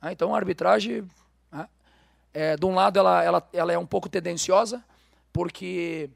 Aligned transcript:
Ah, 0.00 0.12
então 0.12 0.34
a 0.34 0.38
arbitragem, 0.38 1.06
ah, 1.52 1.68
é, 2.32 2.56
de 2.56 2.64
um 2.64 2.74
lado, 2.74 2.98
ela, 2.98 3.22
ela, 3.22 3.48
ela 3.52 3.72
é 3.72 3.78
um 3.78 3.86
pouco 3.86 4.08
tendenciosa, 4.08 4.82
porque 5.32 6.08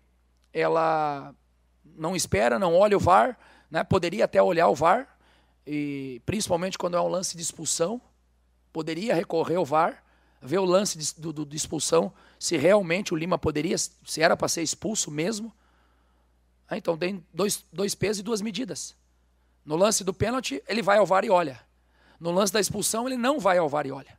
ela 0.52 1.34
não 1.84 2.16
espera, 2.16 2.58
não 2.58 2.74
olha 2.74 2.96
o 2.96 3.00
VAR, 3.00 3.38
né? 3.70 3.84
poderia 3.84 4.24
até 4.24 4.42
olhar 4.42 4.68
o 4.68 4.74
VAR, 4.74 5.08
e 5.66 6.20
principalmente 6.24 6.78
quando 6.78 6.96
é 6.96 7.00
um 7.00 7.08
lance 7.08 7.36
de 7.36 7.42
expulsão, 7.42 8.00
poderia 8.72 9.14
recorrer 9.14 9.56
ao 9.56 9.64
VAR, 9.64 10.02
ver 10.40 10.58
o 10.58 10.64
lance 10.64 10.98
de, 10.98 11.32
do, 11.32 11.44
de 11.44 11.56
expulsão, 11.56 12.12
se 12.38 12.56
realmente 12.56 13.12
o 13.12 13.16
Lima 13.16 13.38
poderia, 13.38 13.76
se 13.78 14.20
era 14.20 14.36
para 14.36 14.48
ser 14.48 14.62
expulso 14.62 15.10
mesmo. 15.10 15.52
Ah, 16.68 16.76
então 16.76 16.96
tem 16.96 17.24
dois, 17.32 17.64
dois 17.72 17.94
pesos 17.94 18.20
e 18.20 18.22
duas 18.22 18.40
medidas. 18.40 18.94
No 19.64 19.76
lance 19.76 20.04
do 20.04 20.12
pênalti, 20.12 20.62
ele 20.66 20.82
vai 20.82 20.98
ao 20.98 21.06
VAR 21.06 21.24
e 21.24 21.30
olha. 21.30 21.60
No 22.18 22.30
lance 22.30 22.52
da 22.52 22.60
expulsão, 22.60 23.06
ele 23.06 23.16
não 23.16 23.38
vai 23.38 23.58
ao 23.58 23.68
VAR 23.68 23.86
e 23.86 23.92
olha. 23.92 24.18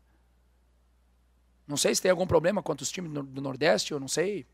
Não 1.67 1.77
sei 1.77 1.95
se 1.95 2.01
tem 2.01 2.11
algum 2.11 2.27
problema 2.27 2.61
quanto 2.61 2.81
os 2.81 2.91
times 2.91 3.11
do 3.11 3.41
Nordeste, 3.41 3.91
eu 3.91 3.99
não 3.99 4.07
sei. 4.07 4.45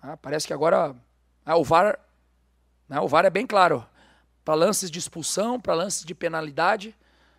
Ah, 0.00 0.16
parece 0.16 0.46
que 0.46 0.52
agora 0.52 0.94
ah, 1.44 1.56
o 1.56 1.64
VAR, 1.64 1.98
né, 2.88 3.00
o 3.00 3.08
VAR 3.08 3.24
é 3.24 3.30
bem 3.30 3.46
claro. 3.46 3.84
Para 4.44 4.54
lances 4.54 4.90
de 4.90 4.98
expulsão, 4.98 5.60
para 5.60 5.74
lances 5.74 6.04
de 6.04 6.14
penalidade. 6.14 6.96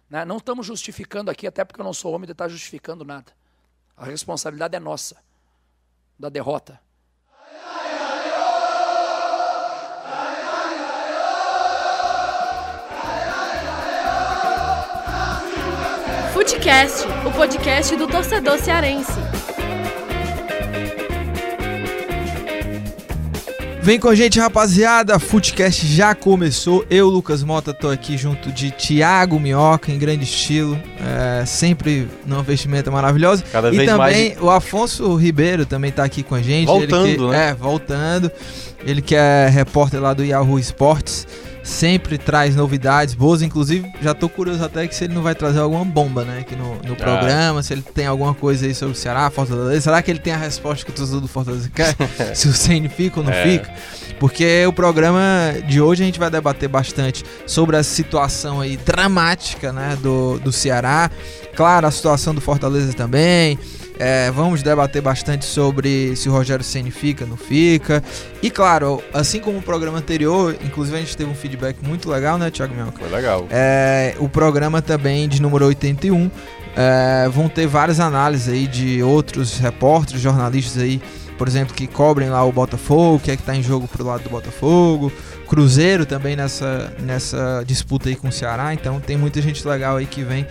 Né, 0.10 0.26
não 0.26 0.38
estamos 0.38 0.66
justificando 0.66 1.32
aqui, 1.32 1.48
até 1.48 1.64
porque 1.64 1.80
eu 1.80 1.86
não 1.86 1.94
sou 1.94 2.14
homem 2.14 2.26
de 2.26 2.34
estar 2.34 2.50
justificando 2.50 3.06
nada. 3.06 3.32
A 3.96 4.06
responsabilidade 4.06 4.76
é 4.76 4.80
nossa, 4.80 5.18
da 6.20 6.28
derrota. 6.28 6.80
Futecast, 16.42 17.06
o 17.24 17.32
podcast 17.34 17.96
do 17.96 18.08
torcedor 18.08 18.58
cearense. 18.58 19.12
Vem 23.84 24.00
com 24.00 24.08
a 24.10 24.16
gente, 24.16 24.40
rapaziada. 24.40 25.20
Futecast 25.20 25.86
já 25.86 26.16
começou. 26.16 26.84
Eu, 26.90 27.10
Lucas 27.10 27.44
Mota, 27.44 27.76
tô 27.76 27.90
aqui 27.90 28.18
junto 28.18 28.52
de 28.52 28.72
Thiago 28.72 29.40
Minhoca, 29.40 29.92
em 29.92 30.00
grande 30.00 30.24
estilo. 30.24 30.82
É, 31.00 31.46
sempre 31.46 32.08
numa 32.26 32.42
vestimenta 32.42 32.90
maravilhosa. 32.90 33.44
Cada 33.52 33.68
e 33.72 33.78
vez 33.78 33.88
também 33.88 34.30
mais- 34.30 34.42
o 34.42 34.50
Afonso 34.50 35.14
Ribeiro 35.16 35.64
também 35.64 35.92
tá 35.92 36.04
aqui 36.04 36.24
com 36.24 36.34
a 36.34 36.42
gente. 36.42 36.66
Voltando, 36.66 37.06
Ele 37.08 37.18
que- 37.18 37.24
né? 37.28 37.50
É, 37.50 37.54
voltando. 37.54 38.32
Ele 38.84 39.02
que 39.04 39.14
é 39.14 39.48
repórter 39.48 40.02
lá 40.02 40.12
do 40.16 40.26
Yahoo 40.26 40.58
Esportes. 40.58 41.28
Sempre 41.64 42.18
traz 42.18 42.56
novidades 42.56 43.14
boas, 43.14 43.42
inclusive 43.44 43.92
já 44.02 44.14
tô 44.16 44.28
curioso 44.28 44.64
até 44.64 44.88
que 44.88 44.96
se 44.96 45.04
ele 45.04 45.14
não 45.14 45.22
vai 45.22 45.36
trazer 45.36 45.60
alguma 45.60 45.86
bomba, 45.86 46.24
né, 46.26 46.40
aqui 46.40 46.56
no, 46.56 46.76
no 46.88 46.96
programa, 46.96 47.62
se 47.62 47.72
ele 47.74 47.84
tem 47.84 48.08
alguma 48.08 48.34
coisa 48.34 48.66
aí 48.66 48.74
sobre 48.74 48.94
o 48.94 48.98
Ceará, 48.98 49.30
Fortaleza. 49.30 49.80
Será 49.82 50.02
que 50.02 50.10
ele 50.10 50.20
tem 50.20 50.34
a 50.34 50.38
resposta 50.38 50.84
que 50.84 50.92
o 50.92 50.94
torcedor 50.94 51.22
do 51.22 51.28
Fortaleza 51.28 51.70
quer? 51.74 51.96
se 52.36 52.48
o 52.48 52.54
Ceni 52.54 52.90
fica 52.90 53.20
ou 53.20 53.26
não 53.26 53.32
É. 53.32 53.44
fica? 53.44 53.72
Porque 54.20 54.66
o 54.68 54.74
programa 54.74 55.22
de 55.68 55.80
hoje 55.82 56.04
a 56.04 56.06
gente 56.06 56.20
vai 56.20 56.30
debater 56.30 56.68
bastante 56.70 57.24
sobre 57.46 57.76
a 57.78 57.84
situação 57.84 58.60
aí 58.62 58.78
dramática, 58.78 59.72
né, 59.72 59.98
do, 60.02 60.40
do 60.40 60.52
Ceará. 60.52 61.10
Claro, 61.56 61.86
a 61.88 61.92
situação 61.92 62.34
do 62.34 62.42
Fortaleza 62.42 62.94
também. 62.94 63.58
É, 64.04 64.32
vamos 64.32 64.64
debater 64.64 65.00
bastante 65.00 65.46
sobre 65.46 66.16
se 66.16 66.28
o 66.28 66.32
Rogério 66.32 66.66
Ceni 66.66 66.90
fica, 66.90 67.24
não 67.24 67.38
fica. 67.38 68.04
E 68.42 68.50
claro, 68.50 69.00
assim 69.14 69.40
como 69.40 69.60
o 69.60 69.62
programa 69.62 70.00
anterior, 70.00 70.58
inclusive 70.66 70.98
a 70.98 71.00
gente 71.00 71.16
teve 71.16 71.30
um 71.30 71.36
feedback 71.36 71.78
muito 71.86 72.10
legal, 72.10 72.36
né, 72.40 72.50
Thiago 72.50 72.74
Minhoca? 72.74 72.98
Foi 72.98 73.10
legal. 73.10 73.46
É, 73.52 74.16
o 74.18 74.28
programa 74.28 74.82
também 74.82 75.30
de 75.30 75.40
número 75.40 75.68
81 75.68 76.32
é, 76.76 77.30
vão 77.30 77.48
ter 77.48 77.68
várias 77.68 78.00
análises 78.00 78.52
aí 78.52 78.66
de 78.66 79.04
outros 79.04 79.60
repórteres, 79.60 80.20
jornalistas 80.20 80.82
aí, 80.82 81.00
por 81.38 81.48
exemplo, 81.48 81.76
que 81.76 81.86
cobrem 81.86 82.28
lá 82.28 82.44
o 82.44 82.52
Botafogo, 82.52 83.18
o 83.18 83.20
que 83.20 83.30
é 83.30 83.38
que 83.38 83.44
tá 83.44 83.56
em 83.56 83.62
jogo 83.62 83.88
pro 83.88 84.04
lado 84.04 84.24
do 84.24 84.32
Botafogo, 84.32 85.12
Cruzeiro 85.52 86.06
também 86.06 86.34
nessa, 86.34 86.94
nessa 87.02 87.62
disputa 87.68 88.08
aí 88.08 88.16
com 88.16 88.30
o 88.30 88.32
Ceará, 88.32 88.74
então 88.74 89.02
tem 89.02 89.18
muita 89.18 89.42
gente 89.42 89.68
legal 89.68 89.98
aí 89.98 90.06
que 90.06 90.24
vem 90.24 90.48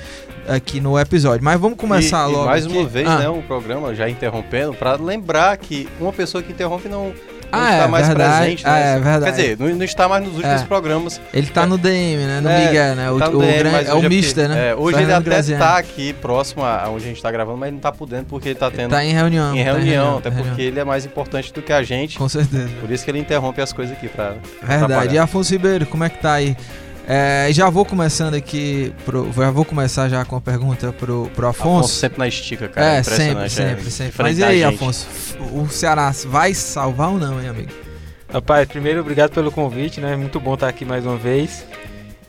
aqui 0.47 0.79
no 0.79 0.99
episódio. 0.99 1.43
Mas 1.43 1.59
vamos 1.59 1.79
começar 1.79 2.29
e, 2.29 2.31
e 2.31 2.35
logo 2.35 2.45
mais 2.45 2.67
aqui. 2.67 2.77
uma 2.77 2.87
vez, 2.87 3.09
Ah. 3.09 3.19
né, 3.21 3.29
o 3.31 3.41
programa 3.43 3.95
já 3.95 4.11
interrompendo, 4.11 4.75
pra 4.75 4.97
lembrar 4.97 5.57
que 5.57 5.89
uma 5.99 6.13
pessoa 6.13 6.43
que 6.43 6.53
interrompe 6.53 6.87
não, 6.87 7.15
não 7.53 7.59
Ah, 7.65 7.71
está 7.73 7.85
é 7.85 7.87
mais 7.89 8.07
verdade. 8.09 8.39
presente. 8.39 8.63
Ah, 8.67 8.71
né? 8.73 8.93
é 8.97 8.99
verdade. 9.01 9.25
Quer 9.25 9.31
dizer, 9.43 9.57
não, 9.59 9.77
não 9.77 9.85
está 9.85 10.09
mais 10.09 10.25
nos 10.25 10.35
últimos 10.37 10.63
É. 10.63 10.65
programas. 10.65 11.21
Ele 11.35 11.47
tá 11.49 11.67
no 11.67 11.77
DM, 11.79 12.25
né? 12.25 12.41
No 12.41 12.49
É, 12.49 12.67
Miguel, 12.67 12.95
né? 12.97 13.11
O, 13.11 13.19
Tá 13.19 13.29
o 13.29 13.39
DM, 13.39 13.59
grande- 13.59 13.87
é 13.89 13.95
o 13.95 13.97
hoje 13.99 14.09
Mister, 14.09 14.49
né? 14.49 14.69
é, 14.71 14.75
hoje 14.75 14.97
ele 14.97 15.07
Fernando 15.07 15.21
até 15.23 15.31
Graziani. 15.31 15.63
está 15.63 15.79
aqui 15.79 16.13
próximo 16.15 16.65
a 16.65 16.89
onde 16.89 17.05
a 17.05 17.09
gente 17.09 17.17
está 17.17 17.31
gravando, 17.31 17.59
mas 17.59 17.71
não 17.71 17.79
está 17.79 17.93
podendo 17.93 18.25
porque 18.27 18.49
ele 18.49 18.55
está 18.55 18.71
tendo 18.71 18.91
Tá 18.91 19.05
em 19.05 19.13
reunião. 19.13 19.55
em 19.55 19.59
tá 19.65 19.73
reunião, 19.73 20.19
até 20.19 20.31
tá 20.31 20.41
em 20.41 20.43
porque 20.45 20.63
ele 20.63 20.79
é 20.81 20.85
mais 20.85 21.05
importante 21.05 21.53
do 21.53 21.63
que 21.63 21.73
a 21.73 21.83
gente. 21.83 22.19
Com 22.19 22.29
certeza. 22.29 22.69
Por 22.81 22.91
isso 22.91 23.05
que 23.05 23.11
ele 23.11 23.19
interrompe 23.19 23.61
as 23.61 23.73
coisas 23.73 23.97
aqui 23.97 24.09
pra. 24.09 24.35
Verdade. 24.63 25.15
E 25.15 25.19
Afonso 25.19 25.53
Ribeiro, 25.53 25.87
como 25.87 26.05
é 26.05 26.09
que 26.09 26.19
tá 26.19 26.35
aí? 26.35 26.57
É, 27.13 27.49
já 27.53 27.69
vou 27.69 27.85
começando 27.85 28.35
aqui, 28.35 28.95
pro, 29.05 29.33
já 29.33 29.51
vou 29.51 29.65
começar 29.65 30.09
já 30.09 30.25
com 30.25 30.37
a 30.37 30.41
pergunta 30.41 30.93
pro, 30.93 31.29
pro 31.35 31.49
Afonso. 31.49 31.79
Afonso 31.79 31.95
sempre 31.95 32.21
na 32.21 32.29
estica, 32.29 32.69
cara. 32.69 32.87
é, 32.87 33.03
sempre, 33.03 33.47
é. 33.47 33.49
sempre, 33.49 33.91
sempre. 33.91 34.11
Diferente 34.13 34.23
Mas 34.23 34.39
e 34.39 34.41
da 34.41 34.47
aí. 34.47 34.63
Afonso? 34.63 35.09
O 35.53 35.69
Ceará 35.69 36.13
vai 36.27 36.55
salvar 36.55 37.09
ou 37.09 37.19
não, 37.19 37.43
hein, 37.43 37.49
amigo? 37.49 37.73
Rapaz, 38.33 38.69
primeiro, 38.69 39.01
obrigado 39.01 39.33
pelo 39.33 39.51
convite, 39.51 40.01
né? 40.01 40.15
Muito 40.15 40.39
bom 40.39 40.55
estar 40.55 40.69
aqui 40.69 40.85
mais 40.85 41.05
uma 41.05 41.17
vez. 41.17 41.67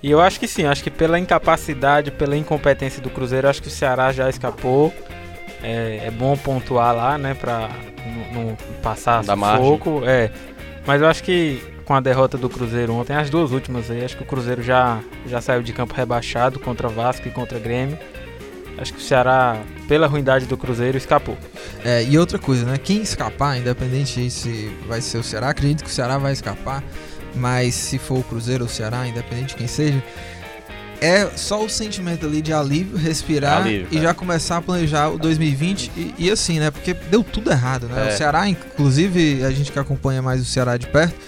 E 0.02 0.10
eu 0.10 0.20
acho 0.20 0.40
que 0.40 0.48
sim, 0.48 0.66
acho 0.66 0.84
que 0.84 0.90
pela 0.90 1.20
incapacidade, 1.20 2.10
pela 2.10 2.36
incompetência 2.36 3.04
do 3.04 3.10
Cruzeiro, 3.12 3.48
acho 3.48 3.62
que 3.62 3.68
o 3.68 3.72
Ceará 3.72 4.12
já 4.12 4.28
escapou. 4.32 4.92
É, 5.62 6.06
é 6.08 6.10
bom 6.12 6.36
pontuar 6.36 6.96
lá, 6.96 7.20
né? 7.20 7.36
Pra 7.36 7.70
não, 8.34 8.46
não 8.46 8.58
passar 8.82 9.24
margem. 9.36 9.64
sufoco. 9.64 10.02
É. 10.08 10.32
Mas 10.88 11.04
eu 11.04 11.08
acho 11.08 11.22
que 11.22 11.71
com 11.92 11.96
a 11.96 12.00
derrota 12.00 12.38
do 12.38 12.50
Cruzeiro 12.50 12.94
ontem, 12.94 13.14
as 13.14 13.30
duas 13.30 13.52
últimas 13.52 13.92
aí, 13.92 14.06
acho 14.06 14.16
que 14.16 14.24
o 14.24 14.26
Cruzeiro 14.26 14.64
já, 14.64 15.02
já 15.28 15.42
saiu 15.42 15.62
de 15.62 15.74
campo 15.74 15.94
rebaixado 15.94 16.58
contra 16.58 16.88
Vasco 16.88 17.28
e 17.28 17.32
contra 17.32 17.60
Grêmio. 17.60 18.00
Acho 18.78 18.94
que 18.94 19.00
o 19.00 19.02
Ceará, 19.02 19.62
pela 19.90 20.08
ruindade 20.08 20.46
do 20.46 20.56
Cruzeiro, 20.56 20.98
escapou. 20.98 21.38
É, 21.84 22.02
e 22.06 22.18
outra 22.18 22.40
coisa, 22.40 22.66
né? 22.66 22.78
Quem 22.78 23.02
escapar, 23.02 23.58
independente 23.58 24.30
se 24.30 24.72
vai 24.88 25.02
ser 25.02 25.18
o 25.18 25.24
Ceará, 25.24 25.50
acredito 25.50 25.84
que 25.84 25.90
o 25.90 25.94
Ceará 25.94 26.18
vai 26.18 26.32
escapar, 26.32 26.82
mas 27.36 27.76
se 27.76 27.98
for 27.98 28.20
o 28.20 28.24
Cruzeiro 28.24 28.64
ou 28.64 28.70
o 28.70 28.74
Ceará, 28.74 29.06
independente 29.06 29.48
de 29.48 29.56
quem 29.56 29.68
seja, 29.68 30.02
é 31.02 31.30
só 31.36 31.62
o 31.62 31.70
sentimento 31.70 32.26
ali 32.26 32.42
de 32.42 32.54
alívio, 32.54 32.96
respirar 32.96 33.64
Alívio, 33.64 33.88
e 33.92 33.96
cara. 33.96 34.02
já 34.04 34.14
começar 34.14 34.58
a 34.58 34.62
planejar 34.62 35.10
o 35.10 35.18
2020 35.18 35.92
e, 35.98 36.16
e 36.18 36.32
assim, 36.32 36.58
né? 36.58 36.72
Porque 36.72 36.94
deu 36.94 37.22
tudo 37.22 37.52
errado, 37.52 37.88
né? 37.88 38.08
É. 38.08 38.14
O 38.14 38.18
Ceará, 38.18 38.48
inclusive, 38.48 39.44
a 39.44 39.52
gente 39.52 39.74
que 39.74 39.78
acompanha 39.78 40.22
mais 40.22 40.42
o 40.42 40.46
Ceará 40.46 40.78
de 40.78 40.88
perto, 40.88 41.20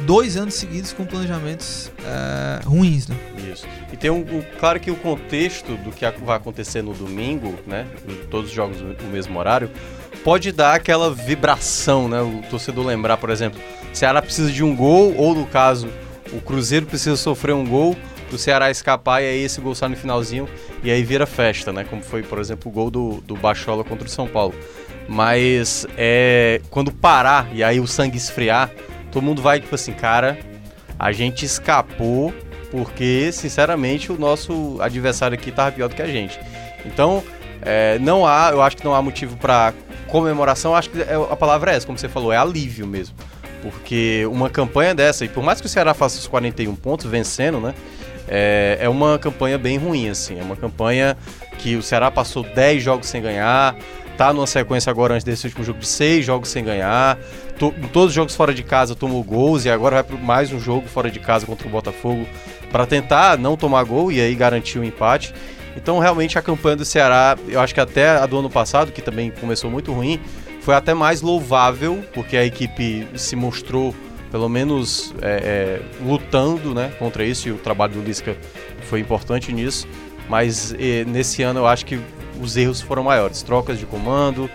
dois 0.00 0.36
anos 0.36 0.54
seguidos 0.54 0.92
com 0.92 1.04
planejamentos 1.04 1.90
é, 2.04 2.60
ruins, 2.64 3.06
né? 3.08 3.16
Isso. 3.52 3.66
E 3.92 3.96
tem 3.96 4.10
um, 4.10 4.18
um- 4.18 4.42
Claro 4.58 4.80
que 4.80 4.90
o 4.90 4.96
contexto 4.96 5.76
do 5.76 5.90
que 5.90 6.04
vai 6.24 6.36
acontecer 6.36 6.82
no 6.82 6.92
domingo, 6.92 7.54
né? 7.66 7.86
Todos 8.30 8.50
os 8.50 8.54
jogos 8.54 8.80
no 8.80 9.08
mesmo 9.10 9.38
horário, 9.38 9.70
pode 10.22 10.50
dar 10.52 10.74
aquela 10.74 11.12
vibração, 11.12 12.08
né? 12.08 12.20
O 12.20 12.42
torcedor 12.50 12.84
lembrar, 12.86 13.16
por 13.16 13.30
exemplo, 13.30 13.60
o 13.92 13.96
Ceará 13.96 14.20
precisa 14.20 14.50
de 14.50 14.64
um 14.64 14.74
gol, 14.74 15.14
ou 15.16 15.34
no 15.34 15.46
caso, 15.46 15.88
o 16.32 16.40
Cruzeiro 16.40 16.86
precisa 16.86 17.16
sofrer 17.16 17.54
um 17.54 17.64
gol 17.66 17.96
pro 18.28 18.38
Ceará 18.38 18.70
escapar 18.70 19.22
e 19.22 19.26
aí 19.26 19.44
esse 19.44 19.60
gol 19.60 19.74
sai 19.74 19.90
no 19.90 19.96
finalzinho 19.96 20.48
e 20.82 20.90
aí 20.90 21.04
vira 21.04 21.26
festa, 21.26 21.72
né? 21.72 21.84
Como 21.84 22.02
foi, 22.02 22.22
por 22.22 22.38
exemplo, 22.38 22.70
o 22.70 22.74
gol 22.74 22.90
do, 22.90 23.20
do 23.20 23.36
Bachola 23.36 23.84
contra 23.84 24.06
o 24.06 24.10
São 24.10 24.26
Paulo. 24.26 24.54
Mas 25.08 25.86
é, 25.96 26.60
quando 26.70 26.90
parar 26.90 27.46
e 27.52 27.62
aí 27.62 27.78
o 27.78 27.86
sangue 27.86 28.16
esfriar, 28.16 28.70
todo 29.14 29.22
mundo 29.22 29.40
vai 29.40 29.60
tipo 29.60 29.74
assim, 29.74 29.92
cara, 29.92 30.36
a 30.98 31.12
gente 31.12 31.44
escapou 31.44 32.34
porque, 32.70 33.30
sinceramente, 33.32 34.10
o 34.10 34.18
nosso 34.18 34.76
adversário 34.80 35.36
aqui 35.38 35.52
tava 35.52 35.70
pior 35.72 35.88
do 35.88 35.94
que 35.94 36.02
a 36.02 36.06
gente. 36.08 36.38
Então, 36.84 37.22
é, 37.62 37.98
não 38.00 38.26
há, 38.26 38.50
eu 38.50 38.60
acho 38.60 38.76
que 38.76 38.84
não 38.84 38.94
há 38.94 39.00
motivo 39.00 39.36
para 39.36 39.72
comemoração, 40.08 40.74
acho 40.74 40.90
que 40.90 41.00
é- 41.00 41.14
a 41.14 41.36
palavra 41.36 41.72
é 41.72 41.76
essa, 41.76 41.86
como 41.86 41.96
você 41.96 42.08
falou, 42.08 42.32
é 42.32 42.36
alívio 42.36 42.86
mesmo. 42.86 43.14
Porque 43.62 44.26
uma 44.30 44.50
campanha 44.50 44.94
dessa, 44.94 45.24
e 45.24 45.28
por 45.28 45.42
mais 45.42 45.60
que 45.60 45.66
o 45.66 45.70
Ceará 45.70 45.94
faça 45.94 46.18
os 46.18 46.26
41 46.26 46.74
pontos 46.74 47.06
vencendo, 47.06 47.60
né? 47.60 47.74
É, 48.28 48.78
é 48.80 48.88
uma 48.88 49.18
campanha 49.18 49.56
bem 49.56 49.78
ruim, 49.78 50.08
assim. 50.08 50.38
É 50.38 50.42
uma 50.42 50.56
campanha 50.56 51.16
que 51.58 51.76
o 51.76 51.82
Ceará 51.82 52.10
passou 52.10 52.42
10 52.42 52.82
jogos 52.82 53.06
sem 53.06 53.22
ganhar, 53.22 53.76
tá 54.16 54.32
numa 54.32 54.46
sequência 54.46 54.90
agora 54.90 55.14
antes 55.14 55.24
desse 55.24 55.46
último 55.46 55.64
jogo 55.64 55.80
de 55.80 55.86
6 55.86 56.24
jogos 56.24 56.48
sem 56.48 56.64
ganhar. 56.64 57.18
Em 57.60 57.88
todos 57.88 58.08
os 58.08 58.14
jogos 58.14 58.34
fora 58.34 58.52
de 58.52 58.62
casa 58.62 58.94
tomou 58.94 59.22
gols 59.22 59.64
e 59.64 59.70
agora 59.70 59.96
vai 59.96 60.04
para 60.04 60.16
mais 60.16 60.52
um 60.52 60.58
jogo 60.58 60.88
fora 60.88 61.10
de 61.10 61.20
casa 61.20 61.46
contra 61.46 61.66
o 61.66 61.70
Botafogo 61.70 62.26
para 62.70 62.86
tentar 62.86 63.38
não 63.38 63.56
tomar 63.56 63.84
gol 63.84 64.10
e 64.10 64.20
aí 64.20 64.34
garantir 64.34 64.78
o 64.78 64.84
empate. 64.84 65.34
Então, 65.76 65.98
realmente, 65.98 66.38
a 66.38 66.42
campanha 66.42 66.76
do 66.76 66.84
Ceará, 66.84 67.36
eu 67.48 67.60
acho 67.60 67.74
que 67.74 67.80
até 67.80 68.10
a 68.10 68.26
do 68.26 68.38
ano 68.38 68.48
passado, 68.48 68.92
que 68.92 69.02
também 69.02 69.30
começou 69.30 69.70
muito 69.70 69.92
ruim, 69.92 70.20
foi 70.60 70.74
até 70.74 70.94
mais 70.94 71.20
louvável, 71.20 72.02
porque 72.12 72.36
a 72.36 72.44
equipe 72.44 73.06
se 73.16 73.34
mostrou, 73.34 73.94
pelo 74.30 74.48
menos, 74.48 75.12
é, 75.20 75.80
é, 75.80 76.04
lutando 76.04 76.74
né, 76.74 76.92
contra 76.98 77.24
isso, 77.24 77.48
e 77.48 77.52
o 77.52 77.56
trabalho 77.56 77.94
do 77.94 78.02
Lisca 78.02 78.36
foi 78.82 79.00
importante 79.00 79.52
nisso. 79.52 79.86
Mas 80.28 80.74
eh, 80.78 81.04
nesse 81.06 81.42
ano 81.42 81.60
eu 81.60 81.66
acho 81.66 81.84
que 81.84 82.00
os 82.40 82.56
erros 82.56 82.80
foram 82.80 83.02
maiores. 83.02 83.42
Trocas 83.42 83.78
de 83.78 83.86
comando, 83.86 84.48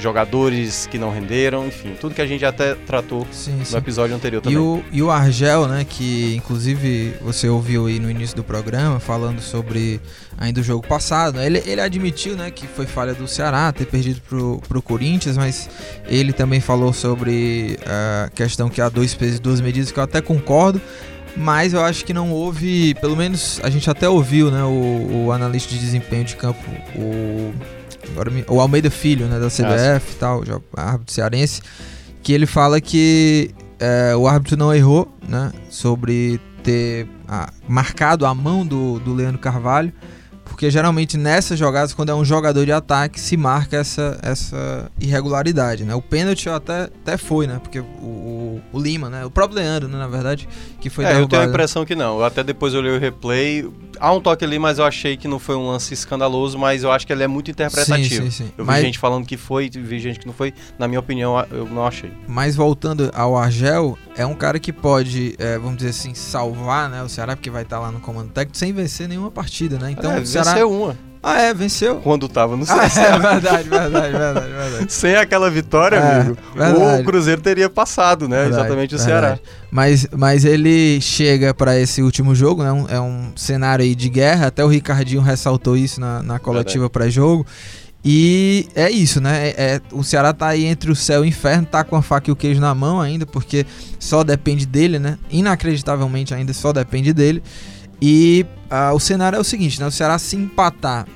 jogadores 0.00 0.86
que 0.90 0.98
não 0.98 1.10
renderam, 1.10 1.66
enfim, 1.66 1.94
tudo 2.00 2.14
que 2.14 2.20
a 2.20 2.26
gente 2.26 2.44
até 2.44 2.74
tratou 2.74 3.26
Sim, 3.30 3.52
no 3.58 3.64
sim. 3.64 3.76
episódio 3.76 4.14
anterior 4.14 4.40
E 4.40 4.42
também. 4.42 4.58
o, 4.58 4.84
e 4.92 5.00
o 5.02 5.10
Argel, 5.10 5.68
né, 5.68 5.86
que 5.88 6.34
inclusive 6.36 7.14
você 7.22 7.48
ouviu 7.48 7.86
aí 7.86 7.98
no 8.00 8.10
início 8.10 8.34
do 8.36 8.42
programa, 8.42 8.98
falando 8.98 9.40
sobre 9.40 10.00
ainda 10.36 10.60
o 10.60 10.64
jogo 10.64 10.86
passado, 10.86 11.36
né, 11.38 11.46
ele, 11.46 11.62
ele 11.64 11.80
admitiu, 11.80 12.36
né, 12.36 12.50
que 12.50 12.66
foi 12.66 12.86
falha 12.86 13.14
do 13.14 13.28
Ceará 13.28 13.72
ter 13.72 13.86
perdido 13.86 14.20
pro, 14.28 14.60
pro 14.68 14.82
Corinthians, 14.82 15.36
mas 15.36 15.70
ele 16.08 16.32
também 16.32 16.60
falou 16.60 16.92
sobre 16.92 17.78
a 17.86 18.30
questão 18.34 18.68
que 18.68 18.80
há 18.80 18.88
dois 18.88 19.14
pesos 19.14 19.36
e 19.38 19.40
duas 19.40 19.60
medidas, 19.60 19.92
que 19.92 19.98
eu 19.98 20.02
até 20.04 20.20
concordo, 20.20 20.80
mas 21.36 21.72
eu 21.72 21.82
acho 21.82 22.04
que 22.04 22.12
não 22.12 22.30
houve, 22.32 22.94
pelo 22.94 23.16
menos 23.16 23.60
a 23.62 23.70
gente 23.70 23.88
até 23.90 24.08
ouviu, 24.08 24.50
né, 24.50 24.62
o, 24.62 25.26
o 25.26 25.32
analista 25.32 25.72
de 25.72 25.78
desempenho 25.78 26.24
de 26.24 26.36
campo, 26.36 26.60
o, 26.96 27.52
agora 28.10 28.30
o 28.48 28.60
Almeida 28.60 28.90
Filho, 28.90 29.26
né, 29.26 29.38
da 29.38 29.48
CBF 29.48 30.12
e 30.12 30.16
tal, 30.16 30.44
já 30.44 30.60
árbitro 30.76 31.12
cearense, 31.12 31.62
que 32.22 32.32
ele 32.32 32.46
fala 32.46 32.80
que 32.80 33.54
é, 33.78 34.16
o 34.16 34.26
árbitro 34.26 34.56
não 34.56 34.74
errou, 34.74 35.12
né? 35.28 35.52
Sobre 35.68 36.40
ter 36.62 37.06
ah, 37.28 37.52
marcado 37.68 38.24
a 38.24 38.34
mão 38.34 38.66
do, 38.66 38.98
do 39.00 39.12
Leandro 39.12 39.38
Carvalho. 39.38 39.92
Porque 40.54 40.70
geralmente 40.70 41.16
nessas 41.18 41.58
jogadas, 41.58 41.92
quando 41.92 42.10
é 42.10 42.14
um 42.14 42.24
jogador 42.24 42.64
de 42.64 42.70
ataque, 42.70 43.18
se 43.20 43.36
marca 43.36 43.76
essa, 43.76 44.16
essa 44.22 44.88
irregularidade, 45.00 45.84
né? 45.84 45.96
O 45.96 46.00
pênalti 46.00 46.48
até, 46.48 46.84
até 46.84 47.16
foi, 47.16 47.48
né? 47.48 47.58
Porque 47.60 47.80
o, 47.80 47.82
o, 47.82 48.62
o 48.72 48.78
Lima, 48.80 49.10
né? 49.10 49.24
O 49.24 49.30
próprio 49.32 49.58
Leandro, 49.58 49.88
né? 49.88 49.98
Na 49.98 50.06
verdade, 50.06 50.48
que 50.80 50.88
foi 50.88 51.04
é, 51.04 51.08
eu 51.08 51.12
tenho 51.12 51.24
a 51.24 51.26
derrubado. 51.26 51.50
impressão 51.50 51.84
que 51.84 51.96
não. 51.96 52.18
Eu 52.18 52.24
até 52.24 52.44
depois 52.44 52.72
eu 52.72 52.78
olhei 52.78 52.96
o 52.96 53.00
replay. 53.00 53.68
Há 53.98 54.12
um 54.12 54.20
toque 54.20 54.44
ali, 54.44 54.56
mas 54.58 54.78
eu 54.78 54.84
achei 54.84 55.16
que 55.16 55.26
não 55.26 55.40
foi 55.40 55.56
um 55.56 55.66
lance 55.66 55.92
escandaloso, 55.92 56.56
mas 56.56 56.84
eu 56.84 56.92
acho 56.92 57.04
que 57.04 57.12
ele 57.12 57.24
é 57.24 57.28
muito 57.28 57.50
interpretativo. 57.50 58.24
Sim, 58.26 58.30
sim, 58.30 58.44
sim. 58.44 58.52
Eu 58.56 58.64
vi 58.64 58.70
Mas- 58.70 58.82
gente 58.82 58.98
falando 58.98 59.26
que 59.26 59.36
foi, 59.36 59.68
vi 59.68 59.98
gente 59.98 60.20
que 60.20 60.26
não 60.26 60.34
foi. 60.34 60.54
Na 60.78 60.86
minha 60.86 61.00
opinião, 61.00 61.44
eu 61.50 61.66
não 61.66 61.84
achei. 61.84 62.12
Mas 62.28 62.54
voltando 62.54 63.10
ao 63.12 63.36
Argel, 63.36 63.98
é 64.16 64.24
um 64.24 64.34
cara 64.34 64.60
que 64.60 64.72
pode, 64.72 65.34
é, 65.38 65.58
vamos 65.58 65.78
dizer 65.78 65.90
assim, 65.90 66.14
salvar 66.14 66.88
né, 66.88 67.02
o 67.02 67.08
Ceará, 67.08 67.34
porque 67.34 67.50
vai 67.50 67.62
estar 67.62 67.80
lá 67.80 67.90
no 67.90 67.98
comando 67.98 68.30
técnico 68.30 68.56
sem 68.56 68.72
vencer 68.72 69.08
nenhuma 69.08 69.30
partida, 69.32 69.78
né? 69.78 69.90
Então 69.90 70.12
é, 70.12 70.20
o 70.20 70.26
Ceará. 70.44 70.52
venceu 70.60 70.70
uma 70.70 70.96
Ah, 71.22 71.40
é, 71.40 71.54
venceu. 71.54 71.96
quando 71.96 72.28
tava 72.28 72.54
no 72.56 72.64
Ah, 72.68 72.86
CSA. 72.88 73.00
é 73.00 73.18
verdade, 73.18 73.68
verdade, 73.68 73.90
verdade, 74.12 74.52
verdade. 74.52 74.92
Sem 74.92 75.16
aquela 75.16 75.50
vitória, 75.50 75.96
É, 75.96 76.20
amigo, 76.20 76.36
verdade. 76.54 77.00
o 77.00 77.04
Cruzeiro 77.04 77.40
teria 77.40 77.70
passado, 77.70 78.28
né? 78.28 78.42
Verdade, 78.42 78.60
Exatamente 78.60 78.94
o 78.94 78.98
verdade. 78.98 79.20
Ceará. 79.22 79.38
Mas, 79.70 80.06
mas 80.14 80.44
ele 80.44 81.00
chega 81.00 81.54
para 81.54 81.78
esse 81.80 82.02
último 82.02 82.34
jogo, 82.34 82.62
né? 82.62 82.70
um- 82.72 82.86
é 82.88 83.00
um 83.00 83.32
cenário 83.34 83.82
aí 83.84 83.94
de 83.94 84.08
guerra. 84.10 84.48
Até 84.48 84.62
o 84.64 84.68
Ricardinho 84.68 85.22
ressaltou 85.22 85.76
isso 85.76 85.98
na, 86.00 86.22
na 86.22 86.38
coletiva 86.38 86.90
pré-jogo. 86.90 87.46
E 88.06 88.68
é 88.74 88.90
isso, 88.90 89.18
né? 89.18 89.48
É, 89.48 89.54
é- 89.56 89.80
o 89.90 90.04
Ceará 90.04 90.34
tá 90.34 90.48
aí 90.48 90.66
entre 90.66 90.90
o 90.92 90.94
céu 90.94 91.24
e 91.24 91.26
o 91.26 91.28
inferno, 91.28 91.64
tá 91.66 91.82
com 91.82 91.96
a 91.96 92.02
faca 92.02 92.28
e 92.28 92.32
o 92.32 92.36
queijo 92.36 92.60
na 92.60 92.74
mão 92.74 93.00
ainda, 93.00 93.24
porque 93.24 93.64
só 93.98 94.22
depende 94.22 94.66
dele, 94.66 94.98
né? 94.98 95.16
Inacreditavelmente 95.30 96.34
ainda 96.34 96.52
só 96.52 96.70
depende 96.70 97.14
dele. 97.14 97.42
E 98.06 98.44
ah, 98.68 98.92
o 98.92 99.00
cenário 99.00 99.36
é 99.36 99.40
o 99.40 99.44
seguinte, 99.44 99.80
né? 99.80 99.86
O 99.86 99.90
Ceará 99.90 100.18
se 100.18 100.36
empatar 100.36 101.06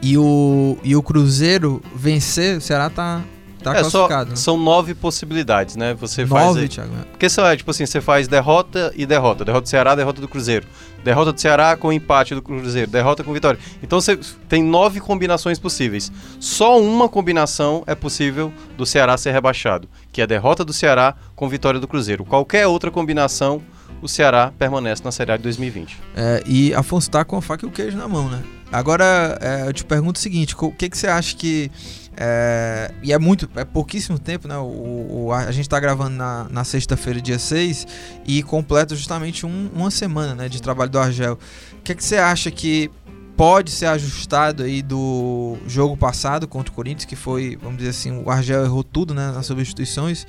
e 0.00 0.16
o, 0.16 0.78
e 0.82 0.96
o 0.96 1.02
Cruzeiro 1.02 1.82
vencer, 1.94 2.56
o 2.56 2.60
Ceará 2.62 2.88
tá, 2.88 3.22
tá 3.62 3.72
é, 3.74 3.84
só, 3.84 4.06
classificado. 4.06 4.30
né? 4.30 4.36
são 4.36 4.56
nove 4.56 4.94
possibilidades, 4.94 5.76
né? 5.76 5.92
Você 6.00 6.24
faz. 6.26 6.46
Nove, 6.46 6.60
aí- 6.62 6.68
Thiago. 6.68 6.94
né? 6.94 7.04
Porque 7.10 7.28
só 7.28 7.46
é 7.46 7.54
tipo 7.54 7.70
assim, 7.70 7.84
você 7.84 8.00
faz 8.00 8.26
derrota 8.26 8.90
e 8.96 9.04
derrota. 9.04 9.44
Derrota 9.44 9.64
do 9.64 9.68
Ceará, 9.68 9.94
derrota 9.94 10.22
do 10.22 10.28
Cruzeiro. 10.28 10.66
Derrota 11.04 11.30
do 11.30 11.38
Ceará 11.38 11.76
com 11.76 11.92
empate 11.92 12.34
do 12.34 12.40
Cruzeiro. 12.40 12.90
Derrota 12.90 13.22
com 13.22 13.34
vitória. 13.34 13.60
Então 13.82 14.00
você 14.00 14.18
tem 14.48 14.62
nove 14.62 15.00
combinações 15.00 15.58
possíveis. 15.58 16.10
Só 16.40 16.80
uma 16.80 17.06
combinação 17.06 17.84
é 17.86 17.94
possível 17.94 18.50
do 18.78 18.86
Ceará 18.86 19.14
ser 19.18 19.32
rebaixado, 19.32 19.86
que 20.10 20.22
é 20.22 20.24
a 20.24 20.26
derrota 20.26 20.64
do 20.64 20.72
Ceará 20.72 21.14
com 21.36 21.46
vitória 21.50 21.78
do 21.78 21.86
Cruzeiro. 21.86 22.24
Qualquer 22.24 22.66
outra 22.66 22.90
combinação, 22.90 23.60
o 24.02 24.08
Ceará 24.08 24.52
permanece 24.58 25.02
na 25.04 25.10
Série 25.12 25.32
A 25.32 25.36
de 25.36 25.42
2020. 25.44 25.96
É, 26.16 26.42
e 26.46 26.74
Afonso 26.74 27.10
tá 27.10 27.24
com 27.24 27.36
a 27.36 27.42
faca 27.42 27.64
e 27.64 27.68
o 27.68 27.72
queijo 27.72 27.96
na 27.96 28.06
mão, 28.08 28.28
né? 28.28 28.42
Agora, 28.70 29.38
é, 29.40 29.68
eu 29.68 29.72
te 29.72 29.84
pergunto 29.84 30.18
o 30.18 30.22
seguinte, 30.22 30.54
o 30.58 30.70
que, 30.70 30.88
que 30.90 30.96
você 30.98 31.06
acha 31.06 31.34
que... 31.34 31.70
é, 32.16 32.90
e 33.02 33.12
é 33.12 33.18
muito, 33.18 33.48
é 33.56 33.64
pouquíssimo 33.64 34.18
tempo, 34.18 34.46
né? 34.46 34.56
O, 34.58 35.26
o- 35.26 35.32
a, 35.32 35.50
gente 35.50 35.68
tá 35.68 35.80
gravando 35.80 36.16
na, 36.16 36.46
na 36.50 36.64
sexta-feira, 36.64 37.20
dia 37.20 37.38
6, 37.38 37.86
e 38.26 38.42
completa 38.42 38.94
justamente 38.94 39.46
um- 39.46 39.70
uma 39.74 39.90
semana 39.90 40.34
né, 40.34 40.48
de 40.48 40.60
trabalho 40.60 40.90
do 40.90 40.98
Argel. 40.98 41.38
O 41.78 41.82
que, 41.82 41.94
que 41.94 42.04
você 42.04 42.16
acha 42.18 42.50
que 42.50 42.90
pode 43.38 43.70
ser 43.70 43.86
ajustado 43.86 44.64
aí 44.64 44.82
do 44.82 45.56
jogo 45.66 45.96
passado 45.96 46.46
contra 46.48 46.70
o 46.72 46.74
Corinthians, 46.74 47.04
que 47.04 47.14
foi, 47.16 47.56
vamos 47.62 47.78
dizer 47.78 47.90
assim, 47.90 48.22
o 48.22 48.28
Argel 48.30 48.64
errou 48.64 48.82
tudo 48.84 49.14
né, 49.14 49.30
nas 49.32 49.46
substituições, 49.46 50.26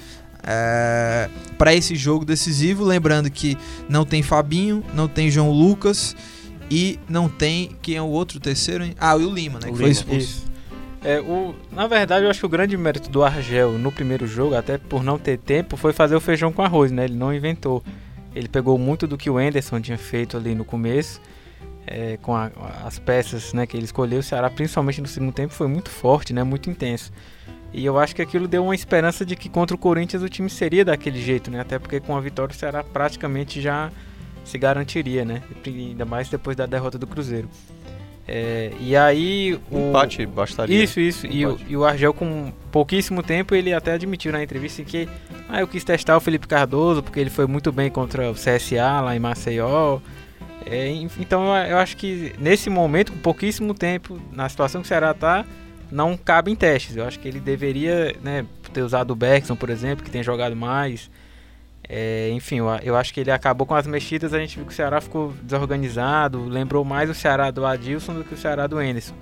é, 0.52 1.30
para 1.60 1.76
esse 1.76 1.96
jogo 1.96 2.26
decisivo, 2.26 2.84
lembrando 2.84 3.30
que 3.30 3.56
não 3.88 4.04
tem 4.04 4.24
Fabinho, 4.24 4.84
não 4.96 5.08
tem 5.08 5.30
João 5.30 5.52
Lucas 5.52 6.16
e 6.72 7.00
não 7.08 7.30
tem 7.30 7.76
quem 7.84 7.96
é 7.98 8.02
o 8.02 8.08
outro 8.08 8.40
terceiro, 8.40 8.84
hein? 8.84 8.96
Ah, 9.00 9.16
e 9.16 9.24
o 9.26 9.30
Lima, 9.32 9.60
né? 9.60 9.68
O 9.70 9.72
que 9.74 9.78
foi 9.78 9.90
Lima, 9.90 9.92
expulso. 9.92 10.20
Isso. 10.20 10.50
É, 11.04 11.20
o, 11.22 11.56
na 11.72 11.86
verdade, 11.88 12.26
eu 12.26 12.30
acho 12.32 12.40
que 12.40 12.46
o 12.46 12.50
grande 12.50 12.76
mérito 12.76 13.10
do 13.10 13.24
Argel 13.24 13.74
no 13.74 13.92
primeiro 13.92 14.26
jogo, 14.28 14.56
até 14.56 14.78
por 14.78 15.04
não 15.04 15.18
ter 15.20 15.38
tempo, 15.38 15.78
foi 15.78 15.94
fazer 15.94 16.16
o 16.16 16.20
feijão 16.20 16.52
com 16.52 16.62
arroz, 16.64 16.92
né? 16.92 17.06
Ele 17.06 17.16
não 17.16 17.34
inventou. 17.34 17.84
Ele 18.36 18.48
pegou 18.48 18.78
muito 18.78 19.06
do 19.08 19.18
que 19.18 19.30
o 19.30 19.40
Enderson 19.40 19.80
tinha 19.80 19.98
feito 19.98 20.36
ali 20.36 20.54
no 20.56 20.66
começo, 20.66 21.22
é, 21.88 22.18
com 22.22 22.36
a- 22.36 22.52
as 22.86 23.00
peças 23.00 23.54
né, 23.54 23.66
que 23.66 23.78
ele 23.78 23.86
escolheu. 23.86 24.20
O 24.20 24.24
Ceará, 24.24 24.50
principalmente 24.50 25.00
no 25.00 25.08
segundo 25.08 25.32
tempo, 25.32 25.54
foi 25.54 25.68
muito 25.68 25.90
forte, 25.90 26.34
né? 26.34 26.44
Muito 26.44 26.70
intenso. 26.70 27.12
E 27.74 27.86
eu 27.86 28.00
acho 28.00 28.16
que 28.16 28.22
aquilo 28.22 28.48
deu 28.48 28.64
uma 28.64 28.74
esperança 28.76 29.26
de 29.26 29.36
que 29.36 29.48
contra 29.48 29.76
o 29.76 29.78
Corinthians 29.78 30.24
o 30.24 30.30
time 30.30 30.50
seria 30.50 30.84
daquele 30.84 31.22
jeito, 31.22 31.52
né? 31.52 31.60
Até 31.60 31.78
porque 31.78 32.00
com 32.00 32.16
a 32.18 32.20
vitória 32.22 32.52
o 32.52 32.56
Ceará 32.56 32.84
praticamente 32.84 33.62
já 33.62 33.92
se 34.44 34.58
garantiria, 34.58 35.24
né? 35.24 35.44
Ainda 35.66 36.06
mais 36.06 36.30
depois 36.30 36.56
da 36.58 36.66
derrota 36.66 36.98
do 36.98 37.06
Cruzeiro. 37.06 37.48
É, 38.28 38.72
e 38.80 38.96
aí 38.96 39.60
o 39.72 39.90
Empate 39.90 40.26
bastaria. 40.26 40.84
isso, 40.84 41.00
isso. 41.00 41.26
E, 41.28 41.46
o- 41.48 41.58
e 41.68 41.76
o 41.76 41.84
Argel, 41.84 42.14
com 42.14 42.52
pouquíssimo 42.72 43.24
tempo, 43.24 43.56
ele 43.56 43.74
até 43.74 43.94
admitiu 43.94 44.32
na 44.32 44.42
entrevista 44.44 44.84
que 44.84 45.10
ah, 45.48 45.62
eu 45.62 45.68
quis 45.68 45.84
testar 45.84 46.16
o 46.16 46.20
Felipe 46.20 46.48
Cardoso, 46.48 47.02
porque 47.02 47.20
ele 47.20 47.32
foi 47.32 47.48
muito 47.48 47.72
bem 47.72 47.90
contra 47.90 48.30
o 48.30 48.36
CSA 48.36 49.02
lá 49.02 49.16
em 49.16 49.20
Maceió. 49.20 50.00
É, 50.66 50.88
en- 50.90 51.10
então 51.20 51.56
eu, 51.58 51.78
acho 51.80 51.98
que 51.98 52.34
nesse 52.40 52.70
momento, 52.70 53.12
com 53.12 53.18
pouquíssimo 53.20 53.74
tempo, 53.74 54.20
na 54.32 54.48
situação 54.48 54.82
que 54.82 54.86
o 54.86 54.90
Ceará 54.90 55.12
tá, 55.14 55.44
não 55.92 56.16
cabe 56.18 56.52
em 56.52 56.56
testes. 56.56 56.96
Eu 56.96 57.06
acho 57.06 57.20
que 57.20 57.28
ele 57.28 57.40
deveria 57.40 58.16
né, 58.22 58.46
ter 58.74 58.82
usado 58.82 59.12
o 59.12 59.16
Bergson, 59.16 59.56
por 59.56 59.70
exemplo, 59.70 60.04
que 60.04 60.12
tem 60.12 60.24
jogado 60.24 60.56
mais. 60.56 61.10
É, 61.88 62.30
enfim, 62.32 62.58
eu, 62.58 62.68
eu 62.84 62.96
acho 62.96 63.12
que 63.12 63.20
ele 63.20 63.32
acabou 63.32 63.66
com 63.66 63.74
as 63.74 63.88
mexidas, 63.88 64.32
a 64.32 64.40
gente 64.40 64.56
viu 64.58 64.66
que 64.66 64.72
o 64.72 64.76
Ceará 64.76 65.02
ficou 65.02 65.34
desorganizado, 65.42 66.46
lembrou 66.46 66.86
mais 66.86 67.10
o 67.10 67.16
Ceará 67.16 67.50
do 67.50 67.66
Adilson 67.66 68.14
do 68.14 68.24
que 68.24 68.36
o 68.36 68.38
Ceará 68.38 68.68
do 68.68 68.80
Enderson. 68.80 69.16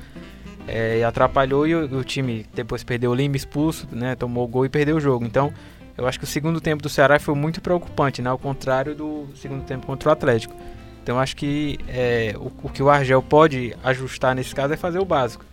É, 0.68 1.02
atrapalhou 1.02 1.66
e 1.66 1.74
o, 1.74 2.00
o 2.00 2.04
time 2.04 2.46
depois 2.54 2.84
perdeu 2.84 3.12
o 3.12 3.16
Lima 3.16 3.38
expulso, 3.38 3.88
né, 3.90 4.16
tomou 4.16 4.44
o 4.44 4.48
gol 4.50 4.66
e 4.66 4.70
perdeu 4.70 4.98
o 4.98 5.00
jogo. 5.00 5.24
Então, 5.24 5.54
eu 5.98 6.06
acho 6.06 6.20
que 6.20 6.26
o 6.26 6.28
segundo 6.28 6.60
tempo 6.60 6.84
do 6.84 6.90
Ceará 6.90 7.18
foi 7.20 7.36
muito 7.36 7.62
preocupante, 7.62 8.22
né, 8.22 8.30
ao 8.30 8.38
contrário 8.38 8.94
do 8.94 9.30
segundo 9.36 9.64
tempo 9.64 9.88
contra 9.88 10.10
o 10.10 10.12
Atlético. 10.12 10.54
Então, 11.02 11.18
acho 11.18 11.38
que 11.38 11.80
é, 11.88 12.36
o, 12.36 12.52
o 12.64 12.70
que 12.70 12.84
o 12.84 12.90
Argel 12.90 13.24
pode 13.24 13.74
ajustar 13.82 14.36
nesse 14.36 14.54
caso 14.54 14.74
é 14.74 14.78
fazer 14.78 15.00
o 15.00 15.06
básico. 15.06 15.46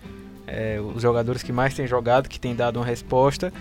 É, 0.46 0.78
os 0.94 1.00
jogadores 1.02 1.42
que 1.42 1.52
mais 1.52 1.74
têm 1.74 1.86
jogado, 1.86 2.28
que 2.28 2.38
têm 2.38 2.54
dado 2.54 2.76
uma 2.78 2.84
resposta, 2.86 3.52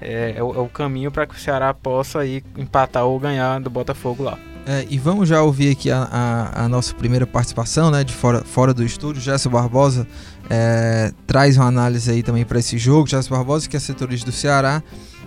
é, 0.00 0.34
é 0.36 0.42
o, 0.42 0.54
é 0.54 0.58
o 0.58 0.68
caminho 0.68 1.10
para 1.10 1.26
que 1.26 1.34
o 1.34 1.38
Ceará 1.38 1.74
possa 1.74 2.24
ir 2.24 2.44
empatar 2.56 3.04
ou 3.04 3.18
ganhar 3.18 3.60
do 3.60 3.68
Botafogo 3.70 4.22
lá. 4.22 4.38
É, 4.66 4.86
e 4.90 4.98
vamos 4.98 5.28
já 5.28 5.42
ouvir 5.42 5.72
aqui 5.72 5.90
a, 5.90 6.02
a- 6.12 6.64
a 6.64 6.68
nossa 6.68 6.94
primeira 6.94 7.26
participação, 7.26 7.90
né, 7.90 8.04
de 8.04 8.12
fora, 8.12 8.42
fora 8.44 8.74
do 8.74 8.84
estúdio. 8.84 9.20
Gerson 9.22 9.48
Barbosa 9.50 10.06
é, 10.50 11.10
traz 11.26 11.56
uma 11.56 11.66
análise 11.66 12.10
aí 12.10 12.22
também 12.22 12.44
para 12.44 12.58
esse 12.58 12.76
jogo. 12.78 13.08
Gerson 13.08 13.34
Barbosa, 13.34 13.68
que 13.68 13.76
é 13.76 13.80
setorista 13.80 14.26
do 14.30 14.32
Ceará, 14.32 14.82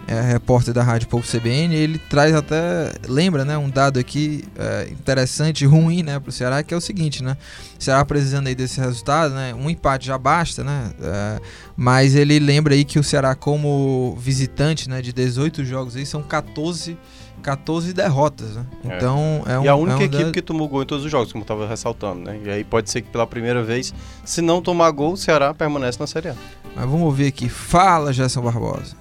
é 0.08 0.20
repórter 0.20 0.74
da 0.74 0.84
Rádio 0.84 1.08
Povo 1.08 1.26
CBN, 1.26 1.74
ele 1.76 1.98
traz 1.98 2.36
até, 2.36 2.92
lembra, 3.08 3.46
né, 3.46 3.58
um 3.58 3.70
dado 3.70 4.00
aqui 4.00 4.44
é, 4.58 4.88
interessante, 4.92 5.66
ruim, 5.66 6.04
né, 6.04 6.20
para 6.20 6.30
o 6.30 6.32
Ceará, 6.34 6.64
que 6.64 6.74
é 6.74 6.78
o 6.78 6.82
seguinte, 6.82 7.24
né, 7.24 7.38
o 7.80 7.84
Ceará 7.84 8.04
precisando 8.04 8.48
aí 8.48 8.56
desse 8.56 8.80
resultado, 8.82 9.34
né, 9.34 9.54
um 9.54 9.70
empate 9.70 10.08
já 10.08 10.18
basta, 10.18 10.64
né, 10.64 10.92
é, 11.02 11.40
mas 11.78 12.16
ele 12.16 12.40
lembra 12.40 12.74
aí 12.74 12.84
que 12.84 13.00
o 13.00 13.04
Ceará 13.04 13.36
como 13.36 14.18
visitante, 14.20 14.90
né, 14.90 15.02
de 15.02 15.14
18 15.14 15.64
jogos 15.64 15.96
aí, 15.96 16.06
são 16.06 16.22
14 16.22 16.98
14 17.42 17.92
derrotas, 17.92 18.52
né? 18.56 18.66
É. 18.88 18.98
Então 18.98 19.42
é 19.48 19.58
um 19.58 19.64
e 19.64 19.68
a 19.68 19.76
única 19.76 19.98
é 19.98 20.02
um 20.02 20.04
equipe 20.04 20.24
da- 20.26 20.32
que 20.32 20.44
tomou 20.44 20.68
gol 20.68 20.84
em 20.84 20.86
todos 20.86 21.04
os 21.06 21.10
jogos, 21.12 21.32
como 21.32 21.42
eu 21.44 21.48
tava 21.48 21.68
ressaltando, 21.68 22.20
né? 22.22 22.40
E 22.46 22.48
aí 22.52 22.64
pode 22.64 22.92
ser 22.92 23.02
que 23.02 23.10
pela 23.10 23.26
primeira 23.26 23.64
vez, 23.64 23.92
se 24.24 24.44
não 24.44 24.62
tomar 24.62 24.92
gol, 24.92 25.14
o 25.14 25.18
Ceará 25.18 25.52
permanece 25.52 26.00
na 26.00 26.06
Série 26.06 26.30
A. 26.30 26.36
Mas 26.76 26.86
vamos 26.86 27.02
ouvir 27.02 27.26
aqui. 27.26 27.50
Fala, 27.50 28.14
Gerson 28.14 28.42
Barbosa. 28.44 28.96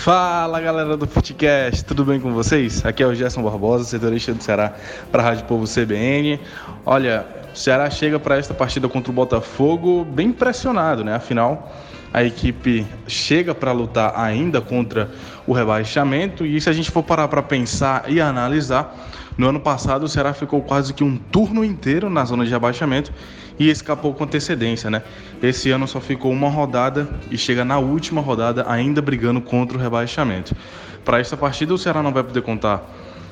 Fala 0.00 0.58
galera 0.62 0.96
do 0.96 1.06
Footcast, 1.06 1.84
tudo 1.84 2.06
bem 2.06 2.18
com 2.18 2.32
vocês? 2.32 2.82
Aqui 2.86 3.02
é 3.02 3.06
o 3.06 3.14
Gerson 3.14 3.42
Barbosa, 3.42 3.84
setorista 3.84 4.32
do 4.32 4.42
Ceará 4.42 4.72
para 5.12 5.22
a 5.22 5.26
Rádio 5.26 5.44
Povo 5.44 5.66
CBN. 5.66 6.40
Olha, 6.86 7.26
O 7.52 7.56
Ceará 7.58 7.90
chega 7.90 8.18
para 8.18 8.38
esta 8.38 8.54
partida 8.54 8.88
contra 8.88 9.10
o 9.10 9.14
Botafogo 9.14 10.02
bem 10.04 10.32
pressionado, 10.32 11.04
né? 11.04 11.14
Afinal, 11.14 11.70
a 12.14 12.24
equipe 12.24 12.86
chega 13.06 13.54
para 13.54 13.72
lutar 13.72 14.14
ainda 14.16 14.60
contra 14.60 15.10
o 15.46 15.52
rebaixamento 15.52 16.46
e 16.46 16.58
se 16.60 16.70
a 16.70 16.72
gente 16.72 16.90
for 16.90 17.02
parar 17.02 17.28
para 17.28 17.42
pensar 17.42 18.04
e 18.08 18.22
analisar, 18.22 18.96
no 19.36 19.48
ano 19.48 19.60
passado 19.60 20.04
o 20.04 20.08
Ceará 20.08 20.32
ficou 20.32 20.62
quase 20.62 20.94
que 20.94 21.04
um 21.04 21.16
turno 21.16 21.64
inteiro 21.64 22.08
na 22.08 22.24
zona 22.24 22.44
de 22.44 22.50
rebaixamento 22.50 23.12
e 23.60 23.68
escapou 23.68 24.14
com 24.14 24.24
antecedência, 24.24 24.90
né? 24.90 25.02
Esse 25.42 25.70
ano 25.70 25.86
só 25.86 26.00
ficou 26.00 26.32
uma 26.32 26.48
rodada 26.48 27.06
e 27.30 27.36
chega 27.36 27.62
na 27.62 27.78
última 27.78 28.22
rodada 28.22 28.64
ainda 28.66 29.02
brigando 29.02 29.38
contra 29.38 29.76
o 29.76 29.80
rebaixamento. 29.80 30.56
Para 31.04 31.20
esta 31.20 31.36
partida 31.36 31.74
o 31.74 31.78
Ceará 31.78 32.02
não 32.02 32.10
vai 32.10 32.24
poder 32.24 32.40
contar 32.40 32.82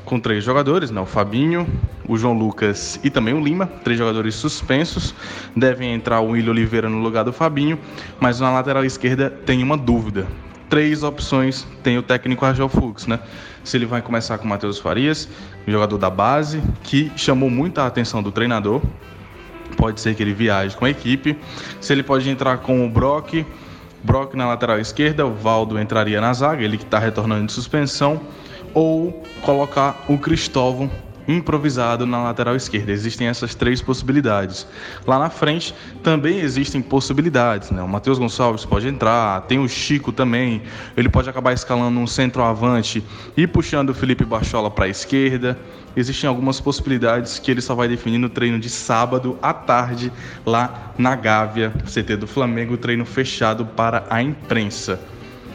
com 0.04 0.20
três 0.20 0.44
jogadores, 0.44 0.90
né? 0.90 1.00
o 1.00 1.06
Fabinho, 1.06 1.66
o 2.06 2.18
João 2.18 2.34
Lucas 2.34 3.00
e 3.02 3.08
também 3.08 3.32
o 3.32 3.40
Lima, 3.40 3.66
três 3.82 3.98
jogadores 3.98 4.34
suspensos. 4.34 5.14
Devem 5.56 5.94
entrar 5.94 6.20
o 6.20 6.30
William 6.30 6.50
Oliveira 6.50 6.90
no 6.90 6.98
lugar 6.98 7.24
do 7.24 7.32
Fabinho, 7.32 7.78
mas 8.20 8.38
na 8.38 8.50
lateral 8.52 8.84
esquerda 8.84 9.30
tem 9.30 9.62
uma 9.62 9.78
dúvida. 9.78 10.26
Três 10.68 11.02
opções 11.02 11.66
tem 11.82 11.96
o 11.96 12.02
técnico 12.02 12.44
Argel 12.44 12.68
Fux, 12.68 13.06
né? 13.06 13.18
Se 13.64 13.78
ele 13.78 13.86
vai 13.86 14.02
começar 14.02 14.36
com 14.36 14.44
o 14.44 14.48
Matheus 14.48 14.78
Farias, 14.78 15.26
jogador 15.66 15.96
da 15.96 16.10
base, 16.10 16.62
que 16.82 17.10
chamou 17.16 17.48
muita 17.48 17.86
atenção 17.86 18.22
do 18.22 18.30
treinador. 18.30 18.82
Pode 19.78 20.00
ser 20.00 20.14
que 20.16 20.22
ele 20.22 20.34
viaje 20.34 20.76
com 20.76 20.84
a 20.84 20.90
equipe. 20.90 21.38
Se 21.80 21.92
ele 21.92 22.02
pode 22.02 22.28
entrar 22.28 22.58
com 22.58 22.84
o 22.84 22.90
Brock, 22.90 23.46
Brock 24.02 24.34
na 24.34 24.46
lateral 24.46 24.78
esquerda, 24.80 25.24
o 25.24 25.32
Valdo 25.32 25.80
entraria 25.80 26.20
na 26.20 26.32
zaga, 26.32 26.62
ele 26.64 26.76
que 26.76 26.82
está 26.82 26.98
retornando 26.98 27.46
de 27.46 27.52
suspensão 27.52 28.20
ou 28.74 29.22
colocar 29.42 30.04
o 30.08 30.18
Cristóvão 30.18 30.90
improvisado 31.28 32.06
na 32.06 32.22
lateral 32.24 32.56
esquerda. 32.56 32.90
Existem 32.90 33.28
essas 33.28 33.54
três 33.54 33.82
possibilidades. 33.82 34.66
Lá 35.06 35.18
na 35.18 35.28
frente 35.28 35.74
também 36.02 36.40
existem 36.40 36.80
possibilidades, 36.80 37.70
né? 37.70 37.82
O 37.82 37.88
Matheus 37.88 38.18
Gonçalves 38.18 38.64
pode 38.64 38.88
entrar, 38.88 39.42
tem 39.42 39.58
o 39.58 39.68
Chico 39.68 40.10
também. 40.10 40.62
Ele 40.96 41.10
pode 41.10 41.28
acabar 41.28 41.52
escalando 41.52 42.00
um 42.00 42.06
centroavante 42.06 43.04
e 43.36 43.46
puxando 43.46 43.90
o 43.90 43.94
Felipe 43.94 44.24
Bachola 44.24 44.70
para 44.70 44.86
a 44.86 44.88
esquerda. 44.88 45.58
Existem 45.94 46.28
algumas 46.28 46.60
possibilidades 46.60 47.38
que 47.38 47.50
ele 47.50 47.60
só 47.60 47.74
vai 47.74 47.88
definir 47.88 48.18
no 48.18 48.28
treino 48.28 48.58
de 48.58 48.70
sábado 48.70 49.38
à 49.42 49.52
tarde 49.52 50.10
lá 50.46 50.92
na 50.96 51.14
Gávea, 51.14 51.72
CT 51.84 52.16
do 52.16 52.26
Flamengo, 52.26 52.76
treino 52.76 53.04
fechado 53.04 53.66
para 53.66 54.06
a 54.08 54.22
imprensa 54.22 54.98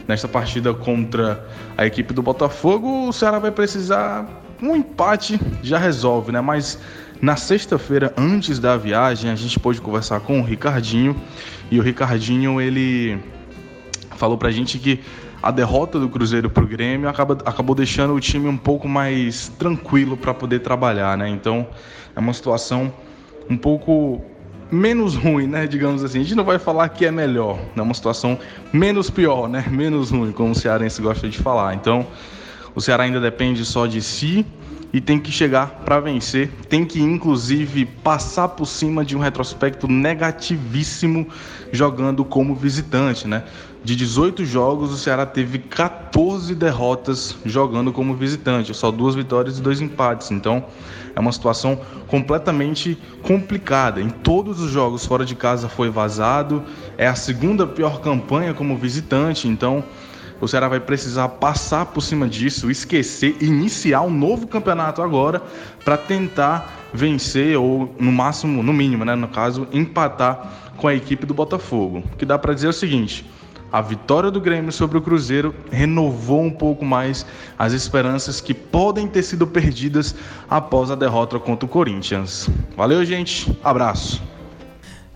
nesta 0.08 0.27
partida 0.27 0.74
contra 0.74 1.48
a 1.77 1.86
equipe 1.86 2.13
do 2.13 2.22
Botafogo, 2.22 3.08
o 3.08 3.13
Ceará 3.13 3.39
vai 3.39 3.51
precisar 3.51 4.42
um 4.63 4.75
empate 4.75 5.39
já 5.62 5.77
resolve, 5.77 6.32
né? 6.32 6.39
Mas 6.39 6.79
na 7.22 7.36
sexta-feira, 7.36 8.13
antes 8.17 8.60
da 8.60 8.77
viagem, 8.77 9.29
a 9.29 9.36
gente 9.36 9.60
pôde 9.60 9.82
conversar 9.82 10.22
com 10.22 10.39
o 10.39 10.43
Ricardinho 10.43 11.15
e 11.70 11.79
o 11.79 11.84
Ricardinho 11.84 12.62
ele 12.62 13.20
falou 14.15 14.38
pra 14.38 14.51
gente 14.51 14.79
que 14.79 15.01
a 15.41 15.51
derrota 15.51 16.00
do 16.00 16.08
Cruzeiro 16.08 16.50
pro 16.50 16.65
Grêmio 16.65 17.10
acaba, 17.10 17.38
acabou 17.46 17.75
deixando 17.75 18.13
o 18.13 18.20
time 18.20 18.48
um 18.48 18.55
pouco 18.55 18.88
mais 18.88 19.50
tranquilo 19.60 20.15
para 20.15 20.34
poder 20.34 20.60
trabalhar, 20.60 21.17
né? 21.17 21.27
Então 21.27 21.67
é 22.15 22.20
uma 22.20 22.34
situação 22.34 22.93
um 23.50 23.58
pouco 23.58 24.24
menos 24.72 25.15
ruim, 25.15 25.48
né? 25.48 25.67
Digamos 25.67 26.03
assim. 26.03 26.20
A 26.22 26.24
gente 26.24 26.36
não 26.36 26.46
vai 26.46 26.58
falar 26.58 26.88
que 26.89 27.05
é 27.05 27.12
melhor, 27.12 27.60
é 27.75 27.82
uma 27.82 27.93
situação 27.93 28.39
menos 28.72 29.10
pior, 29.10 29.50
né? 29.50 29.65
Menos 29.70 30.12
ruim, 30.12 30.32
como 30.32 30.51
o 30.51 30.55
cearense 30.55 31.01
gosta 31.01 31.27
de 31.27 31.38
falar. 31.38 31.75
Então, 31.75 32.08
o 32.75 32.82
Ceará 32.82 33.03
ainda 33.03 33.20
depende 33.20 33.63
só 33.65 33.86
de 33.86 34.01
si 34.01 34.46
e 34.94 35.01
tem 35.01 35.20
que 35.20 35.32
chegar 35.32 35.82
para 35.84 36.00
vencer, 36.00 36.51
tem 36.70 36.86
que 36.86 37.01
inclusive 37.01 37.86
passar 37.86 38.50
por 38.50 38.68
cima 38.68 39.03
de 39.03 39.18
um 39.18 39.20
retrospecto 39.20 39.88
negativíssimo 39.88 41.27
jogando 41.72 42.24
como 42.24 42.53
visitante, 42.53 43.27
né? 43.27 43.44
De 43.84 43.96
18 43.96 44.46
jogos, 44.46 44.94
o 44.94 44.98
Ceará 44.98 45.25
teve 45.25 45.58
14 45.58 46.56
derrotas 46.56 47.36
jogando 47.44 47.92
como 47.92 48.15
visitante, 48.15 48.74
só 48.74 48.92
duas 48.92 49.13
vitórias 49.13 49.58
e 49.58 49.62
dois 49.62 49.82
empates. 49.82 50.32
Então, 50.32 50.63
é 51.15 51.20
uma 51.20 51.32
situação 51.32 51.80
completamente 52.08 52.98
complicada. 53.22 54.00
Em 54.00 54.10
todos 54.10 54.62
os 54.62 54.72
jogos 54.72 55.06
fora 55.06 55.25
de 55.25 55.36
casa 55.36 55.68
foi 55.68 55.89
vazado, 55.89 56.63
é 56.98 57.08
a 57.08 57.15
segunda 57.15 57.68
pior 57.68 58.00
campanha 58.00 58.53
como 58.53 58.77
visitante, 58.77 59.48
então 59.48 59.84
o 60.43 60.47
Ceará 60.47 60.67
vai 60.67 60.79
precisar 60.79 61.29
passar 61.29 61.85
por 61.88 62.01
cima 62.01 62.27
disso, 62.27 62.69
esquecer, 62.69 63.38
iniciar 63.41 64.01
um 64.01 64.09
novo 64.09 64.45
campeonato 64.45 65.01
agora 65.01 65.41
para 65.85 65.95
tentar 65.95 66.89
vencer 66.93 67.57
ou 67.57 67.95
no 68.00 68.12
máximo, 68.12 68.62
no 68.62 68.73
mínimo, 68.73 69.05
né, 69.05 69.15
no 69.15 69.27
caso, 69.27 69.67
empatar 69.71 70.73
com 70.77 70.88
a 70.88 70.93
equipe 70.93 71.25
do 71.25 71.33
Botafogo. 71.33 72.03
O 72.13 72.17
que 72.17 72.25
dá 72.25 72.38
para 72.38 72.53
dizer 72.53 72.67
é 72.67 72.69
o 72.71 72.73
seguinte: 72.73 73.25
a 73.71 73.81
vitória 73.81 74.29
do 74.29 74.41
Grêmio 74.41 74.71
sobre 74.71 74.97
o 74.97 75.01
Cruzeiro 75.01 75.55
renovou 75.71 76.43
um 76.43 76.51
pouco 76.51 76.83
mais 76.83 77.25
as 77.57 77.73
esperanças 77.73 78.41
que 78.41 78.53
podem 78.53 79.07
ter 79.07 79.23
sido 79.23 79.47
perdidas 79.47 80.13
após 80.50 80.91
a 80.91 80.95
derrota 80.95 81.39
contra 81.39 81.65
o 81.65 81.69
Corinthians. 81.69 82.50
Valeu, 82.75 83.03
gente. 83.05 83.57
Abraço. 83.63 84.21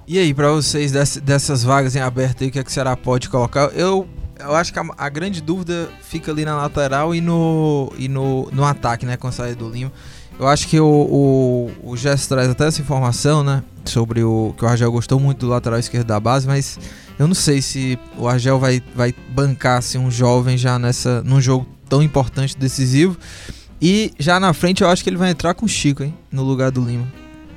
E 0.08 0.18
aí, 0.18 0.34
para 0.34 0.50
vocês 0.52 0.94
dessas 1.20 1.66
vagas 1.66 1.96
em 1.96 2.00
aberto 2.00 2.42
aí, 2.42 2.48
o 2.48 2.52
que, 2.52 2.60
é 2.60 2.64
que 2.64 2.72
será 2.72 2.96
pode 2.96 3.30
colocar? 3.30 3.72
Eu 3.76 4.08
eu 4.40 4.56
acho 4.56 4.74
que 4.74 4.80
a, 4.80 4.86
a, 4.98 5.10
grande 5.10 5.42
dúvida 5.42 5.90
fica 6.02 6.32
ali 6.32 6.46
na 6.46 6.56
lateral 6.56 7.14
e 7.14 7.22
no, 7.22 7.92
e 7.98 8.08
no, 8.08 8.50
no 8.52 8.64
ataque, 8.64 9.06
né, 9.06 9.18
com 9.18 9.28
a 9.28 9.32
saída 9.32 9.56
do 9.56 9.70
Lima. 9.70 9.92
Eu 10.40 10.48
acho 10.48 10.68
que 10.68 10.80
o, 10.80 10.86
o, 10.86 11.92
o 11.92 11.98
Jess 11.98 12.28
traz 12.28 12.50
até 12.50 12.68
essa 12.68 12.82
informação, 12.82 13.44
né, 13.44 13.64
sobre 13.86 14.24
o 14.24 14.54
que 14.58 14.64
o 14.64 14.68
Argel 14.68 14.92
gostou 14.92 15.20
muito 15.20 15.46
do 15.46 15.48
lateral 15.48 15.80
esquerdo 15.80 16.08
da 16.08 16.20
base, 16.20 16.48
mas 16.48 16.80
eu 17.18 17.28
não 17.28 17.36
sei 17.36 17.62
se 17.62 17.98
o 18.18 18.28
Argel 18.28 18.60
vai, 18.60 18.82
vai 18.96 19.14
bancar 19.30 19.80
assim, 19.80 19.98
um 19.98 20.12
jovem 20.12 20.58
já 20.58 20.78
nessa, 20.78 21.24
num 21.24 21.42
jogo 21.42 21.68
tão 21.90 22.04
importante, 22.04 22.58
decisivo. 22.58 23.18
E 23.82 24.12
já 24.20 24.40
na 24.40 24.54
frente 24.54 24.84
eu 24.84 24.90
acho 24.90 25.04
que 25.04 25.10
ele 25.10 25.18
vai 25.18 25.32
entrar 25.32 25.54
com 25.54 25.66
o 25.66 25.70
Chico, 25.70 26.04
hein, 26.04 26.14
no 26.32 26.44
lugar 26.44 26.72
do 26.72 26.82
Lima 26.82 27.08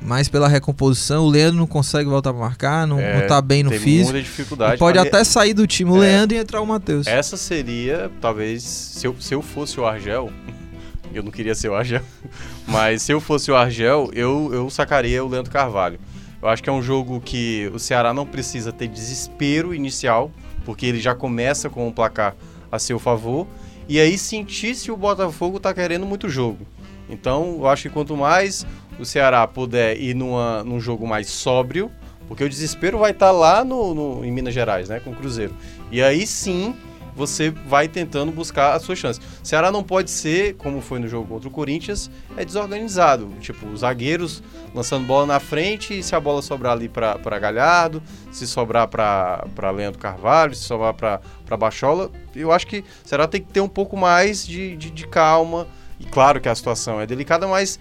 mais 0.02 0.28
pela 0.28 0.48
recomposição. 0.48 1.24
O 1.24 1.28
Leandro 1.28 1.58
não 1.58 1.66
consegue 1.66 2.08
voltar 2.08 2.32
para 2.32 2.40
marcar, 2.40 2.86
não, 2.86 2.98
é, 2.98 3.20
não 3.20 3.26
tá 3.26 3.40
bem 3.40 3.62
no 3.62 3.70
físico. 3.70 4.12
Muita 4.12 4.22
dificuldade. 4.22 4.78
pode 4.78 4.98
até 4.98 5.22
sair 5.24 5.54
do 5.54 5.66
time 5.66 5.90
o 5.90 5.96
é, 5.96 6.00
Leandro 6.00 6.36
e 6.36 6.40
entrar 6.40 6.60
o 6.60 6.66
Matheus. 6.66 7.06
Essa 7.06 7.36
seria, 7.36 8.10
talvez, 8.20 8.62
se 8.62 9.06
eu, 9.06 9.14
se 9.20 9.34
eu 9.34 9.42
fosse 9.42 9.78
o 9.78 9.86
Argel, 9.86 10.30
eu 11.12 11.22
não 11.22 11.30
queria 11.30 11.54
ser 11.54 11.68
o 11.68 11.74
Argel, 11.74 12.02
mas 12.66 13.02
se 13.02 13.12
eu 13.12 13.20
fosse 13.20 13.50
o 13.50 13.56
Argel, 13.56 14.10
eu, 14.12 14.50
eu 14.52 14.70
sacaria 14.70 15.24
o 15.24 15.28
Leandro 15.28 15.52
Carvalho. 15.52 15.98
Eu 16.42 16.48
acho 16.48 16.62
que 16.62 16.70
é 16.70 16.72
um 16.72 16.82
jogo 16.82 17.20
que 17.20 17.70
o 17.74 17.78
Ceará 17.78 18.14
não 18.14 18.24
precisa 18.24 18.72
ter 18.72 18.88
desespero 18.88 19.74
inicial, 19.74 20.30
porque 20.64 20.86
ele 20.86 20.98
já 20.98 21.14
começa 21.14 21.68
com 21.68 21.86
o 21.86 21.92
placar 21.92 22.34
a 22.72 22.78
seu 22.78 22.98
favor, 22.98 23.46
e 23.86 24.00
aí 24.00 24.16
sentir 24.16 24.74
se 24.74 24.90
o 24.90 24.96
Botafogo 24.96 25.60
tá 25.60 25.74
querendo 25.74 26.06
muito 26.06 26.28
jogo. 26.28 26.66
Então, 27.10 27.56
eu 27.58 27.68
acho 27.68 27.82
que 27.82 27.90
quanto 27.90 28.16
mais 28.16 28.64
o 29.00 29.04
Ceará 29.04 29.46
puder 29.46 29.98
ir 30.00 30.14
numa, 30.14 30.62
num 30.62 30.80
jogo 30.80 31.06
mais 31.06 31.28
sóbrio, 31.28 31.90
porque 32.28 32.44
o 32.44 32.48
desespero 32.48 32.98
vai 32.98 33.10
estar 33.10 33.26
tá 33.26 33.32
lá 33.32 33.64
no, 33.64 33.94
no, 33.94 34.24
em 34.24 34.30
Minas 34.30 34.54
Gerais, 34.54 34.88
né, 34.88 35.00
com 35.00 35.10
o 35.10 35.16
Cruzeiro. 35.16 35.54
E 35.90 36.02
aí 36.02 36.26
sim 36.26 36.74
você 37.14 37.50
vai 37.50 37.88
tentando 37.88 38.32
buscar 38.32 38.74
as 38.74 38.82
suas 38.82 38.98
chances. 38.98 39.22
O 39.42 39.46
Ceará 39.46 39.70
não 39.70 39.82
pode 39.82 40.10
ser, 40.10 40.54
como 40.54 40.80
foi 40.80 40.98
no 40.98 41.08
jogo 41.08 41.26
contra 41.26 41.48
o 41.48 41.50
Corinthians, 41.50 42.10
é 42.36 42.44
desorganizado. 42.44 43.28
Tipo, 43.40 43.66
os 43.66 43.80
zagueiros 43.80 44.42
lançando 44.74 45.06
bola 45.06 45.26
na 45.26 45.40
frente 45.40 45.98
e 45.98 46.02
se 46.02 46.14
a 46.14 46.20
bola 46.20 46.40
sobrar 46.40 46.72
ali 46.72 46.88
para 46.88 47.38
Galhardo, 47.38 48.02
se 48.30 48.46
sobrar 48.46 48.88
para 48.88 49.70
Leandro 49.74 49.98
Carvalho, 49.98 50.54
se 50.54 50.62
sobrar 50.62 50.94
para 50.94 51.56
Bachola, 51.56 52.10
eu 52.34 52.52
acho 52.52 52.66
que 52.66 52.78
o 52.78 53.08
Ceará 53.08 53.26
tem 53.26 53.42
que 53.42 53.52
ter 53.52 53.60
um 53.60 53.68
pouco 53.68 53.96
mais 53.96 54.46
de, 54.46 54.76
de, 54.76 54.90
de 54.90 55.06
calma. 55.06 55.66
E 55.98 56.04
claro 56.06 56.40
que 56.40 56.48
a 56.48 56.54
situação 56.54 56.98
é 56.98 57.06
delicada, 57.06 57.46
mas 57.46 57.78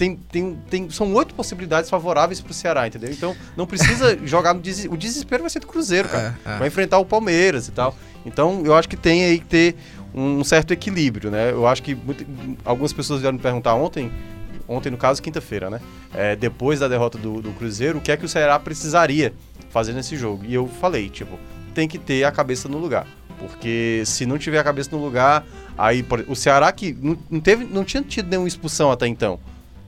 tem, 0.00 0.16
tem, 0.16 0.58
tem, 0.70 0.88
são 0.88 1.12
oito 1.12 1.34
possibilidades 1.34 1.90
favoráveis 1.90 2.40
para 2.40 2.50
o 2.50 2.54
Ceará, 2.54 2.86
entendeu? 2.86 3.10
Então 3.12 3.36
não 3.54 3.66
precisa 3.66 4.18
jogar 4.26 4.54
no 4.54 4.60
desespero. 4.62 4.94
O 4.94 4.96
desespero 4.96 5.42
vai 5.42 5.50
ser 5.50 5.60
do 5.60 5.66
Cruzeiro, 5.66 6.08
cara. 6.08 6.38
É, 6.42 6.52
é. 6.52 6.56
Vai 6.56 6.68
enfrentar 6.68 6.98
o 6.98 7.04
Palmeiras 7.04 7.68
e 7.68 7.70
tal. 7.70 7.94
Então 8.24 8.62
eu 8.64 8.74
acho 8.74 8.88
que 8.88 8.96
tem 8.96 9.24
aí 9.24 9.38
que 9.38 9.44
ter 9.44 9.76
um 10.14 10.42
certo 10.42 10.72
equilíbrio, 10.72 11.30
né? 11.30 11.50
Eu 11.50 11.66
acho 11.66 11.82
que 11.82 11.94
muito, 11.94 12.26
algumas 12.64 12.94
pessoas 12.94 13.20
vieram 13.20 13.36
me 13.36 13.42
perguntar 13.42 13.74
ontem, 13.74 14.10
ontem 14.66 14.88
no 14.88 14.96
caso, 14.96 15.20
quinta-feira, 15.20 15.68
né? 15.68 15.82
É, 16.14 16.34
depois 16.34 16.80
da 16.80 16.88
derrota 16.88 17.18
do, 17.18 17.42
do 17.42 17.50
Cruzeiro, 17.52 17.98
o 17.98 18.00
que 18.00 18.10
é 18.10 18.16
que 18.16 18.24
o 18.24 18.28
Ceará 18.28 18.58
precisaria 18.58 19.34
fazer 19.68 19.92
nesse 19.92 20.16
jogo? 20.16 20.46
E 20.46 20.54
eu 20.54 20.66
falei, 20.66 21.10
tipo, 21.10 21.38
tem 21.74 21.86
que 21.86 21.98
ter 21.98 22.24
a 22.24 22.32
cabeça 22.32 22.70
no 22.70 22.78
lugar. 22.78 23.06
Porque 23.38 24.02
se 24.06 24.24
não 24.24 24.38
tiver 24.38 24.60
a 24.60 24.64
cabeça 24.64 24.88
no 24.92 25.02
lugar, 25.02 25.44
aí 25.76 26.02
o 26.26 26.34
Ceará 26.34 26.72
que 26.72 26.96
não, 27.30 27.38
teve, 27.38 27.64
não 27.64 27.84
tinha 27.84 28.02
tido 28.02 28.30
nenhuma 28.30 28.48
expulsão 28.48 28.90
até 28.90 29.06
então. 29.06 29.38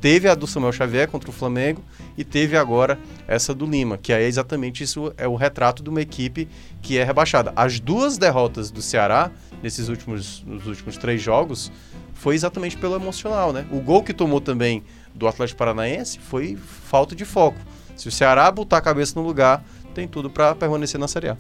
Teve 0.03 0.29
a 0.29 0.35
do 0.35 0.49
Samuel 0.49 0.73
Xavier 0.73 1.09
contra 1.09 1.31
o 1.31 1.33
Flamengo 1.33 1.81
e 2.19 2.25
teve 2.25 2.57
agora 2.57 2.99
essa 3.29 3.55
do 3.55 3.65
Lima, 3.65 3.97
que 3.97 4.13
é 4.13 4.21
exatamente 4.27 4.83
isso, 4.83 5.15
é 5.17 5.29
o 5.29 5.37
retrato 5.37 5.81
de 5.81 5.89
uma 5.89 6.01
equipe 6.01 6.49
que 6.83 6.99
é 6.99 7.05
rebaixada. 7.05 7.53
As 7.55 7.79
duas 7.79 8.19
derrotas 8.19 8.73
do 8.73 8.83
Ceará 8.83 9.31
nesses 9.63 9.89
últimos, 9.89 10.43
nos 10.45 10.67
últimos 10.67 10.97
três 10.97 11.23
jogos 11.23 11.71
foi 12.15 12.35
exatamente 12.35 12.77
pelo 12.77 12.97
emocional, 12.97 13.53
né? 13.53 13.65
O 13.71 13.79
gol 13.79 14.03
que 14.03 14.13
tomou 14.13 14.41
também 14.41 14.83
do 15.15 15.29
Atlético 15.29 15.59
Paranaense 15.59 16.19
foi 16.19 16.57
falta 16.57 17.15
de 17.15 17.25
foco. 17.25 17.59
Se 17.95 18.09
o 18.09 18.11
Ceará 18.11 18.51
botar 18.51 18.79
a 18.79 18.81
cabeça 18.81 19.13
no 19.15 19.25
lugar, 19.25 19.65
tem 19.95 20.09
tudo 20.09 20.29
para 20.29 20.53
permanecer 20.57 20.99
na 20.99 21.07
Série 21.07 21.29
A. 21.29 21.37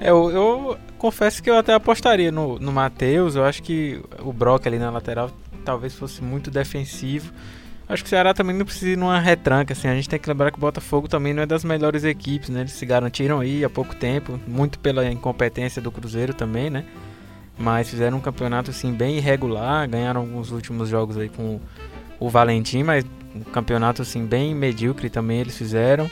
É, 0.00 0.10
eu, 0.10 0.30
eu, 0.30 0.78
confesso 0.96 1.42
que 1.42 1.50
eu 1.50 1.56
até 1.56 1.74
apostaria 1.74 2.30
no, 2.30 2.56
no 2.56 2.70
Matheus. 2.70 3.34
Eu 3.34 3.44
acho 3.44 3.64
que 3.64 4.00
o 4.20 4.32
Brock 4.32 4.68
ali 4.68 4.78
na 4.78 4.90
lateral 4.90 5.28
talvez 5.64 5.92
fosse 5.92 6.22
muito 6.22 6.52
defensivo. 6.52 7.32
Acho 7.90 8.04
que 8.04 8.06
o 8.06 8.10
Ceará 8.10 8.32
também 8.32 8.54
não 8.54 8.64
precisa 8.64 8.92
ir 8.92 8.96
numa 8.96 9.18
retranca, 9.18 9.72
assim. 9.72 9.88
A 9.88 9.94
gente 9.96 10.08
tem 10.08 10.16
que 10.16 10.28
lembrar 10.28 10.52
que 10.52 10.58
o 10.58 10.60
Botafogo 10.60 11.08
também 11.08 11.34
não 11.34 11.42
é 11.42 11.46
das 11.46 11.64
melhores 11.64 12.04
equipes, 12.04 12.48
né? 12.48 12.60
Eles 12.60 12.70
se 12.70 12.86
garantiram 12.86 13.40
aí 13.40 13.64
há 13.64 13.68
pouco 13.68 13.96
tempo, 13.96 14.38
muito 14.46 14.78
pela 14.78 15.04
incompetência 15.10 15.82
do 15.82 15.90
Cruzeiro 15.90 16.32
também, 16.32 16.70
né? 16.70 16.84
Mas 17.58 17.90
fizeram 17.90 18.18
um 18.18 18.20
campeonato, 18.20 18.70
assim, 18.70 18.92
bem 18.92 19.16
irregular. 19.16 19.88
Ganharam 19.88 20.20
alguns 20.20 20.52
últimos 20.52 20.88
jogos 20.88 21.18
aí 21.18 21.28
com 21.28 21.58
o 22.20 22.28
Valentim, 22.30 22.84
mas 22.84 23.04
um 23.34 23.40
campeonato, 23.40 24.02
assim, 24.02 24.24
bem 24.24 24.54
medíocre 24.54 25.10
também 25.10 25.40
eles 25.40 25.58
fizeram. 25.58 26.08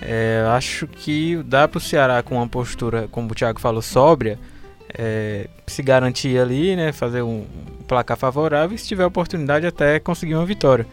É, 0.00 0.42
acho 0.56 0.86
que 0.86 1.36
dá 1.44 1.68
para 1.68 1.76
o 1.76 1.80
Ceará 1.82 2.22
com 2.22 2.36
uma 2.36 2.48
postura, 2.48 3.08
como 3.10 3.30
o 3.30 3.34
Thiago 3.34 3.60
falou, 3.60 3.82
sóbria, 3.82 4.38
é, 4.96 5.50
se 5.66 5.82
garantir 5.82 6.38
ali, 6.38 6.74
né, 6.74 6.92
fazer 6.92 7.20
um 7.20 7.44
placar 7.86 8.16
favorável 8.16 8.74
e 8.74 8.78
se 8.78 8.88
tiver 8.88 9.04
oportunidade 9.04 9.66
até 9.66 10.00
conseguir 10.00 10.34
uma 10.34 10.46
vitória. 10.46 10.86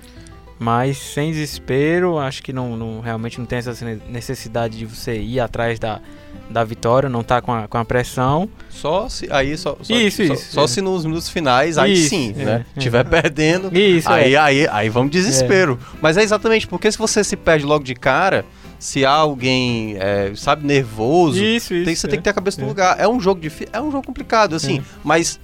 Mas 0.59 0.97
sem 0.97 1.31
desespero, 1.31 2.17
acho 2.17 2.41
que 2.41 2.51
não, 2.51 2.75
não, 2.75 2.99
realmente 2.99 3.37
não 3.39 3.45
tem 3.45 3.59
essa 3.59 3.73
necessidade 4.09 4.77
de 4.77 4.85
você 4.85 5.19
ir 5.19 5.39
atrás 5.39 5.77
da, 5.77 6.01
da 6.49 6.63
vitória, 6.63 7.07
não 7.07 7.23
tá 7.23 7.41
com 7.41 7.53
a, 7.53 7.67
com 7.67 7.77
a 7.77 7.85
pressão. 7.85 8.49
Só 8.69 9.07
se 9.07 9.27
aí 9.31 9.55
só, 9.57 9.77
só 9.81 9.93
isso, 9.95 10.25
só, 10.25 10.33
isso, 10.33 10.53
só 10.53 10.63
é. 10.63 10.67
se 10.67 10.81
nos 10.81 11.05
minutos 11.05 11.29
finais, 11.29 11.77
aí 11.77 11.93
Isso, 11.93 12.09
sim, 12.09 12.33
é, 12.37 12.43
né? 12.45 12.65
é. 12.75 12.79
Tiver 12.79 13.03
perdendo, 13.05 13.75
Isso, 13.75 14.09
aí, 14.09 14.33
é. 14.33 14.37
aí, 14.37 14.67
aí 14.67 14.89
vamos 14.89 15.11
desespero. 15.11 15.79
Mas 16.01 16.17
é 16.17 16.23
exatamente 16.23 16.67
porque 16.67 16.91
se 16.91 16.97
você 16.97 17.23
se 17.23 17.35
perde 17.35 17.65
logo 17.65 17.83
de 17.83 17.93
cara, 17.93 18.43
se 18.79 19.05
há 19.05 19.11
alguém, 19.11 19.95
é, 19.99 20.31
sabe, 20.35 20.65
nervoso, 20.65 21.37
Isso, 21.43 21.73
isso. 21.73 21.85
tem, 21.85 21.95
você 21.95 22.07
é. 22.07 22.09
tem 22.09 22.19
que 22.19 22.23
ter 22.23 22.29
a 22.29 22.33
cabeça 22.33 22.59
no 22.61 22.67
é. 22.67 22.69
lugar. 22.69 22.99
É 22.99 23.07
um 23.07 23.19
jogo 23.19 23.41
difícil, 23.41 23.69
é 23.73 23.81
um 23.81 23.91
jogo 23.91 24.05
complicado, 24.05 24.55
assim, 24.55 24.79
É. 24.79 24.81
mas 25.03 25.39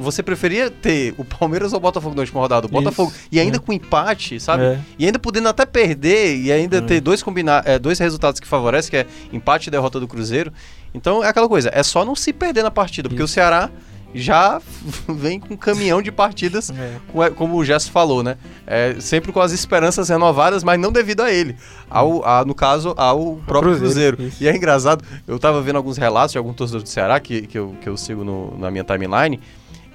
você 0.00 0.22
preferia 0.22 0.70
ter 0.70 1.14
o 1.18 1.24
Palmeiras 1.24 1.72
ou 1.72 1.78
o 1.78 1.80
Botafogo 1.80 2.14
na 2.14 2.20
última 2.22 2.40
rodada? 2.40 2.66
O 2.66 2.70
Botafogo. 2.70 3.10
Isso, 3.12 3.28
E 3.32 3.40
ainda 3.40 3.56
é. 3.56 3.60
com 3.60 3.72
empate, 3.72 4.38
sabe? 4.40 4.62
É. 4.64 4.78
E 4.98 5.06
ainda 5.06 5.18
podendo 5.18 5.48
até 5.48 5.64
perder 5.66 6.36
e 6.36 6.52
ainda 6.52 6.78
É. 6.78 6.80
ter 6.80 7.00
dois, 7.00 7.22
combina 7.22 7.62
é, 7.64 7.78
dois 7.78 7.98
resultados 7.98 8.40
que 8.40 8.46
favorecem, 8.46 8.90
que 8.90 8.96
é 8.96 9.06
empate 9.32 9.68
e 9.68 9.70
derrota 9.70 9.98
do 10.00 10.06
Cruzeiro. 10.08 10.52
Então 10.94 11.22
é 11.22 11.28
aquela 11.28 11.48
coisa, 11.48 11.70
é 11.72 11.82
só 11.82 12.04
não 12.04 12.14
se 12.14 12.32
perder 12.32 12.62
na 12.62 12.70
partida, 12.70 13.08
porque 13.08 13.22
Isso. 13.22 13.32
o 13.32 13.34
Ceará 13.34 13.70
já 14.14 14.62
vem 15.08 15.38
com 15.38 15.52
um 15.54 15.56
caminhão 15.56 16.00
de 16.00 16.10
partidas, 16.10 16.70
É. 16.70 16.92
com- 17.12 17.30
como 17.34 17.56
o 17.56 17.64
Gesso 17.64 17.90
falou, 17.90 18.22
né? 18.22 18.36
É, 18.66 18.96
sempre 18.98 19.30
com 19.30 19.40
as 19.40 19.52
esperanças 19.52 20.08
renovadas, 20.08 20.64
mas 20.64 20.80
não 20.80 20.90
devido 20.90 21.20
a 21.22 21.30
ele. 21.30 21.54
Ao, 21.90 22.24
a- 22.26 22.44
no 22.44 22.54
caso, 22.54 22.94
ao 22.96 23.36
próprio 23.46 23.76
Cruzeiro, 23.76 24.16
Cruzeiro. 24.16 24.36
E 24.40 24.48
é 24.48 24.56
engraçado, 24.56 25.04
eu 25.26 25.38
tava 25.38 25.60
vendo 25.60 25.76
alguns 25.76 25.98
relatos 25.98 26.32
de 26.32 26.38
algum 26.38 26.52
torcedor 26.54 26.82
do 26.82 26.88
Ceará 26.88 27.20
que, 27.20 27.42
que, 27.42 27.58
eu, 27.58 27.74
que 27.80 27.88
eu 27.88 27.96
sigo 27.96 28.24
no- 28.24 28.56
na 28.58 28.70
minha 28.70 28.84
timeline. 28.84 29.38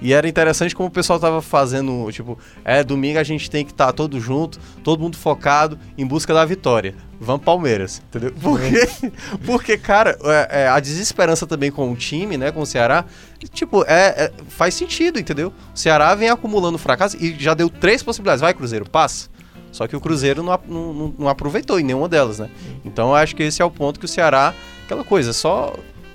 E 0.02 0.12
era 0.12 0.28
interessante 0.28 0.74
como 0.74 0.88
o 0.88 0.92
pessoal 0.92 1.20
tava 1.20 1.40
fazendo, 1.40 2.10
tipo, 2.10 2.36
é, 2.64 2.82
domingo 2.82 3.20
a 3.20 3.22
gente 3.22 3.48
tem 3.48 3.64
que 3.64 3.70
estar 3.70 3.92
todo 3.92 4.20
junto, 4.20 4.58
todo 4.82 5.00
mundo 5.00 5.16
focado 5.16 5.78
em 5.96 6.04
busca 6.04 6.34
da 6.34 6.44
vitória. 6.44 6.94
Vamos 7.20 7.44
Palmeiras, 7.44 8.02
entendeu? 8.08 8.34
Porque, 8.42 8.88
porque 9.46 9.78
cara, 9.78 10.18
é, 10.24 10.62
é, 10.62 10.68
a 10.68 10.80
desesperança 10.80 11.46
também 11.46 11.70
com 11.70 11.92
o 11.92 11.94
time, 11.94 12.36
né, 12.36 12.50
com 12.50 12.60
o 12.62 12.66
Ceará, 12.66 13.04
tipo, 13.52 13.84
é, 13.84 14.24
é- 14.24 14.32
faz 14.48 14.74
sentido, 14.74 15.20
entendeu? 15.20 15.52
O 15.72 15.78
Ceará 15.78 16.12
vem 16.16 16.28
acumulando 16.30 16.78
fracasso 16.78 17.16
e 17.22 17.36
já 17.38 17.54
deu 17.54 17.70
três 17.70 18.02
possibilidades. 18.02 18.40
Vai, 18.40 18.52
Cruzeiro, 18.54 18.88
passa. 18.90 19.30
Só 19.70 19.86
que 19.86 19.94
o 19.94 20.00
Cruzeiro 20.00 20.42
não, 20.42 20.58
não, 20.68 20.92
não- 20.92 21.14
não 21.16 21.28
aproveitou 21.28 21.78
em 21.78 21.84
nenhuma 21.84 22.08
delas, 22.08 22.40
né? 22.40 22.50
Então 22.84 23.10
eu 23.10 23.14
acho 23.14 23.36
que 23.36 23.44
esse 23.44 23.62
é 23.62 23.64
o 23.64 23.70
ponto 23.70 24.00
que 24.00 24.04
o 24.04 24.08
Ceará, 24.08 24.52
aquela 24.84 25.04
coisa, 25.04 25.32
só 25.32 25.72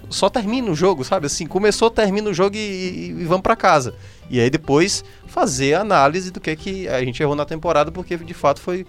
só 0.10 0.30
termina 0.30 0.70
o 0.72 0.76
jogo, 0.76 1.04
sabe? 1.04 1.26
Assim, 1.28 1.46
começou, 1.46 1.90
termina 1.90 2.30
o 2.30 2.34
jogo 2.34 2.56
e, 2.56 2.60
e- 2.60 3.16
e 3.22 3.26
vamos 3.26 3.42
pra 3.44 3.56
casa. 3.56 3.94
E 4.30 4.40
aí 4.40 4.50
depois 4.50 5.04
fazer 5.28 5.74
a 5.76 5.82
análise 5.82 6.32
do 6.32 6.40
que 6.40 6.56
que 6.56 6.88
a 6.88 7.00
gente 7.04 7.22
errou 7.22 7.36
na 7.36 7.46
temporada, 7.46 7.92
porque 7.92 8.18
de 8.18 8.34
fato 8.34 8.60
foi 8.62 8.86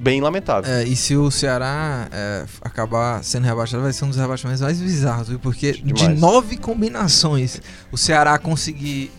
bem 0.00 0.20
lamentável. 0.20 0.70
É, 0.72 0.84
e 0.84 0.96
se 0.96 1.14
o 1.16 1.30
Ceará 1.30 2.08
é, 2.10 2.44
acabar 2.62 3.22
sendo 3.22 3.44
rebaixado, 3.44 3.82
vai 3.82 3.92
ser 3.92 4.04
um 4.04 4.08
dos 4.08 4.16
rebaixamentos 4.18 4.60
mais 4.62 4.80
bizarros, 4.80 5.28
viu? 5.28 5.38
Porque 5.38 5.72
de 5.72 5.92
Demais. 5.92 6.18
nove 6.20 6.56
combinações, 6.56 7.60
o 7.92 7.96
Ceará 7.98 8.38
conseguir 8.38 9.10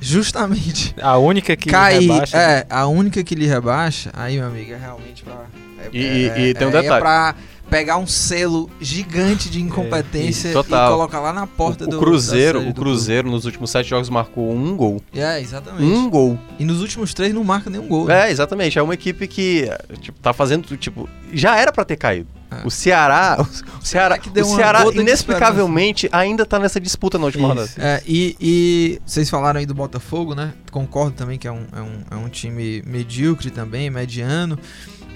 justamente 0.00 0.94
A 1.00 1.16
única 1.18 1.56
que 1.56 1.70
cair, 1.70 2.00
rebaixa. 2.02 2.36
é, 2.36 2.66
a 2.68 2.86
única 2.86 3.22
que 3.24 3.34
lhe 3.34 3.46
rebaixa, 3.46 4.10
aí, 4.12 4.36
meu 4.38 4.46
amigo, 4.46 4.72
é 4.72 4.76
realmente 4.76 5.22
pra. 5.22 5.44
é- 5.78 5.88
E- 5.92 5.98
e- 5.98 6.28
é- 6.28 6.40
e 6.48 6.54
tem 6.54 6.66
um 6.66 6.70
é- 6.70 6.82
detalhe. 6.82 7.36
É 7.66 7.70
pegar 7.70 7.98
um 7.98 8.06
selo 8.06 8.70
gigante 8.80 9.50
de 9.50 9.60
incompetência 9.60 10.48
isso, 10.48 10.62
total. 10.62 10.88
e 10.88 10.92
colocar 10.92 11.20
lá 11.20 11.32
na 11.32 11.46
porta 11.46 11.84
o, 11.84 11.86
do 11.86 11.96
o 11.96 12.00
Cruzeiro, 12.00 12.68
o 12.68 12.74
Cruzeiro 12.74 13.30
nos 13.30 13.44
últimos 13.44 13.70
sete 13.70 13.90
jogos 13.90 14.08
marcou 14.08 14.52
um 14.52 14.76
gol. 14.76 15.02
É, 15.14 15.40
exatamente. 15.40 15.84
Um 15.84 16.08
gol. 16.08 16.38
E 16.58 16.64
nos 16.64 16.80
últimos 16.80 17.12
três 17.12 17.34
não 17.34 17.44
marca 17.44 17.68
nenhum 17.68 17.86
gol. 17.86 18.06
né? 18.06 18.28
É, 18.28 18.30
exatamente. 18.30 18.78
É 18.78 18.82
uma 18.82 18.94
equipe 18.94 19.26
que 19.26 19.68
tipo, 20.00 20.18
tá 20.20 20.32
fazendo, 20.32 20.76
tipo, 20.76 21.08
já 21.32 21.56
era 21.56 21.72
pra 21.72 21.84
ter 21.84 21.96
caído. 21.96 22.28
É. 22.50 22.66
O 22.66 22.70
Ceará, 22.70 23.36
o 23.82 23.84
Ceará, 23.84 24.18
que 24.18 24.30
deu 24.30 24.46
o 24.46 24.54
Ceará 24.54 24.84
inexplicavelmente 24.94 26.08
ainda 26.12 26.46
tá 26.46 26.58
nessa 26.58 26.80
disputa 26.80 27.18
na 27.18 27.24
última 27.24 27.48
rodada. 27.48 27.68
É, 27.76 28.02
e, 28.06 28.36
e 28.40 29.00
vocês 29.04 29.28
falaram 29.28 29.58
aí 29.58 29.66
do 29.66 29.74
Botafogo, 29.74 30.34
né? 30.34 30.54
Concordo 30.70 31.12
também 31.16 31.38
que 31.38 31.48
é 31.48 31.52
um, 31.52 31.66
é 31.74 31.80
um, 31.80 32.00
é 32.12 32.16
um 32.16 32.28
time 32.28 32.82
medíocre 32.86 33.50
também, 33.50 33.90
mediano. 33.90 34.58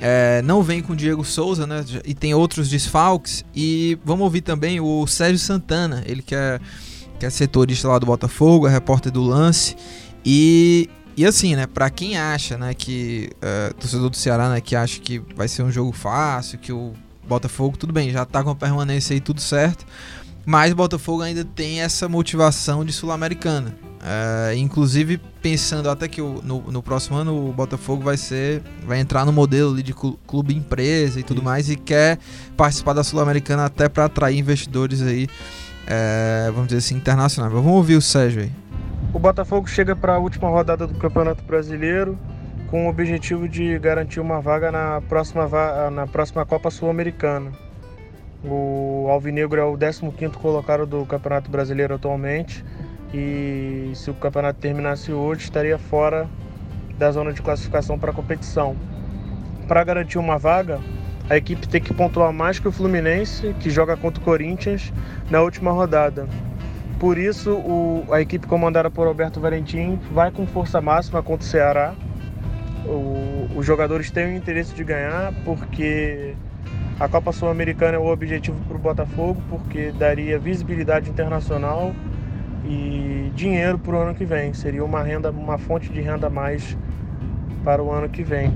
É, 0.01 0.41
não 0.43 0.63
vem 0.63 0.81
com 0.81 0.95
o 0.95 0.97
Diego 0.97 1.23
Souza, 1.25 1.67
né? 1.67 1.85
E 2.05 2.15
tem 2.15 2.33
outros 2.33 2.71
desfalques. 2.71 3.45
E 3.55 3.99
vamos 4.05 4.25
ouvir 4.25 4.41
também 4.41 4.81
o 4.81 5.07
Sérgio 5.07 5.39
Santana, 5.39 6.03
ele 6.07 6.23
que 6.23 6.35
é, 6.35 6.59
que 7.19 7.27
é 7.27 7.31
setorista 7.31 7.87
lá 7.87 7.99
do 7.99 8.07
Botafogo, 8.07 8.67
é 8.67 8.71
repórter 8.71 9.13
do 9.13 9.23
lance. 9.23 9.77
E, 10.25 10.89
e 11.17 11.27
assim, 11.27 11.55
né? 11.55 11.67
Pra 11.67 11.91
quem 11.91 12.17
acha, 12.17 12.57
né, 12.57 12.73
que. 12.73 13.31
é, 13.43 13.73
torcedor 13.79 14.09
do 14.09 14.17
Ceará, 14.17 14.49
né, 14.49 14.61
que 14.61 14.75
acha 14.75 14.99
que 15.01 15.19
vai 15.37 15.47
ser 15.49 15.63
um 15.63 15.71
jogo 15.71 15.93
fácil, 15.93 16.59
que 16.59 16.73
o 16.73 16.95
Botafogo, 17.29 17.77
tudo 17.77 17.93
bem, 17.93 18.11
já 18.11 18.25
tá 18.25 18.43
com 18.43 18.51
a 18.51 18.57
permanência 18.57 19.13
aí 19.13 19.21
tudo 19.21 19.41
certo. 19.41 19.85
Mas 20.47 20.73
o 20.73 20.77
Botafogo 20.77 21.23
ainda 21.23 21.45
tem 21.45 21.83
essa 21.83 22.09
motivação 22.09 22.85
de 22.85 22.93
Sul-Americana. 22.93 23.90
É, 24.03 24.55
inclusive 24.57 25.19
pensando 25.43 25.91
até 25.91 26.09
que 26.09 26.23
o- 26.23 26.41
no, 26.43 26.63
no 26.73 26.83
próximo 26.83 27.19
ano 27.19 27.49
o 27.49 27.53
Botafogo 27.53 28.03
vai 28.03 28.17
ser 28.17 28.63
vai 28.87 28.99
entrar 28.99 29.27
no 29.27 29.33
modelo 29.33 29.73
ali 29.75 29.83
de 29.83 29.93
clu- 29.93 30.19
clube 30.27 30.55
empresa 30.57 31.21
e 31.21 31.23
tudo 31.23 31.37
Isso. 31.39 31.45
mais 31.45 31.69
e 31.69 31.77
quer 31.77 32.19
participar 32.57 32.95
da 32.95 33.05
Sul-Americana 33.05 33.67
até 33.67 33.91
para 33.91 34.07
atrair 34.07 34.39
investidores 34.39 35.03
aí 35.03 35.29
é, 35.87 36.47
vamos 36.51 36.69
dizer 36.69 36.79
assim 36.79 36.95
internacionais. 36.97 37.53
Mas 37.53 37.63
vamos 37.63 37.77
ouvir 37.77 37.97
o 37.97 38.01
Sérgio 38.01 38.43
aí. 38.43 38.53
O 39.13 39.19
Botafogo 39.19 39.69
chega 39.69 39.95
para 39.95 40.15
a 40.15 40.19
última 40.19 40.49
rodada 40.49 40.87
do 40.87 40.95
Campeonato 40.95 41.43
Brasileiro 41.45 42.17
com 42.71 42.87
o 42.87 42.89
objetivo 42.89 43.47
de 43.49 43.79
garantir 43.79 44.21
uma 44.21 44.41
vaga 44.41 44.73
na 44.73 45.03
próxima, 45.09 45.47
va- 45.47 45.91
na 45.91 46.07
próxima 46.07 46.47
Copa 46.47 46.71
Sul-Americana. 46.71 47.53
O 48.43 49.09
Alvinegro 49.11 49.61
é 49.61 49.65
o 49.65 49.77
15º 49.77 50.39
colocado 50.39 50.87
do 50.87 51.05
Campeonato 51.05 51.51
Brasileiro 51.51 51.95
atualmente 51.97 52.65
e 53.13 53.93
se 53.95 54.11
o 54.11 54.15
campeonato 54.15 54.59
terminasse 54.61 55.13
hoje 55.13 55.43
estaria 55.43 55.79
fora 55.79 56.29
da 56.99 57.11
zona 57.11 57.33
de 57.33 57.43
classificação 57.43 57.99
para 57.99 58.11
a 58.11 58.15
competição. 58.15 58.77
Para 59.67 59.83
garantir 59.85 60.19
uma 60.19 60.39
vaga, 60.39 60.81
a 61.29 61.37
equipe 61.37 61.69
tem 61.69 61.81
que 61.81 61.95
pontuar 61.95 62.33
mais 62.33 62.59
que 62.59 62.69
o 62.69 62.73
Fluminense, 62.73 63.55
que 63.61 63.71
joga 63.71 63.97
contra 63.97 64.21
o 64.21 64.25
Corinthians 64.25 64.93
na 65.31 65.41
última 65.41 65.73
rodada. 65.73 66.29
Por 66.99 67.17
isso, 67.17 67.55
o- 67.55 68.05
a 68.11 68.21
equipe 68.21 68.47
comandada 68.47 68.91
por 68.91 69.07
Alberto 69.07 69.41
Valentim 69.41 69.99
vai 70.13 70.31
com 70.31 70.47
força 70.47 70.81
máxima 70.81 71.23
contra 71.23 71.47
o 71.47 71.49
Ceará. 71.49 71.95
O- 72.85 73.49
os 73.57 73.65
jogadores 73.65 74.11
têm 74.11 74.35
o 74.35 74.37
interesse 74.37 74.75
de 74.75 74.85
ganhar, 74.85 75.33
porque 75.45 76.35
a 76.99 77.09
Copa 77.09 77.33
Sul-Americana 77.33 77.97
é 77.97 77.99
o 77.99 78.07
objetivo 78.07 78.61
para 78.69 78.77
o 78.77 78.81
Botafogo, 78.81 79.43
porque 79.49 79.93
daria 79.93 80.39
visibilidade 80.39 81.09
internacional 81.09 81.95
e 82.65 83.33
dinheiro 83.35 83.79
para 83.79 83.95
o 83.97 83.99
ano 83.99 84.15
que 84.15 84.25
vem. 84.25 84.53
Seria 84.53 84.85
uma 84.85 85.03
renda, 85.03 85.31
uma 85.31 85.59
fonte 85.59 85.89
de 85.91 86.01
renda 86.01 86.27
a 86.27 86.31
mais 86.31 86.77
para 87.65 87.83
o 87.83 87.91
ano 87.91 88.09
que 88.09 88.23
vem. 88.23 88.55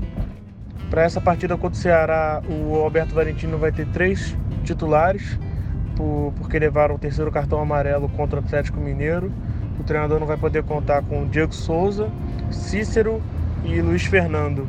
Para 0.89 1.03
essa 1.03 1.19
partida 1.19 1.57
contra 1.57 1.77
o 1.77 1.81
Ceará, 1.81 2.41
o 2.47 2.75
Alberto 2.75 3.13
Valentino 3.15 3.57
vai 3.57 3.71
ter 3.71 3.87
três 3.87 4.37
titulares, 4.63 5.39
por- 5.95 6.33
porque 6.37 6.59
levaram 6.59 6.95
o 6.95 6.99
terceiro 6.99 7.31
cartão 7.31 7.59
amarelo 7.59 8.07
contra 8.09 8.39
o 8.39 8.43
Atlético 8.43 8.79
Mineiro. 8.79 9.31
O 9.79 9.83
treinador 9.83 10.19
não 10.19 10.27
vai 10.27 10.37
poder 10.37 10.63
contar 10.63 11.01
com 11.03 11.27
Diego 11.27 11.53
Souza, 11.53 12.09
Cícero 12.51 13.21
e 13.63 13.81
Luiz 13.81 14.05
Fernando. 14.05 14.67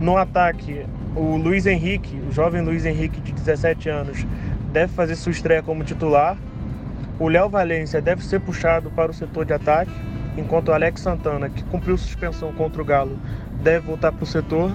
No 0.00 0.16
ataque, 0.16 0.84
o 1.16 1.36
Luiz 1.36 1.66
Henrique, 1.66 2.20
o 2.28 2.32
jovem 2.32 2.62
Luiz 2.62 2.84
Henrique 2.84 3.20
de 3.20 3.32
17 3.32 3.88
anos, 3.88 4.26
deve 4.72 4.92
fazer 4.92 5.16
sua 5.16 5.32
estreia 5.32 5.62
como 5.62 5.82
titular. 5.82 6.36
O 7.20 7.26
Léo 7.26 7.48
Valência 7.48 8.00
deve 8.00 8.24
ser 8.24 8.38
puxado 8.38 8.92
para 8.92 9.10
o 9.10 9.14
setor 9.14 9.44
de 9.44 9.52
ataque 9.52 9.90
enquanto 10.36 10.68
o 10.68 10.72
Alex 10.72 11.00
Santana, 11.00 11.48
que 11.48 11.64
cumpriu 11.64 11.98
suspensão 11.98 12.52
contra 12.52 12.80
o 12.80 12.84
Galo, 12.84 13.18
deve 13.60 13.88
voltar 13.88 14.12
para 14.12 14.22
o 14.22 14.26
setor 14.26 14.70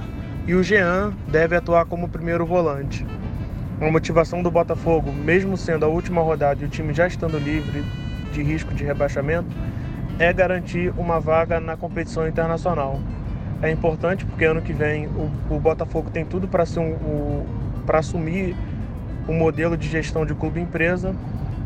e 0.45 0.53
o 0.53 0.61
Jean 0.61 1.13
deve 1.29 1.55
atuar 1.55 1.85
como 1.85 2.09
primeiro 2.09 2.45
volante. 2.45 3.05
A 3.79 3.89
motivação 3.89 4.43
do 4.43 4.51
Botafogo, 4.51 5.09
mesmo 5.09 5.55
sendo 5.55 5.85
a 5.85 5.87
última 5.87 6.21
rodada 6.21 6.61
e 6.61 6.65
o 6.65 6.69
time 6.69 6.93
já 6.93 7.07
estando 7.07 7.37
livre 7.37 7.81
de 8.33 8.43
risco 8.43 8.73
de 8.73 8.83
rebaixamento, 8.83 9.55
é 10.19 10.33
garantir 10.33 10.93
uma 10.97 11.21
vaga 11.21 11.61
na 11.61 11.77
competição 11.77 12.27
internacional. 12.27 12.99
É 13.61 13.71
importante 13.71 14.25
porque 14.25 14.43
ano 14.43 14.61
que 14.61 14.73
vem 14.73 15.07
o, 15.07 15.31
o 15.49 15.59
Botafogo 15.61 16.09
tem 16.09 16.25
tudo 16.25 16.45
para 16.49 16.65
um, 16.77 17.45
assumir 17.87 18.53
o 19.29 19.33
modelo 19.33 19.77
de 19.77 19.87
gestão 19.87 20.25
de 20.25 20.35
clube-empresa 20.35 21.15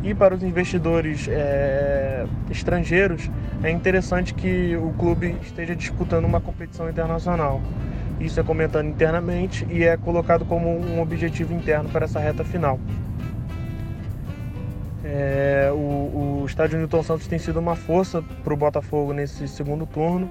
e 0.04 0.14
para 0.14 0.36
os 0.36 0.44
investidores 0.44 1.28
é, 1.28 2.26
estrangeiros 2.50 3.30
é 3.64 3.72
interessante 3.72 4.34
que 4.34 4.76
o 4.76 4.94
clube 4.94 5.36
esteja 5.42 5.76
disputando 5.76 6.26
uma 6.26 6.40
competição 6.40 6.90
internacional. 6.90 7.62
Isso 8.20 8.40
é 8.40 8.44
comentado 8.44 8.88
internamente 8.88 9.66
e 9.70 9.84
é 9.84 9.96
colocado 9.96 10.46
como 10.46 10.70
um 10.70 11.02
objetivo 11.02 11.54
interno 11.54 11.90
para 11.90 12.06
essa 12.06 12.20
reta 12.20 12.44
final. 12.44 12.80
É, 15.04 15.70
o, 15.72 16.42
o 16.42 16.46
estádio 16.46 16.78
Newton 16.80 17.04
Santos 17.04 17.28
tem 17.28 17.40
sido 17.40 17.60
uma 17.60 17.76
força 17.76 18.22
para 18.44 18.54
o 18.54 18.58
Botafogo 18.58 19.14
nesse 19.14 19.48
segundo 19.48 19.86
turno. 19.86 20.30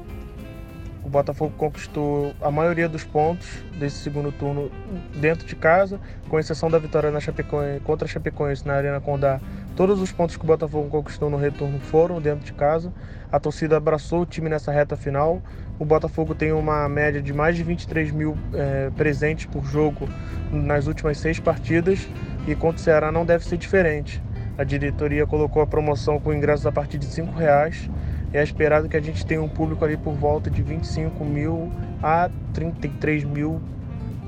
O 1.06 1.08
Botafogo 1.08 1.54
conquistou 1.56 2.34
a 2.42 2.50
maioria 2.50 2.88
dos 2.88 3.04
pontos 3.04 3.46
desse 3.78 3.98
segundo 3.98 4.32
turno 4.32 4.72
dentro 5.14 5.46
de 5.46 5.54
casa, 5.54 6.00
com 6.28 6.36
exceção 6.36 6.68
da 6.68 6.80
vitória 6.80 7.12
na 7.12 7.20
Chapecoense, 7.20 7.78
contra 7.84 8.06
a 8.06 8.10
Chapecoense 8.10 8.66
na 8.66 8.74
Arena 8.74 9.00
Condá. 9.00 9.40
Todos 9.76 10.00
os 10.00 10.10
pontos 10.10 10.36
que 10.36 10.42
o 10.42 10.46
Botafogo 10.48 10.88
conquistou 10.88 11.30
no 11.30 11.36
retorno 11.36 11.78
foram 11.78 12.20
dentro 12.20 12.44
de 12.44 12.52
casa. 12.52 12.92
A 13.30 13.38
torcida 13.38 13.76
abraçou 13.76 14.22
o 14.22 14.26
time 14.26 14.48
nessa 14.48 14.72
reta 14.72 14.96
final. 14.96 15.40
O 15.78 15.84
Botafogo 15.84 16.34
tem 16.34 16.50
uma 16.50 16.88
média 16.88 17.22
de 17.22 17.32
mais 17.32 17.54
de 17.54 17.62
23 17.62 18.10
mil 18.10 18.36
é, 18.52 18.90
presentes 18.96 19.46
por 19.46 19.64
jogo 19.64 20.08
nas 20.50 20.88
últimas 20.88 21.18
seis 21.18 21.38
partidas 21.38 22.08
e 22.48 22.56
contra 22.56 22.78
o 22.78 22.80
Ceará 22.80 23.12
não 23.12 23.24
deve 23.24 23.44
ser 23.44 23.58
diferente. 23.58 24.20
A 24.58 24.64
diretoria 24.64 25.24
colocou 25.24 25.62
a 25.62 25.66
promoção 25.68 26.18
com 26.18 26.34
ingressos 26.34 26.66
a 26.66 26.72
partir 26.72 26.98
de 26.98 27.06
R$ 27.06 27.28
reais. 27.36 27.88
É 28.36 28.42
esperado 28.42 28.88
que 28.88 28.96
a 28.96 29.00
gente 29.00 29.24
tenha 29.24 29.42
um 29.42 29.48
público 29.48 29.84
ali 29.84 29.96
por 29.96 30.14
volta 30.14 30.50
de 30.50 30.62
25 30.62 31.24
mil 31.24 31.72
a 32.02 32.28
33 32.52 33.24
mil 33.24 33.60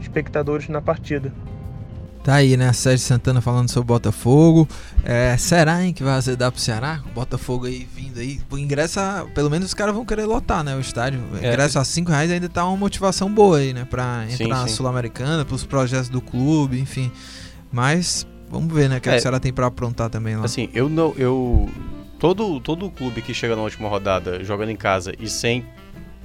espectadores 0.00 0.68
na 0.68 0.80
partida. 0.80 1.32
Tá 2.24 2.34
aí, 2.34 2.56
né? 2.56 2.72
Sérgio 2.72 3.06
Santana 3.06 3.40
falando 3.40 3.70
sobre 3.70 3.84
o 3.84 3.94
Botafogo. 3.94 4.68
É, 5.04 5.36
será, 5.36 5.82
hein, 5.82 5.92
que 5.92 6.02
vai 6.02 6.14
azedar 6.14 6.50
pro 6.50 6.60
Ceará? 6.60 7.02
O 7.06 7.14
Botafogo 7.14 7.66
aí 7.66 7.88
vindo 7.94 8.18
aí. 8.18 8.40
O 8.50 8.58
ingresso, 8.58 9.00
pelo 9.34 9.48
menos 9.48 9.68
os 9.68 9.74
caras 9.74 9.94
vão 9.94 10.04
querer 10.04 10.24
lotar, 10.24 10.64
né? 10.64 10.74
O 10.74 10.80
estádio. 10.80 11.20
O 11.32 11.36
é. 11.36 11.48
ingresso 11.48 11.78
a 11.78 11.84
5 11.84 12.10
reais 12.10 12.30
ainda 12.30 12.48
tá 12.48 12.66
uma 12.66 12.76
motivação 12.76 13.32
boa 13.32 13.58
aí, 13.58 13.72
né? 13.72 13.86
Pra 13.88 14.24
entrar 14.24 14.36
sim, 14.36 14.48
na 14.48 14.68
Sul-Americana, 14.68 15.44
pros 15.44 15.64
projetos 15.64 16.08
do 16.08 16.20
clube, 16.20 16.80
enfim. 16.80 17.10
Mas 17.70 18.26
vamos 18.50 18.72
ver, 18.74 18.88
né? 18.88 18.98
O 18.98 19.00
que, 19.00 19.08
é, 19.08 19.12
que 19.12 19.18
o 19.18 19.22
Ceará 19.22 19.38
tem 19.40 19.52
pra 19.52 19.66
aprontar 19.66 20.10
também 20.10 20.36
lá. 20.36 20.44
Assim, 20.44 20.68
eu 20.74 20.88
não. 20.88 21.14
Eu, 21.16 21.68
todo, 22.18 22.60
todo 22.60 22.90
clube 22.90 23.22
que 23.22 23.32
chega 23.32 23.54
na 23.54 23.62
última 23.62 23.88
rodada 23.88 24.42
jogando 24.44 24.70
em 24.70 24.76
casa 24.76 25.12
e 25.18 25.28
sem, 25.28 25.64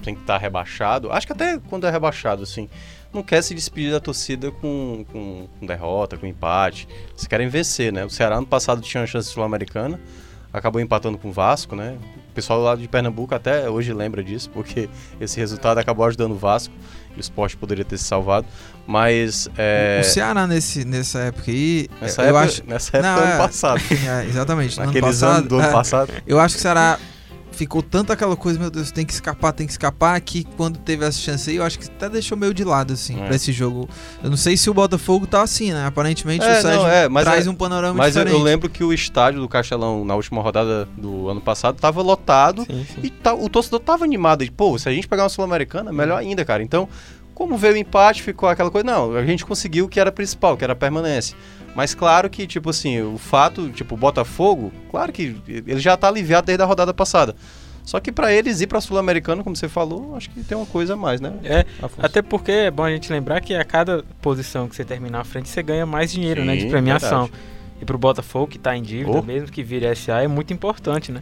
sem 0.04 0.14
estar 0.14 0.34
tá 0.34 0.38
rebaixado, 0.38 1.12
acho 1.12 1.28
que 1.28 1.34
até 1.34 1.60
quando 1.70 1.88
é 1.88 1.92
rebaixado, 1.92 2.44
assim 2.44 2.70
não 3.14 3.22
quer 3.22 3.42
se 3.44 3.54
despedir 3.54 3.92
da 3.92 4.00
torcida 4.00 4.52
com, 4.52 5.06
com, 5.12 5.48
com 5.60 5.66
derrota, 5.66 6.18
com 6.18 6.26
empate. 6.26 6.88
Eles 7.12 7.28
querem 7.28 7.48
vencer, 7.48 7.94
né? 7.94 8.04
O 8.04 8.10
Ceará 8.10 8.42
no 8.42 8.48
passado 8.48 8.82
tinha 8.82 9.02
uma 9.02 9.08
chance 9.08 9.30
sul-americana, 9.30 10.00
acabou 10.52 10.82
empatando 10.82 11.18
com 11.18 11.30
o 11.30 11.32
Vasco, 11.32 11.76
né? 11.76 11.98
O 12.34 12.36
pessoal 12.36 12.60
lá 12.62 12.76
de 12.76 12.88
Pernambuco 12.88 13.36
até 13.36 13.70
hoje 13.70 13.94
lembra 13.94 14.24
disso, 14.24 14.50
porque 14.50 14.90
esse 15.22 15.40
resultado 15.40 15.78
acabou 15.78 16.04
ajudando 16.08 16.32
o 16.32 16.36
Vasco 16.36 16.74
e 17.16 17.20
o 17.20 17.22
esporte 17.22 17.56
poderia 17.56 17.86
ter 17.86 17.96
se 17.96 18.06
salvado. 18.06 18.48
Mas. 18.88 19.48
É... 19.56 20.02
O 20.02 20.04
Ceará 20.04 20.48
nesse, 20.48 20.84
nessa 20.84 21.20
época 21.20 21.52
aí. 21.52 21.88
Nessa 22.02 22.24
época, 22.24 22.40
acho... 22.40 22.64
nessa 22.66 22.98
época 22.98 23.14
do 23.14 23.22
ano 23.22 23.34
é, 23.34 23.38
passado. 23.38 23.82
É, 23.92 24.26
exatamente. 24.26 24.80
Naqueles 24.80 25.22
anos 25.22 25.48
do 25.48 25.60
ano 25.60 25.72
passado. 25.72 26.12
Eu 26.26 26.40
acho 26.40 26.56
que 26.56 26.60
o 26.60 26.62
Ceará 26.64 26.98
ficou 27.54 27.82
tanto 27.82 28.12
aquela 28.12 28.36
coisa, 28.36 28.60
meu 28.60 28.70
Deus, 28.70 28.92
tem 28.92 29.06
que 29.06 29.14
escapar, 29.14 29.54
tem 29.54 29.66
que 29.66 29.72
escapar, 29.72 30.20
que 30.20 30.44
quando 30.58 30.78
teve 30.80 31.06
essa 31.06 31.18
chance 31.18 31.50
aí, 31.50 31.58
eu 31.58 31.64
acho 31.64 31.80
que 31.80 31.86
até 31.86 32.10
deixou 32.10 32.38
meio 32.38 32.54
de 32.54 32.64
lado, 32.64 32.94
assim, 32.94 33.22
é. 33.22 33.26
pra 33.26 33.36
esse 33.36 33.52
jogo. 33.52 33.88
Eu 34.24 34.30
não 34.30 34.38
sei 34.38 34.58
se 34.58 34.70
o 34.70 34.74
Botafogo 34.74 35.28
tá 35.28 35.42
assim, 35.42 35.72
né? 35.72 35.86
Aparentemente 35.86 36.44
é, 36.44 36.60
o 36.60 36.62
Sérgio 36.62 36.82
não, 36.82 37.20
é, 37.20 37.24
traz 37.24 37.48
é, 37.48 37.50
um 37.50 37.56
panorama 37.56 37.94
mas 37.94 38.14
diferente. 38.14 38.34
Mas 38.34 38.40
eu, 38.40 38.44
lembro 38.44 38.70
que 38.70 38.84
o 38.84 38.92
estádio 38.92 39.40
do 39.40 39.48
Castelão, 39.48 40.04
na 40.04 40.16
última 40.16 40.42
rodada 40.42 40.88
do 40.98 41.30
ano 41.30 41.42
passado, 41.42 41.80
tava 41.80 42.02
lotado 42.02 42.66
sim, 42.66 42.86
sim. 42.96 43.02
e 43.04 43.10
tá, 43.10 43.34
o 43.34 43.48
torcedor 43.48 43.80
tava 43.80 44.04
animado. 44.04 44.44
E, 44.44 44.50
pô, 44.50 44.78
se 44.78 44.90
a 44.90 44.92
gente 44.92 45.08
pegar 45.08 45.24
uma 45.24 45.30
Sul-Americana, 45.30 45.92
melhor 45.92 46.18
ainda, 46.18 46.44
cara. 46.44 46.64
Então, 46.64 46.90
como 47.34 47.58
veio 47.58 47.74
o 47.74 47.78
empate, 47.78 48.22
ficou 48.22 48.48
aquela 48.48 48.70
coisa, 48.70 48.86
não, 48.86 49.16
a 49.16 49.26
gente 49.26 49.46
conseguiu 49.46 49.86
o 49.86 49.90
que 49.90 50.00
era 50.00 50.12
principal, 50.12 50.56
que 50.56 50.64
era 50.64 50.74
a 50.74 50.76
permanência. 50.76 51.36
Mas 51.76 51.96
claro 51.96 52.30
que, 52.30 52.46
tipo 52.46 52.70
assim, 52.70 53.02
o 53.02 53.18
fato, 53.18 53.70
tipo, 53.70 53.96
o 53.96 53.98
Botafogo, 53.98 54.72
claro 54.92 55.12
que 55.12 55.36
ele 55.48 55.80
já 55.80 55.98
tá 55.98 56.08
aliviado 56.08 56.46
desde 56.46 56.64
a 56.64 56.66
rodada 56.66 56.94
passada. 56.94 57.36
Só 57.84 58.00
que 58.00 58.12
para 58.12 58.32
eles 58.32 58.62
ir 58.62 58.68
para 58.68 58.80
Sul-Americano, 58.80 59.44
como 59.44 59.56
você 59.56 59.68
falou, 59.68 60.16
acho 60.16 60.30
que 60.30 60.44
tem 60.44 60.58
uma 60.58 60.66
coisa 60.66 60.94
a 60.94 60.98
mais, 60.98 61.20
né? 61.20 61.34
É, 61.44 61.66
até 61.98 62.22
porque 62.22 62.52
é 62.52 62.72
bom 62.72 62.84
a 62.84 62.92
gente 62.92 63.12
lembrar 63.12 63.42
que 63.42 63.54
a 63.54 63.64
cada 63.66 64.04
posição 64.22 64.70
que 64.70 64.76
você 64.76 64.86
terminar 64.86 65.22
à 65.22 65.24
frente, 65.24 65.50
você 65.50 65.62
ganha 65.62 65.86
mais 65.86 66.12
dinheiro, 66.12 66.42
Sim, 66.42 66.48
né, 66.48 66.56
de 66.56 66.68
premiação. 66.68 67.24
Verdade. 67.24 67.44
E 67.82 67.86
pro 67.86 67.98
Botafogo 67.98 68.48
que 68.48 68.58
tá 68.58 68.78
em 68.78 68.82
dívida, 68.82 69.20
oh. 69.20 69.22
mesmo 69.22 69.52
que 69.52 69.62
vire 69.62 69.94
SA, 69.96 70.22
é 70.22 70.28
muito 70.28 70.54
importante, 70.54 71.12
né? 71.12 71.22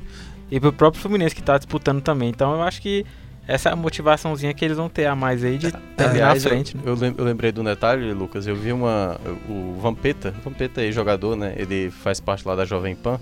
E 0.52 0.60
pro 0.60 0.72
próprio 0.72 1.02
Fluminense 1.02 1.34
que 1.34 1.42
tá 1.42 1.58
disputando 1.58 2.02
também. 2.02 2.30
Então 2.30 2.54
eu 2.54 2.62
acho 2.62 2.82
que 2.82 3.06
essa 3.52 3.70
é 3.70 3.74
a 3.74 3.76
motivaçãozinha 3.76 4.54
que 4.54 4.64
eles 4.64 4.78
vão 4.78 4.88
ter 4.88 5.06
a 5.06 5.16
mais 5.16 5.44
aí 5.44 5.58
de 5.58 5.68
é, 5.68 5.72
terminar 5.98 6.38
à 6.38 6.40
frente. 6.40 6.76
Eu, 6.86 6.96
né? 6.96 7.14
eu, 7.18 7.24
lembrei 7.26 7.52
do 7.52 7.62
detalhe, 7.64 8.14
Lucas, 8.14 8.48
eu 8.48 8.56
vi 8.56 8.72
uma. 8.72 9.20
O 9.50 9.76
Vampeta, 9.80 10.34
Vampeta 10.44 10.80
aí, 10.80 10.92
jogador, 10.92 11.36
né? 11.36 11.54
Ele 11.58 11.92
faz 11.92 12.20
parte 12.20 12.48
lá 12.48 12.56
da 12.56 12.64
Jovem 12.64 12.96
Pan. 12.96 13.20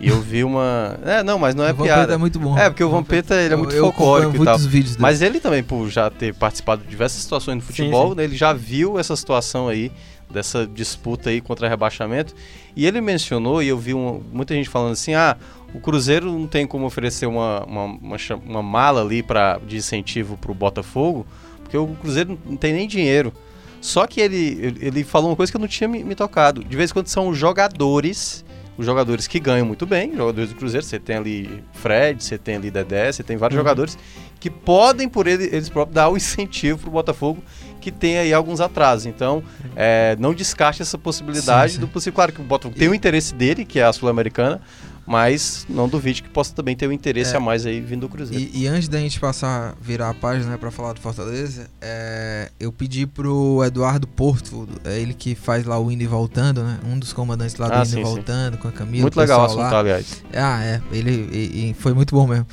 E 0.00 0.08
eu 0.08 0.20
vi 0.20 0.42
uma. 0.42 0.98
É, 1.04 1.22
não, 1.22 1.38
mas 1.38 1.54
não 1.54 1.64
é 1.64 1.70
o 1.70 1.74
piada. 1.74 2.00
Vampeta 2.00 2.14
é 2.14 2.16
muito 2.16 2.38
bom. 2.38 2.58
É, 2.58 2.68
porque 2.68 2.82
o 2.82 2.90
Vampeta 2.90 3.34
ele 3.34 3.54
é 3.54 3.56
muito 3.56 3.74
eu, 3.74 3.84
folclórico 3.84 4.36
eu 4.36 4.42
e 4.42 4.44
tal. 4.44 4.58
Vídeos 4.58 4.92
dele. 4.92 5.02
Mas 5.02 5.22
ele 5.22 5.40
também, 5.40 5.62
por 5.62 5.88
já 5.88 6.10
ter 6.10 6.34
participado 6.34 6.82
de 6.82 6.88
diversas 6.88 7.22
situações 7.22 7.56
no 7.56 7.62
futebol, 7.62 8.04
sim, 8.04 8.10
sim. 8.10 8.16
Né, 8.16 8.24
ele 8.24 8.36
já 8.36 8.52
viu 8.52 8.98
essa 8.98 9.14
situação 9.14 9.68
aí, 9.68 9.92
dessa 10.30 10.66
disputa 10.66 11.30
aí 11.30 11.40
contra 11.40 11.68
rebaixamento. 11.68 12.34
E 12.76 12.86
ele 12.86 13.00
mencionou, 13.00 13.62
e 13.62 13.68
eu 13.68 13.78
vi 13.78 13.94
uma, 13.94 14.20
muita 14.32 14.54
gente 14.54 14.68
falando 14.68 14.92
assim: 14.92 15.14
ah, 15.14 15.36
o 15.74 15.80
Cruzeiro 15.80 16.32
não 16.32 16.46
tem 16.46 16.66
como 16.66 16.86
oferecer 16.86 17.26
uma, 17.26 17.64
uma, 17.64 17.84
uma, 17.84 18.16
uma 18.44 18.62
mala 18.62 19.02
ali 19.02 19.22
pra, 19.22 19.58
de 19.66 19.76
incentivo 19.76 20.36
pro 20.36 20.54
Botafogo, 20.54 21.26
porque 21.62 21.76
o 21.76 21.88
Cruzeiro 22.00 22.38
não 22.46 22.56
tem 22.56 22.72
nem 22.72 22.88
dinheiro. 22.88 23.32
Só 23.80 24.06
que 24.06 24.20
ele, 24.20 24.76
ele 24.80 25.04
falou 25.04 25.30
uma 25.30 25.36
coisa 25.36 25.52
que 25.52 25.56
eu 25.56 25.60
não 25.60 25.68
tinha 25.68 25.86
me, 25.86 26.02
me 26.02 26.14
tocado. 26.14 26.64
De 26.64 26.76
vez 26.76 26.90
em 26.90 26.92
quando 26.92 27.06
são 27.06 27.32
jogadores 27.32 28.44
os 28.78 28.86
jogadores 28.86 29.26
que 29.26 29.40
ganham 29.40 29.66
muito 29.66 29.84
bem, 29.84 30.14
jogadores 30.14 30.50
do 30.50 30.54
Cruzeiro, 30.54 30.86
você 30.86 31.00
tem 31.00 31.16
ali 31.16 31.64
Fred, 31.72 32.22
você 32.22 32.38
tem 32.38 32.54
ali 32.54 32.70
Dedé, 32.70 33.10
você 33.10 33.24
tem 33.24 33.36
vários 33.36 33.56
uhum. 33.56 33.64
jogadores 33.64 33.98
que 34.38 34.48
podem, 34.48 35.08
por 35.08 35.26
ele, 35.26 35.46
eles 35.46 35.68
próprios, 35.68 35.96
dar 35.96 36.08
o 36.08 36.16
incentivo 36.16 36.78
para 36.78 36.88
o 36.88 36.92
Botafogo 36.92 37.42
que 37.80 37.90
tem 37.90 38.18
aí 38.18 38.32
alguns 38.32 38.60
atrasos. 38.60 39.06
Então, 39.06 39.42
é, 39.74 40.16
não 40.20 40.32
descarte 40.32 40.80
essa 40.80 40.96
possibilidade 40.96 41.72
sim, 41.72 41.74
sim. 41.76 41.80
do 41.80 41.88
possível. 41.88 42.14
Claro 42.14 42.32
que 42.32 42.40
o 42.40 42.44
Botafogo 42.44 42.78
tem 42.78 42.88
o 42.88 42.94
interesse 42.94 43.34
dele, 43.34 43.64
que 43.64 43.80
é 43.80 43.84
a 43.84 43.92
Sul-Americana, 43.92 44.60
mas 45.08 45.64
não 45.70 45.88
duvide 45.88 46.22
que 46.22 46.28
possa 46.28 46.54
também 46.54 46.76
ter 46.76 46.86
um 46.86 46.92
interesse 46.92 47.32
é, 47.32 47.38
a 47.38 47.40
mais 47.40 47.64
aí 47.64 47.80
vindo 47.80 48.02
do 48.02 48.10
Cruzeiro. 48.10 48.50
E, 48.52 48.64
e, 48.64 48.66
antes 48.66 48.88
da 48.88 48.98
gente 48.98 49.18
passar, 49.18 49.74
virar 49.80 50.10
a 50.10 50.14
página 50.14 50.50
né, 50.50 50.56
para 50.58 50.70
falar 50.70 50.92
do 50.92 51.00
Fortaleza, 51.00 51.66
é, 51.80 52.50
eu 52.60 52.70
pedi 52.70 53.06
pro 53.06 53.64
Eduardo 53.64 54.06
Porto, 54.06 54.68
é 54.84 55.00
ele 55.00 55.14
que 55.14 55.34
faz 55.34 55.64
lá 55.64 55.78
o 55.78 55.90
Indo 55.90 56.02
e 56.02 56.06
Voltando, 56.06 56.62
né? 56.62 56.78
Um 56.84 56.98
dos 56.98 57.14
comandantes 57.14 57.56
lá 57.56 57.68
do 57.68 57.72
ah, 57.72 57.78
Indo 57.78 57.88
sim, 57.88 58.00
e 58.00 58.02
Voltando, 58.02 58.54
sim. 58.56 58.60
com 58.60 58.68
a 58.68 58.72
Camila. 58.72 59.02
Muito 59.02 59.18
legal 59.18 59.40
o 59.40 59.44
assunto, 59.44 59.60
lá. 59.60 59.78
aliás. 59.78 60.22
Ah, 60.34 60.62
é, 60.62 60.82
ele 60.92 61.10
e, 61.32 61.70
e 61.70 61.74
foi 61.74 61.94
muito 61.94 62.14
bom 62.14 62.26
mesmo. 62.26 62.46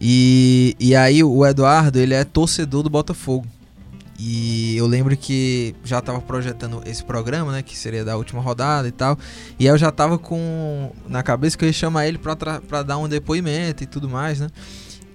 E, 0.00 0.74
e 0.80 0.96
aí 0.96 1.22
o 1.22 1.46
Eduardo, 1.46 2.00
ele 2.00 2.14
é 2.14 2.24
torcedor 2.24 2.82
do 2.82 2.90
Botafogo. 2.90 3.46
E 4.18 4.76
eu 4.76 4.86
lembro 4.86 5.16
que 5.16 5.74
já 5.82 5.98
estava 5.98 6.20
projetando 6.20 6.82
esse 6.86 7.02
programa, 7.02 7.52
né? 7.52 7.62
Que 7.62 7.76
seria 7.76 8.04
da 8.04 8.16
última 8.16 8.40
rodada 8.40 8.86
e 8.86 8.92
tal. 8.92 9.18
E 9.58 9.66
eu 9.66 9.76
já 9.76 9.88
estava 9.88 10.18
com 10.18 10.92
na 11.08 11.22
cabeça 11.22 11.56
que 11.56 11.64
eu 11.64 11.68
ia 11.68 11.72
chamar 11.72 12.06
ele 12.06 12.18
para 12.18 12.82
dar 12.82 12.98
um 12.98 13.08
depoimento 13.08 13.82
e 13.82 13.86
tudo 13.86 14.08
mais, 14.08 14.40
né? 14.40 14.48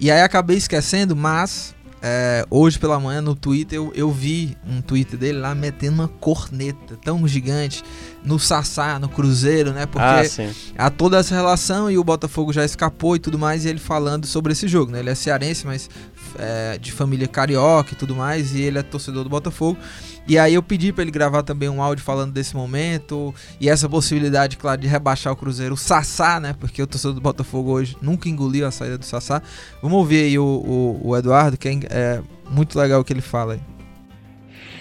E 0.00 0.10
aí 0.10 0.20
acabei 0.20 0.56
esquecendo, 0.56 1.16
mas 1.16 1.74
é, 2.00 2.46
hoje 2.48 2.78
pela 2.78 3.00
manhã 3.00 3.20
no 3.20 3.34
Twitter 3.34 3.76
eu, 3.76 3.92
eu 3.94 4.10
vi 4.10 4.56
um 4.64 4.80
tweet 4.80 5.16
dele 5.16 5.38
lá 5.40 5.54
metendo 5.54 5.94
uma 5.94 6.06
corneta 6.06 6.96
tão 7.02 7.26
gigante 7.26 7.82
no 8.22 8.38
Sassá, 8.38 8.98
no 8.98 9.08
Cruzeiro, 9.08 9.72
né? 9.72 9.86
Porque 9.86 10.04
ah, 10.04 10.86
há 10.86 10.90
toda 10.90 11.18
essa 11.18 11.34
relação 11.34 11.90
e 11.90 11.98
o 11.98 12.04
Botafogo 12.04 12.52
já 12.52 12.64
escapou 12.64 13.16
e 13.16 13.18
tudo 13.18 13.38
mais, 13.38 13.64
e 13.64 13.68
ele 13.68 13.80
falando 13.80 14.26
sobre 14.26 14.52
esse 14.52 14.68
jogo, 14.68 14.92
né? 14.92 15.00
Ele 15.00 15.10
é 15.10 15.14
cearense, 15.14 15.66
mas 15.66 15.90
é, 16.38 16.78
de 16.78 16.92
família 16.92 17.28
carioca 17.28 17.92
e 17.92 17.96
tudo 17.96 18.14
mais, 18.14 18.54
e 18.54 18.62
ele 18.62 18.78
é 18.78 18.82
torcedor 18.82 19.24
do 19.24 19.30
Botafogo. 19.30 19.78
E 20.26 20.38
aí 20.38 20.54
eu 20.54 20.62
pedi 20.62 20.92
para 20.92 21.02
ele 21.02 21.10
gravar 21.10 21.42
também 21.42 21.68
um 21.68 21.82
áudio 21.82 22.04
falando 22.04 22.32
desse 22.32 22.54
momento 22.54 23.34
e 23.58 23.68
essa 23.68 23.88
possibilidade, 23.88 24.58
claro, 24.58 24.80
de 24.80 24.86
rebaixar 24.86 25.32
o 25.32 25.36
Cruzeiro, 25.36 25.74
o 25.74 25.76
Sassá, 25.76 26.38
né? 26.38 26.54
Porque 26.58 26.82
o 26.82 26.86
torcedor 26.86 27.14
do 27.14 27.20
Botafogo 27.20 27.70
hoje 27.70 27.96
nunca 28.02 28.28
engoliu 28.28 28.66
a 28.66 28.70
saída 28.70 28.98
do 28.98 29.06
Sassá. 29.06 29.40
Vamos 29.80 29.96
ouvir 29.96 30.24
aí 30.24 30.38
o, 30.38 30.44
o, 30.44 31.08
o 31.08 31.16
Eduardo, 31.16 31.56
que 31.56 31.68
é, 31.68 31.78
é 31.90 32.22
muito 32.50 32.78
legal 32.78 33.00
o 33.00 33.04
que 33.04 33.12
ele 33.12 33.22
fala 33.22 33.54
aí. 33.54 33.60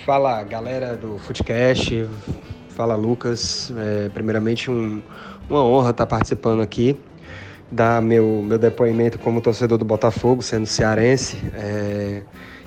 Fala 0.05 0.43
galera 0.43 0.95
do 0.95 1.17
Footcast, 1.17 2.09
fala 2.69 2.95
Lucas. 2.95 3.73
É, 3.77 4.09
primeiramente, 4.09 4.69
um, 4.69 5.01
uma 5.49 5.63
honra 5.63 5.91
estar 5.91 6.05
participando 6.05 6.61
aqui, 6.61 6.97
dar 7.71 8.01
meu, 8.01 8.41
meu 8.43 8.57
depoimento 8.57 9.19
como 9.19 9.41
torcedor 9.41 9.77
do 9.77 9.85
Botafogo, 9.85 10.41
sendo 10.41 10.65
cearense, 10.65 11.37
é, 11.53 12.21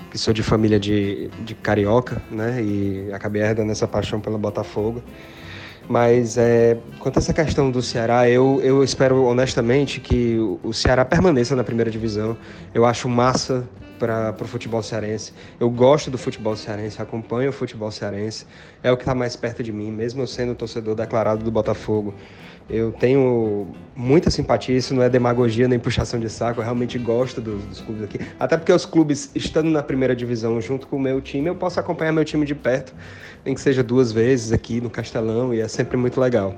que 0.09 0.17
sou 0.17 0.33
de 0.33 0.43
família 0.43 0.79
de, 0.79 1.29
de 1.43 1.55
carioca, 1.55 2.21
né? 2.29 2.61
E 2.61 3.09
acabei 3.13 3.41
herdando 3.41 3.71
essa 3.71 3.87
paixão 3.87 4.19
pelo 4.19 4.37
Botafogo. 4.37 5.01
Mas 5.87 6.37
é, 6.37 6.77
quanto 6.99 7.17
a 7.17 7.19
essa 7.19 7.33
questão 7.33 7.69
do 7.69 7.81
Ceará, 7.81 8.29
eu, 8.29 8.61
eu 8.63 8.83
espero 8.83 9.23
honestamente 9.23 9.99
que 9.99 10.37
o 10.63 10.71
Ceará 10.71 11.03
permaneça 11.03 11.55
na 11.55 11.63
primeira 11.63 11.89
divisão. 11.89 12.37
Eu 12.73 12.85
acho 12.85 13.09
massa 13.09 13.67
para 14.07 14.35
o 14.41 14.47
futebol 14.47 14.81
cearense. 14.81 15.31
Eu 15.59 15.69
gosto 15.69 16.09
do 16.09 16.17
futebol 16.17 16.55
cearense, 16.55 16.99
acompanho 16.99 17.51
o 17.51 17.53
futebol 17.53 17.91
cearense, 17.91 18.47
é 18.81 18.91
o 18.91 18.97
que 18.97 19.03
está 19.03 19.13
mais 19.13 19.35
perto 19.35 19.61
de 19.61 19.71
mim, 19.71 19.91
mesmo 19.91 20.25
sendo 20.25 20.55
torcedor 20.55 20.95
declarado 20.95 21.43
do 21.43 21.51
Botafogo. 21.51 22.13
Eu 22.67 22.91
tenho 22.91 23.67
muita 23.95 24.31
simpatia, 24.31 24.77
isso 24.77 24.95
não 24.95 25.03
é 25.03 25.09
demagogia 25.09 25.67
nem 25.67 25.77
puxação 25.77 26.19
de 26.19 26.29
saco, 26.29 26.61
eu 26.61 26.63
realmente 26.63 26.97
gosto 26.97 27.41
dos, 27.41 27.63
dos 27.65 27.81
clubes 27.81 28.03
aqui. 28.03 28.19
Até 28.39 28.57
porque 28.57 28.71
os 28.71 28.85
clubes, 28.85 29.29
estando 29.35 29.69
na 29.69 29.83
primeira 29.83 30.15
divisão 30.15 30.59
junto 30.61 30.87
com 30.87 30.95
o 30.95 30.99
meu 30.99 31.21
time, 31.21 31.47
eu 31.47 31.55
posso 31.55 31.79
acompanhar 31.79 32.11
meu 32.11 32.25
time 32.25 32.45
de 32.45 32.55
perto, 32.55 32.93
nem 33.45 33.53
que 33.53 33.61
seja 33.61 33.83
duas 33.83 34.11
vezes 34.11 34.51
aqui 34.51 34.81
no 34.81 34.89
Castelão, 34.89 35.53
e 35.53 35.59
é 35.59 35.67
sempre 35.67 35.97
muito 35.97 36.19
legal. 36.19 36.55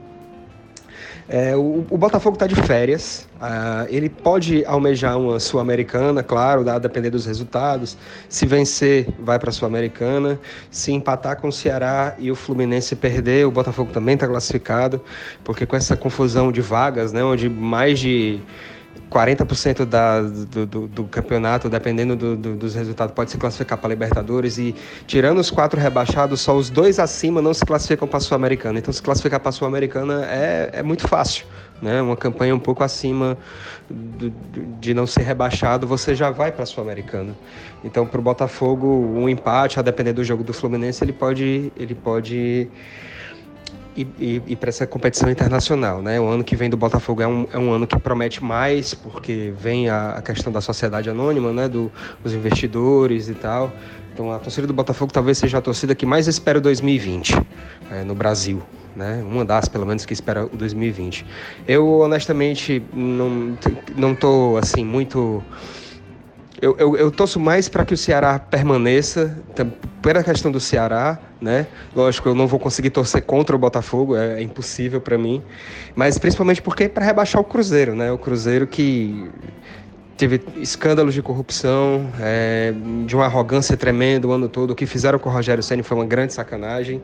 É, 1.27 1.55
o, 1.55 1.85
o, 1.89 1.97
Botafogo 1.97 2.35
está 2.35 2.47
de 2.47 2.55
férias. 2.55 3.27
Uh, 3.35 3.87
ele 3.89 4.09
pode 4.09 4.65
almejar 4.65 5.17
uma 5.17 5.39
Sul-Americana, 5.39 6.21
claro, 6.21 6.63
dá 6.63 6.75
a 6.75 6.79
depender 6.79 7.09
dos 7.09 7.25
resultados. 7.25 7.97
Se 8.27 8.45
vencer, 8.45 9.07
vai 9.19 9.39
para 9.39 9.49
a 9.49 9.53
Sul-Americana. 9.53 10.39
Se 10.69 10.91
empatar 10.91 11.39
com 11.39 11.47
o 11.47 11.51
Ceará 11.51 12.15
e 12.19 12.29
o 12.29 12.35
Fluminense 12.35 12.95
perder, 12.95 13.45
o 13.45 13.51
Botafogo 13.51 13.91
também 13.91 14.15
está 14.15 14.27
classificado, 14.27 15.01
porque 15.43 15.65
com 15.65 15.75
essa 15.75 15.95
confusão 15.95 16.51
de 16.51 16.61
vagas, 16.61 17.13
né, 17.13 17.23
onde 17.23 17.49
mais 17.49 17.99
de 17.99 18.41
40% 19.11 19.85
da, 19.85 20.21
do, 20.21 20.65
do, 20.65 20.87
do, 20.87 21.03
campeonato, 21.05 21.69
dependendo 21.69 22.15
do, 22.15 22.35
dos 22.35 22.73
resultados, 22.75 23.13
pode 23.13 23.31
se 23.31 23.37
classificar 23.37 23.77
para 23.77 23.89
Libertadores 23.89 24.57
e 24.57 24.75
tirando 25.05 25.39
os 25.39 25.51
quatro 25.51 25.79
rebaixados, 25.79 26.41
só 26.41 26.55
os 26.55 26.69
dois 26.69 26.99
acima 26.99 27.41
não 27.41 27.53
se 27.53 27.65
classificam 27.65 28.07
para 28.07 28.17
a 28.17 28.21
Sul-Americana. 28.21 28.79
Então, 28.79 28.93
se 28.93 29.01
classificar 29.01 29.39
para 29.39 29.49
a 29.49 29.51
Sul-Americana 29.51 30.25
é, 30.25 30.69
é 30.73 30.83
muito 30.83 31.07
fácil. 31.07 31.45
Né? 31.81 32.01
Uma 32.01 32.15
campanha 32.15 32.55
um 32.55 32.59
pouco 32.59 32.83
acima 32.83 33.37
de 34.79 34.93
não 34.93 35.05
ser 35.05 35.23
rebaixado, 35.23 35.85
você 35.85 36.15
já 36.15 36.31
vai 36.31 36.51
para 36.51 36.63
a 36.63 36.65
Sul-Americana. 36.65 37.35
Então, 37.83 38.07
para 38.07 38.19
o 38.19 38.23
Botafogo, 38.23 38.87
um 38.87 39.27
empate, 39.27 39.79
a 39.79 39.81
depender 39.81 40.13
do 40.13 40.23
jogo 40.23 40.43
do 40.43 40.53
Fluminense, 40.53 41.03
ele 41.03 41.13
pode, 41.13 41.71
ele 41.75 41.93
pode 41.93 42.69
e, 43.95 44.07
e, 44.19 44.41
e 44.47 44.55
para 44.55 44.69
essa 44.69 44.85
competição 44.87 45.29
internacional. 45.29 46.01
Né? 46.01 46.19
O 46.19 46.27
ano 46.27 46.43
que 46.43 46.55
vem 46.55 46.69
do 46.69 46.77
Botafogo 46.77 47.21
é 47.21 47.27
um, 47.27 47.47
é 47.51 47.57
um 47.57 47.71
ano 47.71 47.87
que 47.87 47.97
promete 47.99 48.43
mais, 48.43 48.93
porque 48.93 49.53
vem 49.57 49.89
a, 49.89 50.11
a 50.11 50.21
questão 50.21 50.51
da 50.51 50.61
sociedade 50.61 51.09
anônima, 51.09 51.51
né? 51.51 51.67
Do, 51.67 51.91
dos 52.23 52.33
investidores 52.33 53.29
e 53.29 53.33
tal. 53.33 53.71
Então 54.13 54.31
a 54.31 54.37
torcida 54.37 54.67
do 54.67 54.73
Botafogo 54.73 55.11
talvez 55.11 55.39
seja 55.39 55.57
a 55.57 55.61
torcida 55.61 55.95
que 55.95 56.05
mais 56.05 56.27
espera 56.27 56.59
o 56.59 56.61
2020 56.61 57.35
é, 57.89 58.03
no 58.03 58.13
Brasil. 58.13 58.61
Né? 58.95 59.23
Uma 59.25 59.43
das, 59.43 59.67
pelo 59.67 59.87
menos, 59.87 60.05
que 60.05 60.13
espera 60.13 60.45
o 60.45 60.55
2020. 60.55 61.25
Eu, 61.67 61.99
honestamente, 61.99 62.83
não, 62.93 63.57
não 63.95 64.13
tô, 64.13 64.55
assim, 64.57 64.85
muito 64.85 65.43
eu, 66.63 66.77
eu, 66.79 66.95
eu 66.95 67.11
torço 67.11 67.41
mais 67.41 67.67
para 67.67 67.83
que 67.83 67.93
o 67.93 67.97
Ceará 67.97 68.39
permaneça, 68.39 69.37
pela 70.01 70.23
questão 70.23 70.49
do 70.49 70.61
Ceará, 70.61 71.19
né? 71.41 71.67
Lógico, 71.93 72.29
eu 72.29 72.33
não 72.33 72.47
vou 72.47 72.57
conseguir 72.57 72.89
torcer 72.89 73.21
contra 73.23 73.53
o 73.53 73.59
Botafogo, 73.59 74.15
é, 74.15 74.39
é 74.39 74.41
impossível 74.41 75.01
para 75.01 75.17
mim, 75.17 75.43
mas 75.93 76.17
principalmente 76.17 76.61
porque 76.61 76.85
é 76.85 76.87
para 76.87 77.03
rebaixar 77.03 77.41
o 77.41 77.43
Cruzeiro, 77.43 77.93
né? 77.95 78.13
O 78.13 78.17
Cruzeiro 78.17 78.65
que 78.65 79.29
teve 80.15 80.41
escândalos 80.55 81.13
de 81.13 81.21
corrupção, 81.21 82.09
é, 82.17 82.73
de 83.05 83.13
uma 83.13 83.25
arrogância 83.25 83.75
tremenda 83.75 84.25
o 84.25 84.31
ano 84.31 84.47
todo. 84.47 84.71
O 84.71 84.75
que 84.75 84.85
fizeram 84.85 85.19
com 85.19 85.29
o 85.29 85.33
Rogério 85.33 85.61
Ceni 85.61 85.83
foi 85.83 85.97
uma 85.97 86.05
grande 86.05 86.31
sacanagem. 86.31 87.03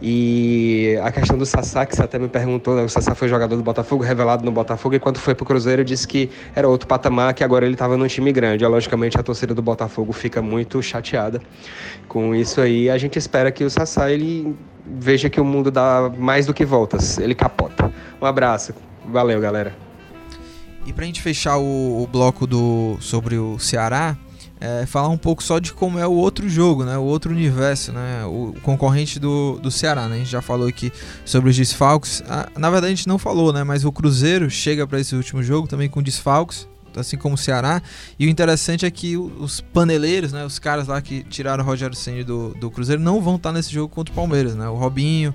E 0.00 0.96
a 1.02 1.10
questão 1.10 1.36
do 1.36 1.44
Sassá, 1.44 1.84
que 1.84 1.96
você 1.96 2.02
até 2.02 2.18
me 2.18 2.28
perguntou, 2.28 2.76
né? 2.76 2.82
o 2.82 2.88
Sassá 2.88 3.14
foi 3.16 3.28
jogador 3.28 3.56
do 3.56 3.62
Botafogo, 3.62 4.04
revelado 4.04 4.44
no 4.44 4.52
Botafogo, 4.52 4.94
e 4.94 5.00
quando 5.00 5.18
foi 5.18 5.34
pro 5.34 5.44
Cruzeiro 5.44 5.84
disse 5.84 6.06
que 6.06 6.30
era 6.54 6.68
outro 6.68 6.86
patamar, 6.86 7.34
que 7.34 7.42
agora 7.42 7.64
ele 7.64 7.74
estava 7.74 7.96
num 7.96 8.06
time 8.06 8.30
grande. 8.30 8.64
E, 8.64 8.66
logicamente 8.66 9.18
a 9.18 9.22
torcida 9.22 9.54
do 9.54 9.62
Botafogo 9.62 10.12
fica 10.12 10.40
muito 10.40 10.80
chateada 10.80 11.40
com 12.06 12.32
isso 12.34 12.60
aí. 12.60 12.88
A 12.88 12.96
gente 12.96 13.18
espera 13.18 13.50
que 13.50 13.64
o 13.64 13.70
Sassá 13.70 14.10
ele 14.10 14.54
veja 14.86 15.28
que 15.28 15.40
o 15.40 15.44
mundo 15.44 15.70
dá 15.70 16.10
mais 16.16 16.46
do 16.46 16.54
que 16.54 16.64
voltas, 16.64 17.18
ele 17.18 17.34
capota. 17.34 17.92
Um 18.22 18.26
abraço, 18.26 18.72
valeu 19.04 19.40
galera. 19.40 19.76
E 20.86 20.92
pra 20.92 21.04
gente 21.04 21.20
fechar 21.20 21.58
o, 21.58 22.02
o 22.02 22.06
bloco 22.06 22.46
do 22.46 22.96
sobre 23.00 23.36
o 23.36 23.58
Ceará, 23.58 24.16
é, 24.60 24.86
falar 24.86 25.08
um 25.08 25.18
pouco 25.18 25.42
só 25.42 25.58
de 25.58 25.72
como 25.72 25.98
é 25.98 26.06
o 26.06 26.12
outro 26.12 26.48
jogo, 26.48 26.84
né? 26.84 26.96
O 26.98 27.02
outro 27.02 27.32
universo, 27.32 27.92
né? 27.92 28.24
O 28.24 28.54
concorrente 28.62 29.18
do, 29.18 29.58
do 29.58 29.70
Ceará, 29.70 30.08
né? 30.08 30.16
A 30.16 30.18
gente 30.18 30.30
já 30.30 30.42
falou 30.42 30.68
aqui 30.68 30.92
sobre 31.24 31.50
os 31.50 31.56
desfalques. 31.56 32.22
Ah, 32.28 32.48
na 32.56 32.70
verdade 32.70 32.92
a 32.92 32.96
gente 32.96 33.08
não 33.08 33.18
falou, 33.18 33.52
né? 33.52 33.64
Mas 33.64 33.84
o 33.84 33.92
Cruzeiro 33.92 34.50
chega 34.50 34.86
para 34.86 35.00
esse 35.00 35.14
último 35.14 35.42
jogo 35.42 35.68
também 35.68 35.88
com 35.88 36.02
desfalques, 36.02 36.68
assim 36.96 37.16
como 37.16 37.34
o 37.34 37.38
Ceará. 37.38 37.82
E 38.18 38.26
o 38.26 38.28
interessante 38.28 38.86
é 38.86 38.90
que 38.90 39.16
os 39.16 39.60
paneleiros, 39.60 40.32
né? 40.32 40.44
Os 40.44 40.58
caras 40.58 40.86
lá 40.86 41.00
que 41.00 41.22
tiraram 41.24 41.62
o 41.62 41.66
Rogério 41.66 41.96
Ceni 41.96 42.24
do, 42.24 42.54
do 42.54 42.70
Cruzeiro 42.70 43.00
não 43.00 43.20
vão 43.20 43.36
estar 43.36 43.52
nesse 43.52 43.72
jogo 43.72 43.88
contra 43.92 44.12
o 44.12 44.14
Palmeiras, 44.14 44.54
né? 44.54 44.68
O 44.68 44.74
Robinho, 44.74 45.34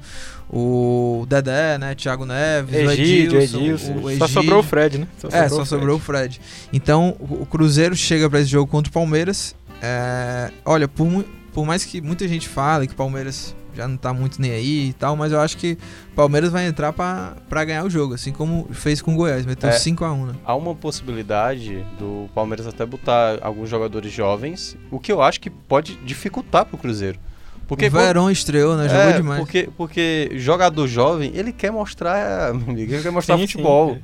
o 0.50 1.26
Dedé, 1.28 1.78
né? 1.78 1.96
Thiago 1.96 2.26
Neves, 2.26 2.74
Egídio, 2.74 3.40
o 3.40 3.42
Edilson. 3.42 3.58
Edilson. 3.60 3.94
O 3.94 4.10
Egídio. 4.10 4.18
Só 4.20 4.28
sobrou 4.28 4.60
o 4.60 4.64
Fred, 4.64 4.98
né? 4.98 5.08
Só 5.18 5.28
é, 5.30 5.50
só 5.50 5.66
sobrou 5.66 5.98
o 5.98 6.00
Fred. 6.00 6.40
Então, 6.72 7.16
o 7.20 7.46
Cruzeiro 7.46 7.96
chega 7.96 8.30
para 8.30 8.40
esse 8.40 8.50
jogo 8.50 8.70
contra 8.70 8.90
o 8.90 8.94
Palmeiras. 8.94 9.56
É, 9.82 10.52
olha, 10.64 10.88
por, 10.88 11.26
por 11.52 11.66
mais 11.66 11.84
que 11.84 12.02
muita 12.02 12.28
gente 12.28 12.48
fale 12.48 12.88
que 12.88 12.94
o 12.94 12.96
Palmeiras 12.96 13.56
já 13.74 13.88
não 13.88 13.98
tá 13.98 14.14
muito 14.14 14.42
nem 14.42 14.52
aí 14.52 14.90
e 14.90 14.94
tal, 14.94 15.16
mas 15.16 15.32
eu 15.32 15.40
acho 15.40 15.58
que 15.58 15.78
o 16.12 16.16
Palmeiras 16.16 16.52
vai 16.52 16.66
entrar 16.68 16.94
para 16.94 17.66
ganhar 17.66 17.84
o 17.84 17.90
jogo, 17.90 18.14
assim 18.14 18.32
como 18.32 18.68
fez 18.72 19.02
com 19.02 19.14
o 19.14 19.16
Goiás, 19.16 19.46
meteu 19.46 19.70
é, 19.70 19.74
5x1, 19.74 20.26
né? 20.28 20.34
Há 20.46 20.56
uma 20.56 20.76
possibilidade 20.76 21.86
do 21.98 22.30
Palmeiras 22.34 22.68
até 22.68 22.86
botar 22.86 23.40
alguns 23.42 23.70
jogadores 23.70 24.12
jovens, 24.12 24.78
o 24.92 25.00
que 25.00 25.12
eu 25.12 25.22
acho 25.22 25.40
que 25.40 25.50
pode 25.50 25.96
dificultar 25.98 26.66
pro 26.66 26.78
Cruzeiro. 26.78 27.20
Porque 27.68 27.88
o 27.88 27.92
Verón 27.92 28.30
estreou, 28.30 28.76
né? 28.76 28.90
Jogou 28.90 29.04
é, 29.04 29.14
demais. 29.14 29.40
Porque, 29.40 29.70
porque 29.76 30.32
jogador 30.36 30.88
jovem, 30.88 31.32
ele 31.34 31.52
quer 31.52 31.72
mostrar, 31.72 32.54
ele 32.68 33.02
quer 33.02 33.12
mostrar 33.12 33.38
sim, 33.38 33.48
futebol. 33.48 33.96
Sim. 33.96 34.02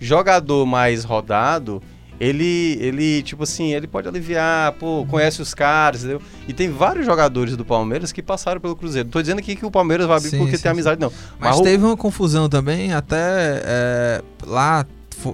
Jogador 0.00 0.64
mais 0.64 1.04
rodado, 1.04 1.82
ele, 2.20 2.76
ele, 2.80 3.22
tipo 3.22 3.44
assim, 3.44 3.72
ele 3.72 3.86
pode 3.86 4.06
aliviar, 4.06 4.72
pô, 4.72 5.06
conhece 5.08 5.40
os 5.40 5.54
caras, 5.54 6.04
entendeu? 6.04 6.20
E 6.46 6.52
tem 6.52 6.70
vários 6.70 7.06
jogadores 7.06 7.56
do 7.56 7.64
Palmeiras 7.64 8.12
que 8.12 8.22
passaram 8.22 8.60
pelo 8.60 8.76
Cruzeiro. 8.76 9.06
Não 9.06 9.12
tô 9.12 9.22
dizendo 9.22 9.38
aqui 9.38 9.56
que 9.56 9.64
o 9.64 9.70
Palmeiras 9.70 10.06
vai 10.06 10.18
abrir 10.18 10.28
sim, 10.28 10.38
porque 10.38 10.58
sim, 10.58 10.62
tem 10.62 10.72
amizade, 10.72 11.00
não. 11.00 11.10
Mas, 11.38 11.56
Mas 11.56 11.60
teve 11.62 11.82
uma 11.82 11.96
confusão 11.96 12.46
também, 12.46 12.92
até 12.92 13.62
é, 13.64 14.22
lá 14.46 14.84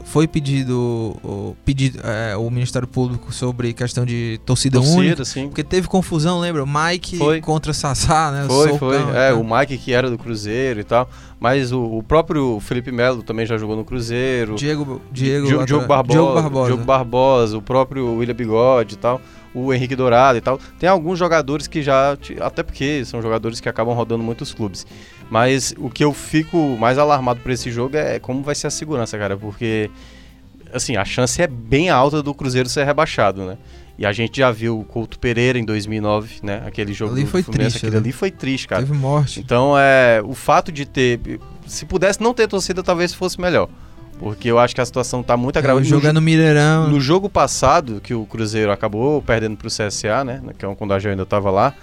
foi 0.05 0.27
pedido 0.27 1.17
o, 1.23 1.57
pedido, 1.65 2.01
é, 2.03 2.37
o 2.37 2.51
Ministério 2.51 2.87
Público 2.89 3.33
sobre 3.33 3.73
questão 3.73 4.05
de 4.05 4.41
torcida, 4.45 4.79
torcida 4.79 4.99
única. 4.99 5.25
Sim. 5.25 5.49
Porque 5.49 5.63
teve 5.63 5.89
confusão, 5.89 6.41
lembra? 6.41 6.65
Mike 6.67 7.19
foi. 7.19 7.41
contra 7.41 7.73
Sassá, 7.73 8.31
né? 8.31 8.45
Foi, 8.47 8.71
Solcão, 8.71 8.89
foi. 8.89 9.17
É, 9.17 9.33
o 9.33 9.45
Mike 9.45 9.79
que 9.79 9.93
era 9.93 10.11
do 10.11 10.19
Cruzeiro 10.19 10.81
e 10.81 10.85
tal. 10.85 11.09
Mas 11.39 11.71
o, 11.71 11.83
o 11.83 12.03
próprio 12.03 12.59
Felipe 12.61 12.91
Melo 12.91 13.23
também 13.23 13.47
já 13.47 13.59
jogou 13.59 13.77
no 13.77 13.85
Cruzeiro. 13.85 14.55
Diego, 14.57 15.01
Diego, 15.13 15.47
Diogo, 15.47 15.67
Diogo 15.67 15.87
Barbosa, 15.87 16.19
Diogo 16.19 16.35
Barbosa. 16.35 16.67
Diogo 16.67 16.85
Barbosa, 16.85 17.59
o 17.59 17.63
próprio 17.63 18.15
William 18.17 18.35
Bigode 18.35 18.95
e 18.95 18.99
tal 18.99 19.21
o 19.57 19.73
Henrique 19.73 19.97
Dourado 19.97 20.37
e 20.37 20.41
tal. 20.41 20.61
Tem 20.79 20.87
alguns 20.87 21.19
jogadores 21.19 21.67
que 21.67 21.83
já. 21.83 22.17
Até 22.41 22.63
porque 22.63 23.05
são 23.07 23.23
jogadores 23.23 23.59
que 23.59 23.69
acabam 23.69 23.95
rodando 23.95 24.23
muitos 24.23 24.53
clubes. 24.53 24.87
Mas 25.31 25.75
o 25.79 25.91
que 25.91 26.05
eu 26.05 26.13
fico 26.13 26.77
mais 26.79 26.99
alarmado 26.99 27.41
por 27.41 27.51
esse 27.51 27.71
jogo 27.71 27.97
é 27.97 28.19
como 28.19 28.43
vai 28.43 28.55
ser 28.55 28.69
a 28.69 28.71
segurança, 28.71 29.19
cara. 29.19 29.37
Porque, 29.37 29.91
assim, 30.73 30.97
a 30.97 31.05
chance 31.05 31.41
é 31.43 31.47
bem 31.47 31.91
alta 31.91 32.23
do 32.23 32.33
Cruzeiro 32.33 32.69
ser 32.69 32.85
rebaixado, 32.85 33.45
né? 33.45 33.57
E 33.99 34.05
a 34.05 34.13
gente 34.13 34.39
já 34.39 34.51
viu 34.51 34.79
o 34.79 34.85
Couto 34.85 35.19
Pereira 35.19 35.59
em 35.59 35.65
2009, 35.65 36.41
né? 36.43 36.63
Aquele 36.67 36.93
jogo 36.93 37.15
ali 37.15 37.25
foi 37.27 37.43
Fluminense, 37.43 37.71
triste, 37.73 37.87
aquele 37.87 37.97
ali 37.97 38.13
foi 38.13 38.31
triste, 38.31 38.69
cara. 38.69 38.83
Teve 38.83 38.97
morte. 38.97 39.41
Então, 39.41 39.75
é, 39.77 40.21
o 40.23 40.35
fato 40.35 40.71
de 40.71 40.85
ter... 40.85 41.19
Se 41.67 41.87
pudesse 41.87 42.23
não 42.23 42.35
ter 42.35 42.47
torcida, 42.47 42.83
talvez 42.83 43.15
fosse 43.15 43.41
melhor. 43.41 43.69
Porque 44.19 44.49
eu 44.49 44.59
acho 44.59 44.75
que 44.75 44.81
a 44.81 44.85
situação 44.85 45.23
tá 45.23 45.37
muito 45.37 45.57
É, 45.57 45.59
agravada. 45.59 46.09
é 46.09 46.13
no 46.13 46.21
Mineirão. 46.21 46.89
No 46.91 47.01
jogo 47.01 47.29
passado, 47.29 48.01
que 48.03 48.15
o 48.15 48.25
Cruzeiro 48.27 48.71
acabou 48.71 49.21
perdendo 49.23 49.57
pro 49.57 49.69
CSA, 49.69 50.25
né? 50.25 50.41
Que 50.59 50.65
é 50.65 50.75
quando 50.75 50.93
a 50.93 50.99
gente 50.99 51.11
ainda 51.13 51.27
tava 51.27 51.51
lá. 51.51 51.75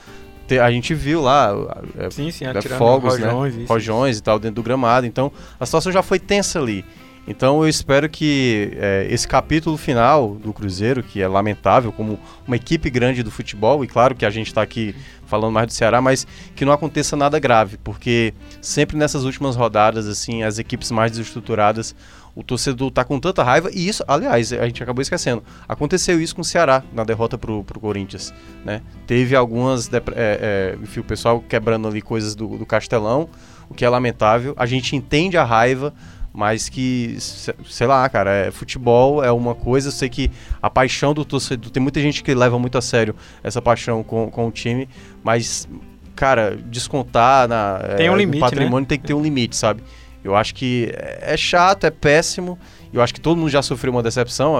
Te- 0.47 0.59
A 0.59 0.71
gente 0.71 0.93
viu 0.93 1.21
lá 1.21 1.51
é, 1.97 2.09
Sim, 2.09 2.31
sim, 2.31 2.45
é, 2.45 2.61
fogos, 2.61 3.13
rojões, 3.13 3.55
né? 3.55 3.63
isso, 3.63 3.71
Rojões 3.73 4.17
e 4.17 4.23
tal 4.23 4.39
dentro 4.39 4.55
do 4.55 4.63
gramado. 4.63 5.05
Então 5.05 5.31
a 5.59 5.65
situação 5.65 5.91
já 5.91 6.01
foi 6.03 6.19
tensa 6.19 6.59
ali. 6.59 6.83
Então 7.25 7.63
eu 7.63 7.69
espero 7.69 8.09
que 8.09 8.71
é, 8.75 9.07
esse 9.09 9.25
capítulo 9.25 9.77
final 9.77 10.35
do 10.35 10.51
Cruzeiro, 10.51 11.01
que 11.01 11.21
é 11.21 11.27
lamentável 11.27 11.89
como 11.89 12.19
uma 12.45 12.57
equipe 12.57 12.89
grande 12.89 13.23
do 13.23 13.31
futebol, 13.31 13.81
e 13.81 13.87
claro 13.87 14.13
que 14.13 14.25
a 14.25 14.29
gente 14.29 14.47
está 14.47 14.61
aqui 14.61 14.93
falando 15.25 15.53
mais 15.53 15.67
do 15.67 15.71
Ceará, 15.73 16.01
mas 16.01 16.27
que 16.53 16.65
não 16.65 16.73
aconteça 16.73 17.15
nada 17.15 17.39
grave, 17.39 17.77
porque 17.81 18.33
sempre 18.61 18.97
nessas 18.97 19.23
últimas 19.23 19.55
rodadas, 19.55 20.05
assim, 20.05 20.43
as 20.43 20.59
equipes 20.59 20.91
mais 20.91 21.11
desestruturadas, 21.13 21.95
o 22.35 22.41
torcedor 22.43 22.89
tá 22.89 23.03
com 23.03 23.19
tanta 23.19 23.43
raiva, 23.43 23.69
e 23.71 23.87
isso, 23.87 24.03
aliás, 24.07 24.51
a 24.53 24.65
gente 24.65 24.81
acabou 24.81 25.01
esquecendo, 25.01 25.43
aconteceu 25.67 26.19
isso 26.19 26.35
com 26.35 26.41
o 26.41 26.45
Ceará 26.45 26.83
na 26.91 27.03
derrota 27.03 27.37
pro, 27.37 27.63
pro 27.63 27.79
Corinthians, 27.79 28.33
né? 28.65 28.81
Teve 29.05 29.35
algumas, 29.35 29.91
é, 29.93 30.01
é, 30.15 30.77
enfim, 30.81 31.01
o 31.01 31.03
pessoal 31.03 31.39
quebrando 31.47 31.87
ali 31.87 32.01
coisas 32.01 32.33
do, 32.33 32.57
do 32.57 32.65
Castelão, 32.65 33.29
o 33.69 33.73
que 33.73 33.85
é 33.85 33.89
lamentável, 33.89 34.53
a 34.57 34.65
gente 34.65 34.95
entende 34.95 35.37
a 35.37 35.43
raiva, 35.43 35.93
mas 36.33 36.67
que, 36.69 37.15
se- 37.19 37.53
sei 37.69 37.85
lá, 37.85 38.09
cara, 38.09 38.31
é, 38.31 38.49
futebol 38.51 39.23
é 39.23 39.31
uma 39.31 39.53
coisa, 39.53 39.89
eu 39.89 39.91
sei 39.91 40.09
que 40.09 40.31
a 40.59 40.67
paixão 40.71 41.13
do 41.13 41.23
torcedor, 41.23 41.69
tem 41.69 41.83
muita 41.83 42.01
gente 42.01 42.23
que 42.23 42.33
leva 42.33 42.57
muito 42.57 42.75
a 42.77 42.81
sério 42.81 43.15
essa 43.43 43.61
paixão 43.61 44.01
com, 44.01 44.31
com 44.31 44.47
o 44.47 44.51
time, 44.51 44.89
mas, 45.23 45.67
cara, 46.15 46.57
descontar 46.65 47.47
na, 47.47 47.77
Tem 47.97 48.09
um 48.09 48.13
no 48.13 48.17
limite, 48.17 48.41
né? 48.41 48.49
patrimônio 48.49 48.87
tem 48.87 48.97
que 48.99 49.05
ter 49.05 49.13
um 49.13 49.21
limite, 49.21 49.55
sabe? 49.55 49.83
Eu 50.23 50.35
acho 50.35 50.55
que 50.55 50.91
é 50.95 51.33
é 51.33 51.37
chato, 51.37 51.85
é 51.85 51.91
péssimo, 51.91 52.57
eu 52.91 53.01
acho 53.01 53.13
que 53.13 53.21
todo 53.21 53.37
mundo 53.37 53.49
já 53.49 53.61
sofreu 53.61 53.91
uma 53.91 54.03
decepção, 54.03 54.55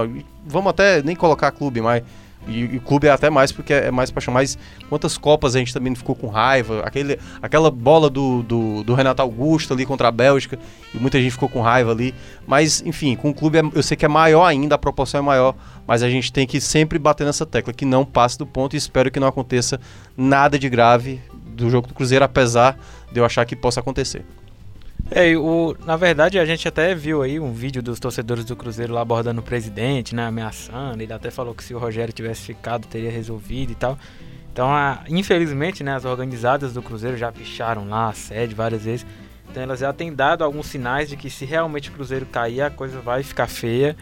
vamos 0.46 0.70
até 0.70 1.02
nem 1.02 1.14
colocar 1.14 1.50
clube, 1.52 1.80
mas 1.80 2.02
e, 2.46 2.76
e 2.76 2.80
clube 2.80 3.06
é 3.06 3.10
até 3.10 3.30
mais 3.30 3.52
porque 3.52 3.72
é 3.72 3.90
mais 3.90 4.10
paixão. 4.10 4.32
Mas 4.32 4.58
quantas 4.88 5.16
copas 5.16 5.56
a 5.56 5.58
gente 5.58 5.72
também 5.72 5.94
ficou 5.94 6.14
com 6.14 6.26
raiva? 6.28 6.80
Aquele, 6.80 7.18
aquela 7.40 7.70
bola 7.70 8.10
do, 8.10 8.42
do, 8.42 8.82
do 8.84 8.94
Renato 8.94 9.22
Augusto 9.22 9.72
ali 9.72 9.86
contra 9.86 10.08
a 10.08 10.10
Bélgica, 10.10 10.58
e 10.92 10.98
muita 10.98 11.20
gente 11.20 11.32
ficou 11.32 11.48
com 11.48 11.60
raiva 11.60 11.90
ali. 11.92 12.14
Mas, 12.46 12.82
enfim, 12.84 13.16
com 13.16 13.30
o 13.30 13.34
clube 13.34 13.58
é- 13.58 13.62
eu 13.74 13.82
sei 13.82 13.96
que 13.96 14.04
é 14.04 14.08
maior 14.08 14.44
ainda, 14.44 14.74
a 14.74 14.78
proporção 14.78 15.20
é 15.20 15.22
maior, 15.22 15.54
mas 15.86 16.02
a 16.02 16.08
gente 16.10 16.32
tem 16.32 16.46
que 16.46 16.60
sempre 16.60 16.98
bater 16.98 17.24
nessa 17.24 17.46
tecla, 17.46 17.72
que 17.72 17.84
não 17.84 18.04
passe 18.04 18.38
do 18.38 18.46
ponto 18.46 18.74
e 18.74 18.76
espero 18.76 19.10
que 19.10 19.20
não 19.20 19.28
aconteça 19.28 19.80
nada 20.16 20.58
de 20.58 20.68
grave 20.68 21.20
do 21.46 21.70
jogo 21.70 21.86
do 21.86 21.94
Cruzeiro, 21.94 22.24
apesar 22.24 22.76
de 23.12 23.20
eu 23.20 23.24
achar 23.24 23.44
que 23.44 23.54
possa 23.56 23.80
acontecer. 23.80 24.24
É, 25.10 25.36
o, 25.36 25.76
na 25.84 25.96
verdade 25.96 26.38
a 26.38 26.44
gente 26.44 26.66
até 26.66 26.94
viu 26.94 27.22
aí 27.22 27.38
um 27.38 27.52
vídeo 27.52 27.82
dos 27.82 28.00
torcedores 28.00 28.44
do 28.44 28.56
Cruzeiro 28.56 28.92
lá 28.94 29.02
abordando 29.02 29.40
o 29.40 29.44
presidente, 29.44 30.14
né, 30.14 30.26
ameaçando. 30.26 31.02
Ele 31.02 31.12
até 31.12 31.30
falou 31.30 31.54
que 31.54 31.62
se 31.62 31.74
o 31.74 31.78
Rogério 31.78 32.12
tivesse 32.12 32.42
ficado 32.42 32.86
teria 32.86 33.10
resolvido 33.10 33.70
e 33.72 33.74
tal. 33.74 33.98
Então, 34.52 34.68
a- 34.72 35.04
infelizmente, 35.08 35.82
né, 35.84 35.94
as 35.94 36.04
organizadas 36.04 36.72
do 36.72 36.82
Cruzeiro 36.82 37.16
já 37.16 37.30
picharam 37.30 37.88
lá 37.88 38.08
a 38.08 38.12
sede 38.12 38.54
várias 38.54 38.84
vezes. 38.84 39.06
Então 39.50 39.62
elas 39.62 39.80
já 39.80 39.92
têm 39.92 40.12
dado 40.12 40.42
alguns 40.42 40.66
sinais 40.66 41.08
de 41.08 41.16
que 41.16 41.28
se 41.30 41.44
realmente 41.44 41.90
o 41.90 41.92
Cruzeiro 41.92 42.26
cair, 42.26 42.62
a 42.62 42.70
coisa 42.70 43.00
vai 43.00 43.22
ficar 43.22 43.46
feia. 43.46 43.96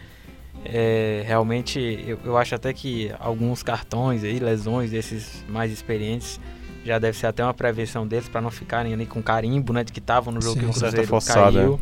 É, 0.65 1.23
realmente, 1.27 1.79
eu, 2.07 2.17
eu 2.23 2.37
acho 2.37 2.55
até 2.55 2.71
que 2.73 3.11
alguns 3.19 3.61
cartões 3.61 4.23
aí, 4.23 4.39
lesões 4.39 4.91
desses 4.91 5.43
mais 5.49 5.71
experientes, 5.71 6.39
já 6.85 6.99
deve 6.99 7.17
ser 7.17 7.27
até 7.27 7.43
uma 7.43 7.53
prevenção 7.53 8.05
deles 8.05 8.27
para 8.27 8.41
não 8.41 8.51
ficarem 8.51 8.93
ali 8.93 9.05
com 9.05 9.21
carimbo, 9.21 9.73
né, 9.73 9.83
de 9.83 9.91
que 9.91 9.99
estavam 9.99 10.33
no 10.33 10.41
jogo 10.41 10.55
Sim, 10.55 10.59
que 10.59 10.65
o 10.65 10.79
Cruzeiro 10.79 11.07
forçada, 11.07 11.59
caiu. 11.59 11.79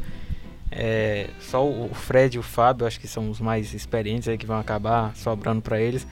É, 0.72 1.28
só 1.40 1.68
o 1.68 1.90
Fred 1.94 2.38
e 2.38 2.40
o 2.40 2.44
Fábio, 2.44 2.88
acho 2.88 3.00
que 3.00 3.08
são 3.08 3.30
os 3.30 3.42
mais 3.42 3.74
experientes 3.74 4.28
aí 4.28 4.38
que 4.38 4.46
vão 4.46 4.58
acabar 4.58 5.16
sobrando 5.16 5.62
para 5.62 5.82
eles. 5.82 6.08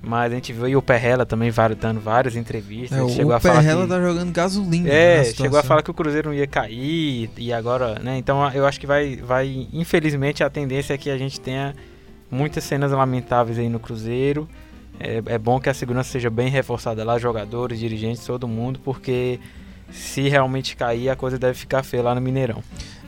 Mas 0.00 0.30
a 0.30 0.34
gente 0.36 0.52
viu 0.52 0.66
aí 0.66 0.76
o 0.76 0.82
Perrella 0.82 1.26
também 1.26 1.50
dando 1.80 2.00
várias 2.00 2.36
entrevistas. 2.36 2.96
É, 2.96 3.00
ele 3.00 3.10
o 3.10 3.14
chegou 3.14 3.32
a 3.32 3.40
falar 3.40 3.56
Perrella 3.56 3.82
que... 3.82 3.88
tá 3.88 4.00
jogando 4.00 4.32
gasolina. 4.32 4.88
É, 4.88 5.18
na 5.18 5.24
chegou 5.24 5.58
a 5.58 5.62
falar 5.64 5.82
que 5.82 5.90
o 5.90 5.94
Cruzeiro 5.94 6.28
não 6.28 6.36
ia 6.36 6.46
cair 6.46 7.28
e 7.36 7.52
agora, 7.52 7.98
né? 7.98 8.16
Então 8.16 8.48
eu 8.52 8.64
acho 8.64 8.78
que 8.78 8.86
vai, 8.86 9.16
vai, 9.16 9.66
infelizmente 9.72 10.44
a 10.44 10.50
tendência 10.50 10.94
é 10.94 10.98
que 10.98 11.10
a 11.10 11.18
gente 11.18 11.40
tenha 11.40 11.74
muitas 12.30 12.62
cenas 12.62 12.92
lamentáveis 12.92 13.58
aí 13.58 13.68
no 13.68 13.80
Cruzeiro. 13.80 14.48
É, 14.98 15.22
é 15.26 15.38
bom 15.38 15.60
que 15.60 15.68
a 15.68 15.74
segurança 15.74 16.10
seja 16.10 16.30
bem 16.30 16.48
reforçada 16.48 17.04
lá, 17.04 17.18
jogadores, 17.18 17.78
dirigentes, 17.78 18.24
todo 18.24 18.48
mundo, 18.48 18.80
porque 18.82 19.38
se 19.90 20.28
realmente 20.28 20.76
cair 20.76 21.08
a 21.08 21.16
coisa 21.16 21.38
deve 21.38 21.54
ficar 21.54 21.82
feia 21.82 22.02
lá 22.02 22.14
no 22.14 22.20
Mineirão. 22.20 22.62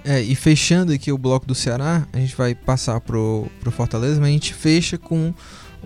É, 0.05 0.21
e 0.21 0.35
fechando 0.35 0.93
aqui 0.93 1.11
o 1.11 1.19
bloco 1.19 1.47
do 1.47 1.55
Ceará, 1.55 2.07
a 2.13 2.19
gente 2.19 2.35
vai 2.37 2.55
passar 2.55 3.01
pro, 3.01 3.47
pro 3.61 3.71
Fortaleza, 3.71 4.21
mas 4.21 4.29
a 4.29 4.33
gente 4.33 4.55
fecha 4.55 4.97
com 4.97 5.35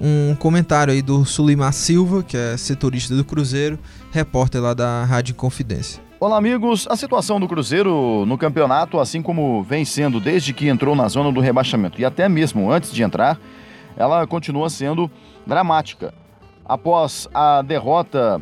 um 0.00 0.34
comentário 0.36 0.92
aí 0.92 1.02
do 1.02 1.24
Sulimar 1.24 1.72
Silva, 1.72 2.22
que 2.22 2.36
é 2.36 2.56
setorista 2.56 3.14
do 3.14 3.24
Cruzeiro, 3.24 3.78
repórter 4.10 4.60
lá 4.60 4.74
da 4.74 5.04
Rádio 5.04 5.34
Confidência. 5.34 6.02
Olá, 6.20 6.36
amigos. 6.38 6.86
A 6.88 6.96
situação 6.96 7.40
do 7.40 7.48
Cruzeiro 7.48 8.24
no 8.26 8.38
campeonato, 8.38 9.00
assim 9.00 9.20
como 9.20 9.62
vem 9.64 9.84
sendo 9.84 10.20
desde 10.20 10.52
que 10.52 10.68
entrou 10.68 10.94
na 10.94 11.08
zona 11.08 11.32
do 11.32 11.40
rebaixamento 11.40 12.00
e 12.00 12.04
até 12.04 12.28
mesmo 12.28 12.70
antes 12.70 12.92
de 12.92 13.02
entrar, 13.02 13.40
ela 13.96 14.24
continua 14.26 14.70
sendo 14.70 15.10
dramática. 15.46 16.12
Após 16.64 17.28
a 17.34 17.62
derrota 17.62 18.40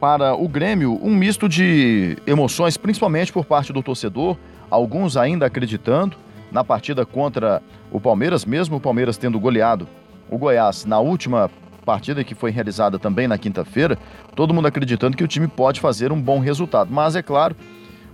para 0.00 0.34
o 0.34 0.48
Grêmio, 0.48 0.98
um 1.02 1.14
misto 1.14 1.48
de 1.48 2.16
emoções, 2.26 2.76
principalmente 2.76 3.32
por 3.32 3.44
parte 3.44 3.72
do 3.72 3.82
torcedor, 3.82 4.36
alguns 4.70 5.16
ainda 5.16 5.46
acreditando 5.46 6.16
na 6.50 6.64
partida 6.64 7.04
contra 7.04 7.62
o 7.90 8.00
Palmeiras, 8.00 8.44
mesmo 8.44 8.76
o 8.76 8.80
Palmeiras 8.80 9.16
tendo 9.16 9.38
goleado 9.38 9.88
o 10.30 10.38
Goiás 10.38 10.84
na 10.84 10.98
última 10.98 11.50
partida 11.84 12.22
que 12.22 12.34
foi 12.34 12.50
realizada 12.50 12.98
também 12.98 13.26
na 13.26 13.38
quinta-feira, 13.38 13.98
todo 14.34 14.52
mundo 14.52 14.68
acreditando 14.68 15.16
que 15.16 15.24
o 15.24 15.28
time 15.28 15.48
pode 15.48 15.80
fazer 15.80 16.12
um 16.12 16.20
bom 16.20 16.38
resultado. 16.38 16.92
Mas 16.92 17.16
é 17.16 17.22
claro, 17.22 17.56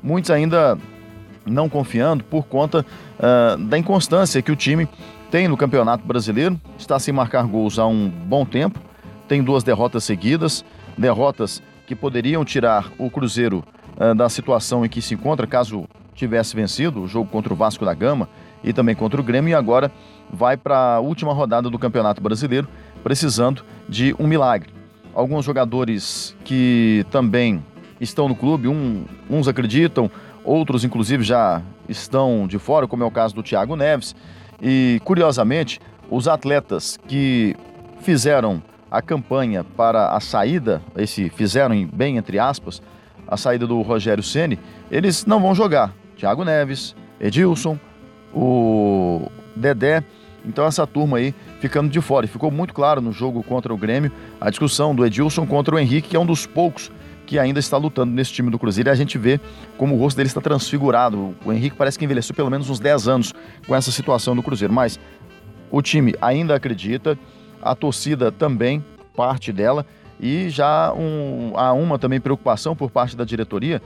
muitos 0.02 0.30
ainda 0.30 0.78
não 1.44 1.68
confiando 1.68 2.22
por 2.24 2.46
conta 2.46 2.86
ah, 3.18 3.56
da 3.58 3.76
inconstância 3.76 4.40
que 4.40 4.52
o 4.52 4.56
time 4.56 4.88
tem 5.34 5.48
no 5.48 5.56
Campeonato 5.56 6.06
Brasileiro, 6.06 6.60
está 6.78 6.96
sem 6.96 7.12
marcar 7.12 7.42
gols 7.44 7.76
há 7.76 7.84
um 7.88 8.08
bom 8.08 8.46
tempo, 8.46 8.78
tem 9.26 9.42
duas 9.42 9.64
derrotas 9.64 10.04
seguidas, 10.04 10.64
derrotas 10.96 11.60
que 11.88 11.96
poderiam 11.96 12.44
tirar 12.44 12.92
o 12.98 13.10
Cruzeiro 13.10 13.64
ah, 13.98 14.14
da 14.14 14.28
situação 14.28 14.84
em 14.84 14.88
que 14.88 15.02
se 15.02 15.14
encontra, 15.14 15.44
caso 15.44 15.88
tivesse 16.14 16.54
vencido 16.54 17.02
o 17.02 17.08
jogo 17.08 17.28
contra 17.28 17.52
o 17.52 17.56
Vasco 17.56 17.84
da 17.84 17.92
Gama 17.92 18.28
e 18.62 18.72
também 18.72 18.94
contra 18.94 19.20
o 19.20 19.24
Grêmio, 19.24 19.50
e 19.50 19.54
agora 19.54 19.90
vai 20.32 20.56
para 20.56 20.94
a 20.94 21.00
última 21.00 21.32
rodada 21.32 21.68
do 21.68 21.80
Campeonato 21.80 22.22
Brasileiro, 22.22 22.68
precisando 23.02 23.64
de 23.88 24.14
um 24.20 24.28
milagre. 24.28 24.70
Alguns 25.12 25.44
jogadores 25.44 26.36
que 26.44 27.04
também 27.10 27.60
estão 28.00 28.28
no 28.28 28.36
clube, 28.36 28.68
um- 28.68 29.04
uns 29.28 29.48
acreditam, 29.48 30.08
outros 30.44 30.84
inclusive 30.84 31.24
já 31.24 31.60
estão 31.88 32.46
de 32.46 32.60
fora, 32.60 32.86
como 32.86 33.02
é 33.02 33.06
o 33.06 33.10
caso 33.10 33.34
do 33.34 33.42
Thiago 33.42 33.74
Neves. 33.74 34.14
E 34.66 34.98
curiosamente, 35.04 35.78
os 36.10 36.26
atletas 36.26 36.98
que 37.06 37.54
fizeram 38.00 38.62
a 38.90 39.02
campanha 39.02 39.62
para 39.62 40.08
a 40.08 40.20
saída, 40.20 40.80
esse 40.96 41.28
fizeram 41.28 41.74
em- 41.74 41.86
bem 41.86 42.16
entre 42.16 42.38
aspas, 42.38 42.80
a 43.28 43.36
saída 43.36 43.66
do 43.66 43.82
Rogério 43.82 44.22
Ceni, 44.22 44.58
eles 44.90 45.26
não 45.26 45.38
vão 45.38 45.54
jogar. 45.54 45.92
Thiago 46.16 46.44
Neves, 46.44 46.96
Edilson, 47.20 47.78
o 48.32 49.28
Dedé. 49.54 50.02
Então 50.46 50.64
essa 50.66 50.86
turma 50.86 51.18
aí 51.18 51.34
ficando 51.60 51.90
de 51.90 52.00
fora. 52.00 52.24
E 52.24 52.28
ficou 52.28 52.50
muito 52.50 52.72
claro 52.72 53.02
no 53.02 53.12
jogo 53.12 53.42
contra 53.42 53.72
o 53.72 53.76
Grêmio 53.76 54.10
a 54.40 54.48
discussão 54.48 54.94
do 54.94 55.04
Edilson 55.04 55.46
contra 55.46 55.74
o 55.74 55.78
Henrique, 55.78 56.08
que 56.10 56.16
é 56.16 56.20
um 56.20 56.26
dos 56.26 56.46
poucos 56.46 56.90
que 57.26 57.38
ainda 57.38 57.58
está 57.60 57.76
lutando 57.76 58.12
nesse 58.12 58.32
time 58.32 58.50
do 58.50 58.58
Cruzeiro. 58.58 58.88
E 58.88 58.92
a 58.92 58.94
gente 58.94 59.16
vê 59.18 59.40
como 59.78 59.94
o 59.94 59.98
rosto 59.98 60.16
dele 60.16 60.26
está 60.28 60.40
transfigurado. 60.40 61.34
O 61.44 61.52
Henrique 61.52 61.76
parece 61.76 61.98
que 61.98 62.04
envelheceu 62.04 62.34
pelo 62.34 62.50
menos 62.50 62.68
uns 62.70 62.78
10 62.78 63.08
anos 63.08 63.32
com 63.66 63.74
essa 63.74 63.90
situação 63.90 64.34
do 64.36 64.42
Cruzeiro. 64.42 64.72
Mas 64.72 64.98
o 65.70 65.80
time 65.82 66.14
ainda 66.20 66.54
acredita, 66.54 67.18
a 67.62 67.74
torcida 67.74 68.30
também, 68.30 68.84
parte 69.16 69.52
dela, 69.52 69.86
e 70.20 70.48
já 70.48 70.92
um- 70.92 71.52
há 71.56 71.72
uma 71.72 71.98
também 71.98 72.20
preocupação 72.20 72.76
por 72.76 72.90
parte 72.90 73.16
da 73.16 73.24
diretoria, 73.24 73.80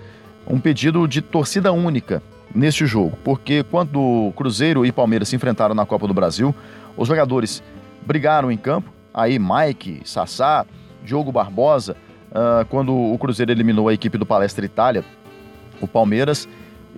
um 0.47 0.59
pedido 0.61 1.07
de 1.07 1.23
torcida 1.23 1.73
única 1.73 2.23
neste 2.55 2.87
jogo, 2.87 3.17
porque 3.23 3.63
quando 3.63 4.33
Cruzeiro 4.37 4.85
e 4.85 4.91
Palmeiras 4.93 5.29
se 5.29 5.37
enfrentaram 5.37 5.75
na 5.75 5.85
Copa 5.87 6.07
do 6.09 6.15
Brasil, 6.15 6.55
os 6.97 7.07
jogadores 7.07 7.63
brigaram 8.07 8.51
em 8.51 8.57
campo, 8.57 8.91
aí 9.13 9.39
Mike, 9.39 10.01
Sassá, 10.05 10.65
Diogo 11.05 11.31
Barbosa, 11.31 11.97
ah, 12.33 12.67
quando 12.69 12.95
o 12.95 13.17
Cruzeiro 13.19 13.53
eliminou 13.53 13.89
a 13.89 13.95
equipe 13.95 14.19
do 14.19 14.27
Palestra 14.27 14.65
Itália, 14.65 15.05
o 15.81 15.87
Palmeiras, 15.87 16.49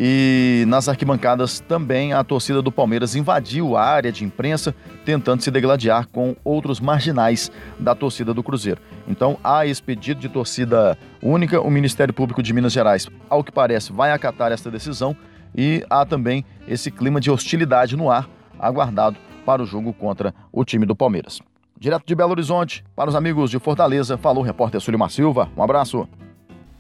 e 0.03 0.65
nas 0.67 0.89
arquibancadas 0.89 1.61
também 1.61 2.15
a 2.15 2.25
torcida 2.25 2.63
do 2.63 2.73
Palmeiras 2.73 3.15
invadiu 3.15 3.77
a 3.77 3.85
área 3.85 4.11
de 4.11 4.25
imprensa, 4.25 4.75
tentando 5.05 5.43
se 5.43 5.51
degladiar 5.51 6.09
com 6.09 6.35
outros 6.43 6.81
marginais 6.81 7.53
da 7.79 7.95
torcida 7.95 8.33
do 8.33 8.43
Cruzeiro. 8.43 8.81
Então 9.07 9.39
há 9.45 9.67
esse 9.67 9.83
pedido 9.83 10.19
de 10.19 10.29
torcida 10.31 10.97
única. 11.23 11.61
O 11.61 11.71
Ministério 11.71 12.15
Público 12.15 12.43
de 12.43 12.53
Minas 12.55 12.73
Gerais, 12.73 13.09
ao 13.29 13.45
que 13.45 13.53
parece, 13.53 13.93
vai 13.93 14.11
acatar 14.11 14.53
esta 14.53 14.71
decisão 14.71 15.15
e 15.55 15.85
há 15.91 16.07
também 16.07 16.47
esse 16.67 16.91
clima 16.91 17.21
de 17.21 17.31
hostilidade 17.31 17.95
no 17.95 18.11
ar 18.11 18.27
aguardado 18.59 19.19
para 19.45 19.63
o 19.63 19.67
jogo 19.67 19.93
contra 19.93 20.35
o 20.51 20.65
time 20.65 20.87
do 20.87 20.97
Palmeiras. 20.97 21.41
Direto 21.81 22.05
de 22.07 22.15
Belo 22.15 22.33
Horizonte, 22.33 22.85
para 22.95 23.09
os 23.09 23.17
amigos 23.17 23.51
de 23.51 23.59
Fortaleza, 23.59 24.19
falou 24.19 24.43
o 24.43 24.47
repórter 24.47 24.79
Sulimar 24.83 25.09
Silva. 25.09 25.49
Um 25.57 25.63
abraço. 25.63 26.07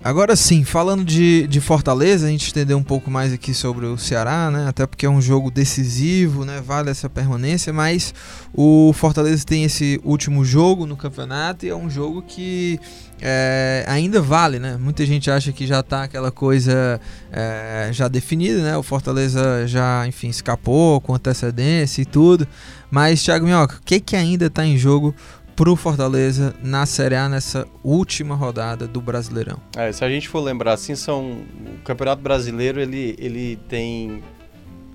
Agora 0.03 0.35
sim, 0.35 0.65
falando 0.65 1.05
de, 1.05 1.47
de 1.47 1.61
Fortaleza, 1.61 2.27
a 2.27 2.31
gente 2.31 2.51
entendeu 2.51 2.79
um 2.79 2.83
pouco 2.83 3.11
mais 3.11 3.35
aqui 3.35 3.53
sobre 3.53 3.85
o 3.85 3.99
Ceará, 3.99 4.51
né? 4.51 4.67
Até 4.67 4.87
porque 4.87 5.05
é 5.05 5.11
um 5.11 5.21
jogo 5.21 5.51
decisivo, 5.51 6.43
né? 6.43 6.63
Vale 6.65 6.89
essa 6.89 7.07
permanência, 7.11 7.71
mas 7.71 8.15
o 8.55 8.95
Fortaleza 8.95 9.45
tem 9.45 9.65
esse 9.65 10.01
último 10.03 10.43
jogo 10.43 10.87
no 10.87 10.97
campeonato 10.97 11.67
e 11.67 11.69
é 11.69 11.77
um 11.77 11.91
jogo 11.91 12.23
que 12.23 12.81
é, 13.21 13.85
ainda 13.87 14.23
vale, 14.23 14.59
né? 14.59 14.79
Muita 14.81 15.05
gente 15.05 15.31
acha 15.31 15.53
que 15.53 15.67
já 15.67 15.83
tá 15.83 16.05
aquela 16.05 16.31
coisa 16.31 16.99
é, 17.31 17.91
já 17.93 18.09
definida, 18.09 18.63
né? 18.63 18.79
O 18.79 18.83
Fortaleza 18.83 19.67
já, 19.67 20.07
enfim, 20.07 20.29
escapou 20.29 20.99
com 21.03 21.15
antecedência 21.15 22.01
e 22.01 22.07
tudo. 22.07 22.49
Mas, 22.91 23.23
Thiago 23.23 23.45
Minhoca, 23.45 23.77
o 23.77 23.83
que, 23.85 24.01
que 24.01 24.17
ainda 24.17 24.47
está 24.47 24.65
em 24.65 24.79
jogo 24.79 25.15
pro 25.61 25.77
Fortaleza 25.77 26.55
na 26.63 26.87
Série 26.87 27.17
A 27.17 27.29
nessa 27.29 27.69
última 27.85 28.35
rodada 28.35 28.89
do 28.89 28.99
Brasileirão. 28.99 29.61
É, 29.77 29.93
se 29.93 30.03
a 30.03 30.09
gente 30.09 30.27
for 30.27 30.41
lembrar 30.41 30.73
assim, 30.73 30.97
são 30.97 31.33
o 31.43 31.83
Campeonato 31.85 32.23
Brasileiro 32.23 32.81
ele, 32.81 33.15
ele 33.19 33.57
tem 33.69 34.23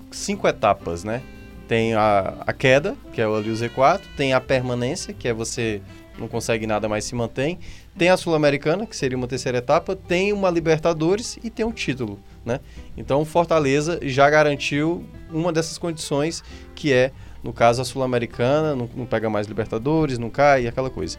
cinco 0.09 0.47
etapas, 0.47 1.03
né? 1.03 1.22
Tem 1.68 1.93
a, 1.93 2.38
a 2.39 2.51
queda, 2.51 2.97
que 3.13 3.22
é 3.22 3.26
ali 3.26 3.51
o 3.51 3.53
Z4, 3.53 4.01
tem 4.18 4.34
a 4.34 4.41
permanência, 4.41 5.13
que 5.13 5.28
é 5.28 5.34
você 5.36 5.84
não 6.18 6.28
consegue 6.28 6.66
nada 6.66 6.89
mais 6.89 7.05
se 7.05 7.13
mantém, 7.13 7.59
tem 7.95 8.09
a 8.09 8.18
Sul-Americana, 8.18 8.88
que 8.88 8.95
seria 8.95 9.16
uma 9.16 9.28
terceira 9.28 9.59
etapa, 9.59 9.95
tem 9.95 10.34
uma 10.34 10.49
Libertadores 10.49 11.38
e 11.43 11.51
tem 11.51 11.63
um 11.63 11.72
título, 11.72 12.20
né? 12.43 12.59
Então 12.97 13.22
o 13.22 13.26
Fortaleza 13.26 13.99
já 14.01 14.28
garantiu 14.32 15.05
uma 15.32 15.53
dessas 15.53 15.78
condições 15.78 16.43
que 16.74 16.91
é 16.91 17.11
no 17.45 17.53
caso, 17.53 17.79
a 17.79 17.85
Sul-Americana 17.85 18.75
não, 18.75 18.89
não, 18.95 19.05
pega 19.05 19.29
mais 19.29 19.45
Libertadores, 19.45 20.17
não 20.17 20.31
cai, 20.31 20.65
aquela 20.65 20.89
coisa. 20.89 21.15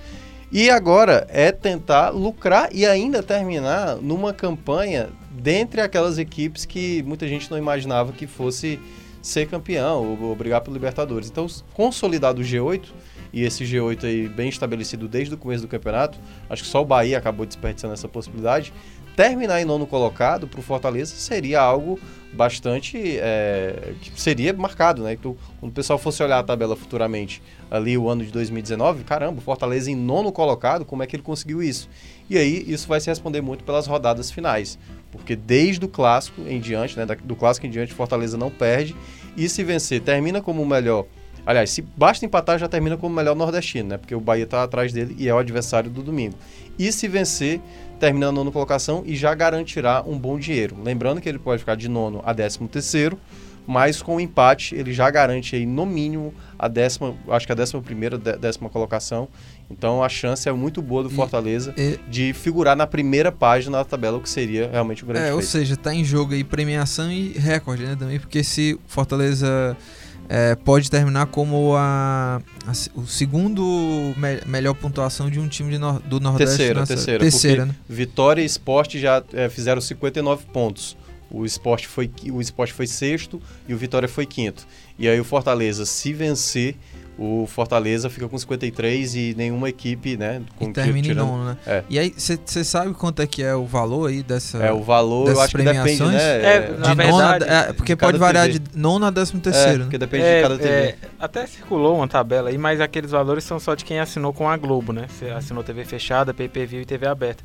E 0.51 0.69
agora 0.69 1.25
é 1.31 1.53
tentar 1.53 2.11
lucrar 2.11 2.69
e 2.73 2.85
ainda 2.85 3.23
terminar 3.23 3.95
numa 3.97 4.33
campanha 4.33 5.09
dentre 5.31 5.81
aquelas 5.81 6.19
equipes 6.19 6.65
que 6.65 7.01
muita 7.05 7.29
gente 7.29 7.49
não 7.49 7.57
imaginava 7.57 8.13
que 8.13 8.27
fosse 8.27 8.81
ser 9.23 9.47
campeão 9.47 10.05
ou, 10.05 10.29
ou 10.31 10.35
brigar 10.35 10.61
pelo 10.63 10.75
Libertadores. 10.75 11.31
Então, 11.31 11.47
consolidado 11.73 12.43
o 12.43 12.45
G8, 12.45 12.87
e 13.33 13.45
esse 13.45 13.65
G8 13.65 14.05
aí 14.05 14.29
bem 14.29 14.49
estabelecido 14.49 15.07
desde 15.07 15.35
o 15.35 15.39
começo 15.39 15.63
do 15.63 15.69
campeonato, 15.69 16.19
acho 16.51 16.65
que 16.65 16.69
só 16.69 16.83
o 16.83 16.85
Bahia 16.85 17.19
acabou 17.19 17.47
desperdiçando 17.47 17.95
essa 17.95 18.09
possibilidade. 18.09 18.73
Terminar 19.17 19.63
em 19.63 19.65
nono 19.65 19.87
colocado 19.87 20.47
para 20.47 20.61
o 20.61 20.63
Fortaleza 20.63 21.15
seria 21.17 21.59
algo 21.59 21.99
bastante. 22.35 23.17
É, 23.19 23.95
que 24.03 24.21
seria 24.21 24.53
marcado, 24.53 25.03
né? 25.03 25.15
Então, 25.15 25.35
quando 25.59 25.73
o 25.73 25.75
pessoal 25.75 25.99
fosse 25.99 26.23
olhar 26.23 26.39
a 26.39 26.43
tabela 26.43 26.77
futuramente, 26.77 27.43
ali 27.71 27.97
o 27.97 28.11
ano 28.11 28.23
de 28.25 28.31
2019, 28.31 29.05
caramba, 29.05 29.41
Fortaleza 29.41 29.91
em 29.91 29.97
nono 29.97 30.31
colocado, 30.31 30.85
como 30.85 31.03
é 31.03 31.07
que 31.07 31.17
ele 31.17 31.23
conseguiu 31.23 31.63
isso? 31.63 31.89
E 32.29 32.37
aí, 32.37 32.63
isso 32.69 32.87
vai 32.87 33.01
se 33.01 33.09
responder 33.09 33.41
muito 33.41 33.65
pelas 33.65 33.87
rodadas 33.87 34.31
finais. 34.31 34.79
Porque 35.11 35.35
desde 35.35 35.83
o 35.85 35.89
clássico 35.89 36.43
em 36.43 36.61
diante, 36.61 36.99
né? 36.99 37.07
Do 37.25 37.35
clássico 37.35 37.67
em 37.67 37.71
diante, 37.71 37.95
Fortaleza 37.95 38.37
não 38.37 38.51
perde. 38.51 38.95
E 39.35 39.49
se 39.49 39.65
vencer, 39.65 40.03
termina 40.03 40.43
como 40.43 40.63
o 40.63 40.67
melhor. 40.67 41.07
Aliás, 41.47 41.71
se 41.71 41.81
basta 41.81 42.27
empatar, 42.27 42.59
já 42.59 42.69
termina 42.69 42.97
como 42.97 43.13
o 43.13 43.17
melhor 43.17 43.37
nordestino, 43.37 43.91
né? 43.91 43.97
Porque 43.97 44.15
o 44.15 44.21
Bahia 44.21 44.45
está 44.45 44.65
atrás 44.65 44.93
dele 44.93 45.15
e 45.17 45.29
é 45.29 45.35
o 45.35 45.39
adversário 45.39 45.89
do 45.89 46.03
domingo. 46.03 46.35
E 46.77 46.91
se 46.91 47.07
vencer, 47.07 47.61
terminando 48.01 48.31
a 48.31 48.33
nona 48.33 48.51
colocação 48.51 49.05
e 49.07 49.15
já 49.15 49.33
garantirá 49.35 50.03
um 50.05 50.19
bom 50.19 50.39
dinheiro. 50.39 50.77
Lembrando 50.83 51.21
que 51.21 51.29
ele 51.29 51.39
pode 51.39 51.61
ficar 51.61 51.77
de 51.77 51.89
nono 51.89 52.21
a 52.27 52.33
décimo 52.33 52.67
terceiro, 52.69 53.19
mas 53.67 54.03
com 54.03 54.17
o 54.17 54.21
empate 54.21 54.75
ele 54.75 54.93
já 54.93 55.11
garante 55.11 55.57
aí 55.57 55.65
no 55.67 55.87
mínimo 55.87 56.35
a 56.59 56.69
décima, 56.69 57.15
acho 57.29 57.47
que 57.47 57.53
a 57.53 57.55
décima 57.55 57.81
primeira, 57.81 58.19
décima 58.19 58.69
colocação. 58.69 59.29
Então 59.71 60.03
a 60.03 60.09
chance 60.09 60.49
é 60.49 60.53
muito 60.53 60.81
boa 60.83 61.03
do 61.03 61.11
Fortaleza 61.11 61.75
e, 61.77 61.81
e, 61.81 62.11
de 62.11 62.33
figurar 62.33 62.77
na 62.77 62.87
primeira 62.87 63.33
página 63.33 63.79
da 63.79 63.85
tabela, 63.85 64.19
o 64.19 64.21
que 64.21 64.29
seria 64.29 64.69
realmente 64.71 65.05
um 65.05 65.09
grande 65.09 65.23
É, 65.23 65.29
feito. 65.29 65.37
ou 65.37 65.43
seja, 65.43 65.75
está 65.75 65.93
em 65.95 66.05
jogo 66.05 66.35
aí 66.35 66.45
premiação 66.45 67.11
e 67.11 67.33
recorde, 67.33 67.85
né, 67.85 67.97
também, 67.99 68.21
porque 68.21 68.45
se 68.45 68.79
Fortaleza 68.87 69.77
é, 70.29 70.55
pode 70.55 70.91
terminar 70.91 71.27
como 71.27 71.75
a, 71.77 72.41
a 72.67 72.99
o 72.99 73.07
segundo 73.07 73.63
me, 74.17 74.41
melhor 74.47 74.75
pontuação 74.75 75.31
de 75.31 75.39
um 75.39 75.49
time 75.49 75.79
no, 75.79 76.01
do 76.01 76.21
Nordeste. 76.21 76.57
Terceira, 76.57 76.81
nessa, 76.81 76.95
terceira. 76.95 77.21
terceira 77.21 77.67
né? 77.67 77.75
Vitória 77.89 78.43
e 78.43 78.45
Esporte 78.45 78.99
já 78.99 79.23
é, 79.33 79.49
fizeram 79.49 79.81
59 79.81 80.47
pontos. 80.47 80.97
O 81.31 81.45
esporte, 81.45 81.89
foi, 81.89 82.11
o 82.31 82.41
esporte 82.41 82.73
foi 82.73 82.87
sexto 82.87 83.43
e 83.69 83.75
o 83.75 83.77
Vitória 83.77 84.09
foi 84.09 84.25
quinto. 84.27 84.67
E 84.97 85.09
aí 85.09 85.19
o 85.19 85.25
Fortaleza, 85.25 85.85
se 85.85 86.13
vencer, 86.13 86.77
o 87.19 87.47
Fortaleza 87.47 88.11
fica 88.11 88.29
com 88.29 88.37
53 88.37 89.15
e 89.15 89.35
nenhuma 89.37 89.71
equipe, 89.71 90.19
né? 90.19 90.43
Com 90.57 90.67
e 90.67 90.73
termina 90.73 91.09
em 91.09 91.15
nono, 91.15 91.45
né? 91.47 91.57
É. 91.67 91.83
E 91.89 91.99
aí, 91.99 92.13
você 92.15 92.63
sabe 92.63 92.93
quanto 92.93 93.23
é 93.23 93.27
que 93.27 93.43
é 93.43 93.55
o 93.55 93.65
valor 93.65 94.11
aí 94.11 94.23
dessa 94.23 94.59
É, 94.59 94.71
o 94.71 94.83
valor 94.83 95.29
eu 95.29 95.41
acho 95.41 95.57
que 95.57 95.63
depende, 95.63 96.03
né? 96.03 96.45
É, 96.45 96.61
de 96.61 96.79
na 96.79 96.95
verdade, 96.95 97.45
nona, 97.47 97.47
é, 97.47 97.73
porque 97.73 97.97
pode 97.97 98.19
variar 98.19 98.47
TV. 98.47 98.59
de 98.59 98.79
nono 98.79 99.07
a 99.07 99.11
décimo 99.11 99.41
terceiro. 99.41 99.81
É, 99.81 99.85
porque 99.85 99.97
depende 99.97 100.25
de 100.25 100.29
é, 100.29 100.43
cada 100.43 100.59
TV. 100.59 100.69
É, 100.69 100.97
até 101.19 101.47
circulou 101.47 101.97
uma 101.97 102.09
tabela 102.09 102.51
aí, 102.51 102.59
mas 102.59 102.83
aqueles 102.83 103.11
valores 103.11 103.45
são 103.45 103.59
só 103.59 103.75
de 103.75 103.85
quem 103.85 103.99
assinou 103.99 104.35
com 104.35 104.49
a 104.49 104.57
Globo, 104.57 104.93
né? 104.93 105.07
Você 105.09 105.31
assinou 105.31 105.65
TV 105.65 105.87
fechada, 105.87 106.35
PPV 106.35 106.83
e 106.83 106.85
TV 106.85 107.07
aberta. 107.07 107.43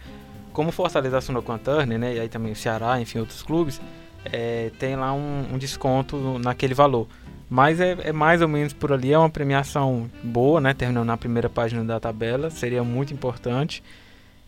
Como 0.52 0.68
o 0.68 0.72
Fortaleza 0.74 1.18
assinou 1.18 1.42
com 1.42 1.54
a 1.54 1.58
Turner, 1.58 1.98
né? 1.98 2.16
E 2.16 2.20
aí 2.20 2.28
também 2.28 2.52
o 2.52 2.56
Ceará, 2.58 3.00
enfim, 3.00 3.20
outros 3.20 3.42
clubes, 3.42 3.80
é, 4.26 4.70
tem 4.78 4.98
lá 4.98 5.14
um, 5.14 5.46
um 5.54 5.58
desconto 5.58 6.38
naquele 6.40 6.74
valor. 6.74 7.08
Mas 7.52 7.82
é, 7.82 7.98
é, 8.06 8.14
mais 8.14 8.42
ou 8.42 8.48
menos 8.48 8.72
por 8.72 8.94
ali, 8.94 9.12
é 9.12 9.18
uma 9.18 9.30
premiação 9.30 10.10
boa, 10.24 10.62
né? 10.62 10.74
Terminando 10.74 11.08
na 11.08 11.18
primeira 11.18 11.50
página 11.50 11.84
da 11.84 12.00
tabela, 12.00 12.50
seria 12.50 12.82
muito 12.82 13.14
importante. 13.14 13.84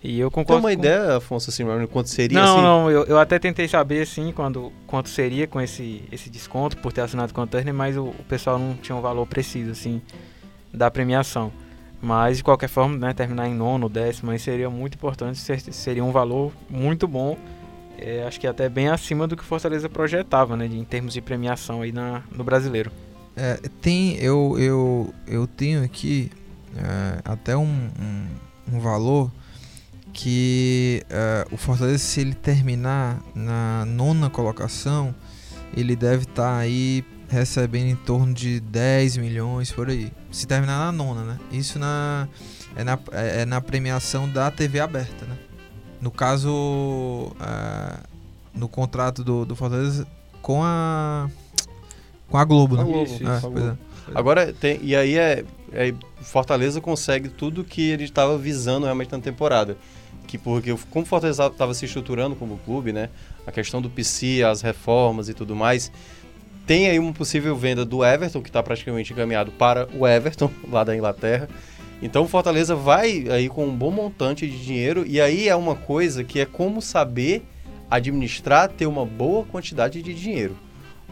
E 0.01 0.18
eu 0.22 0.32
concordo. 0.32 0.66
Tem 0.66 0.72
uma 0.72 0.74
com... 0.74 0.82
ideia, 0.82 1.18
Afonso, 1.18 1.49
assim, 1.49 1.66
quanto 1.91 2.08
seria 2.08 2.39
Não, 2.39 2.54
assim? 2.54 2.62
não, 2.62 2.89
eu, 2.89 3.04
eu 3.04 3.20
até 3.20 3.38
tentei 3.38 3.68
saber, 3.68 4.04
assim, 4.04 4.32
quando, 4.32 4.72
quanto 4.88 5.10
seria 5.10 5.45
com 5.45 5.60
esse, 5.60 6.01
esse 6.14 6.30
desconto 6.30 6.78
por 6.78 6.93
ter 6.93 7.01
assinado 7.01 7.34
com 7.34 7.41
a 7.41 7.45
Turner, 7.47 7.74
mas 7.74 7.97
o, 7.97 8.06
o 8.06 8.24
pessoal 8.30 8.58
não 8.58 8.74
tinha 8.76 8.95
um 8.95 9.01
valor 9.01 9.28
preciso, 9.28 9.72
assim, 9.72 10.01
da 10.74 10.89
premiação. 10.89 11.51
Mas, 12.01 12.38
de 12.38 12.43
qualquer 12.45 12.70
forma, 12.70 12.97
né, 12.97 13.14
terminar 13.14 13.49
em 13.49 13.54
nono, 13.54 13.89
décimo, 13.89 14.32
aí 14.32 14.39
seria 14.39 14.70
muito 14.70 14.95
importante, 14.95 15.38
seria 15.74 16.06
um 16.06 16.12
valor 16.14 16.54
muito 16.70 17.06
bom 17.06 17.38
é, 18.04 18.26
acho 18.28 18.39
que 18.39 18.45
até 18.45 18.68
bem 18.68 18.89
acima 18.89 19.26
do 19.26 19.36
que 19.36 19.43
o 19.43 19.45
Fortaleza 19.45 19.88
projetava, 19.88 20.58
né, 20.58 20.66
em 20.66 20.84
termos 20.84 21.14
de 21.14 21.22
premiação 21.22 21.82
aí 21.82 21.91
na, 21.91 22.22
no 22.32 22.43
brasileiro. 22.43 22.91
É, 23.36 23.60
tem, 23.82 24.16
eu, 24.18 24.56
eu, 24.60 25.14
eu 25.26 25.47
tenho 25.47 25.84
aqui 25.84 26.30
é, 26.76 27.22
até 27.24 27.56
um, 27.56 27.64
um, 27.64 28.76
um, 28.76 28.80
valor 28.80 29.32
que 30.12 31.01
é, 31.10 31.47
o 31.51 31.58
Fortaleza, 31.58 31.97
se 31.97 32.22
ele 32.22 32.36
terminar 32.36 33.20
na 33.34 33.86
nona 33.86 34.30
colocação, 34.30 35.16
ele 35.76 35.95
deve 35.95 36.24
estar 36.24 36.43
tá 36.43 36.58
aí 36.58 37.04
recebendo 37.30 37.88
em 37.88 37.95
torno 37.95 38.34
de 38.34 38.60
10 38.60 39.18
milhões 39.18 39.72
por 39.72 39.89
aí. 39.89 40.12
Se 40.32 40.45
terminar 40.45 40.78
na 40.78 40.91
nona, 40.91 41.24
né? 41.24 41.39
Isso 41.51 41.80
na, 41.80 42.28
é, 42.76 42.84
na, 42.84 42.99
é, 43.12 43.41
é 43.41 43.45
na 43.45 43.60
premiação 43.60 44.30
da 44.30 44.51
TV 44.51 44.80
aberta, 44.80 45.26
né? 45.26 45.36
No 46.04 46.12
caso, 46.12 46.51
uh, 46.51 48.04
no 48.54 48.68
contrato 48.68 49.24
do, 49.24 49.45
do 49.45 49.56
Fortaleza 49.56 50.06
com 50.41 50.62
a 50.62 51.30
com 52.28 52.38
a 52.38 52.43
Globo, 52.43 52.76
né? 52.76 52.84
Globo, 52.84 53.04
isso, 53.04 53.26
é, 53.26 53.39
Globo. 53.39 53.60
É, 53.60 53.78
Agora 54.14 54.51
tem 54.51 54.82
e 54.84 54.97
aí 54.97 55.18
é, 55.18 55.45
é 55.72 55.93
Fortaleza 56.22 56.82
consegue 56.82 57.30
tudo 57.30 57.64
que 57.64 57.89
ele 57.89 58.04
estava 58.04 58.38
visando 58.38 58.84
realmente 58.84 59.14
na 59.14 59.20
temporada, 59.20 59.78
que 60.28 60.38
porque 60.38 60.76
como 60.91 61.06
Fortaleza 61.06 61.47
estava 61.47 61.74
se 61.74 61.86
estruturando 61.86 62.36
como 62.36 62.58
clube, 62.58 62.91
né? 62.91 63.10
A 63.47 63.51
questão 63.54 63.82
do 63.82 63.89
PC, 63.89 64.43
as 64.43 64.62
reformas 64.62 65.30
e 65.30 65.34
tudo 65.34 65.56
mais, 65.56 65.89
tem 66.68 66.89
aí 66.89 66.99
uma 66.99 67.14
possível 67.14 67.56
venda 67.56 67.86
do 67.86 68.04
Everton 68.04 68.41
que 68.41 68.49
está 68.49 68.62
praticamente 68.62 69.14
encaminhado 69.14 69.54
para 69.54 69.88
o 69.95 70.06
Everton 70.06 70.51
lá 70.70 70.84
da 70.84 70.93
Inglaterra. 70.93 71.47
Então 72.04 72.24
o 72.24 72.28
Fortaleza 72.28 72.76
vai 72.76 73.30
aí 73.30 73.47
com 73.47 73.66
um 73.66 73.74
bom 73.74 73.89
montante 73.89 74.45
de 74.45 74.62
dinheiro 74.62 75.06
e 75.08 75.22
aí 75.22 75.47
é 75.47 75.56
uma 75.56 75.74
coisa 75.74 76.22
que 76.22 76.38
é 76.38 76.45
como 76.45 76.82
saber 76.82 77.45
administrar, 77.89 78.68
ter 78.68 78.86
uma 78.86 79.06
boa 79.06 79.45
quantidade 79.45 80.01
de 80.01 80.14
dinheiro. 80.14 80.58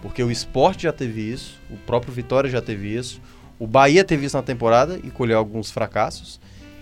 Porque 0.02 0.22
o 0.22 0.30
esporte 0.30 0.84
já 0.84 0.92
teve 0.92 1.22
isso, 1.22 1.58
o 1.70 1.78
próprio 1.78 2.12
Vitória 2.12 2.50
já 2.50 2.62
teve 2.62 2.94
isso, 2.94 3.22
o 3.58 3.66
Bahia 3.66 4.04
teve 4.04 4.26
isso 4.26 4.36
na 4.36 4.44
temporada 4.44 5.00
e 5.02 5.10
colheu 5.10 5.38
alguns 5.38 5.72
fracassos, 5.72 6.42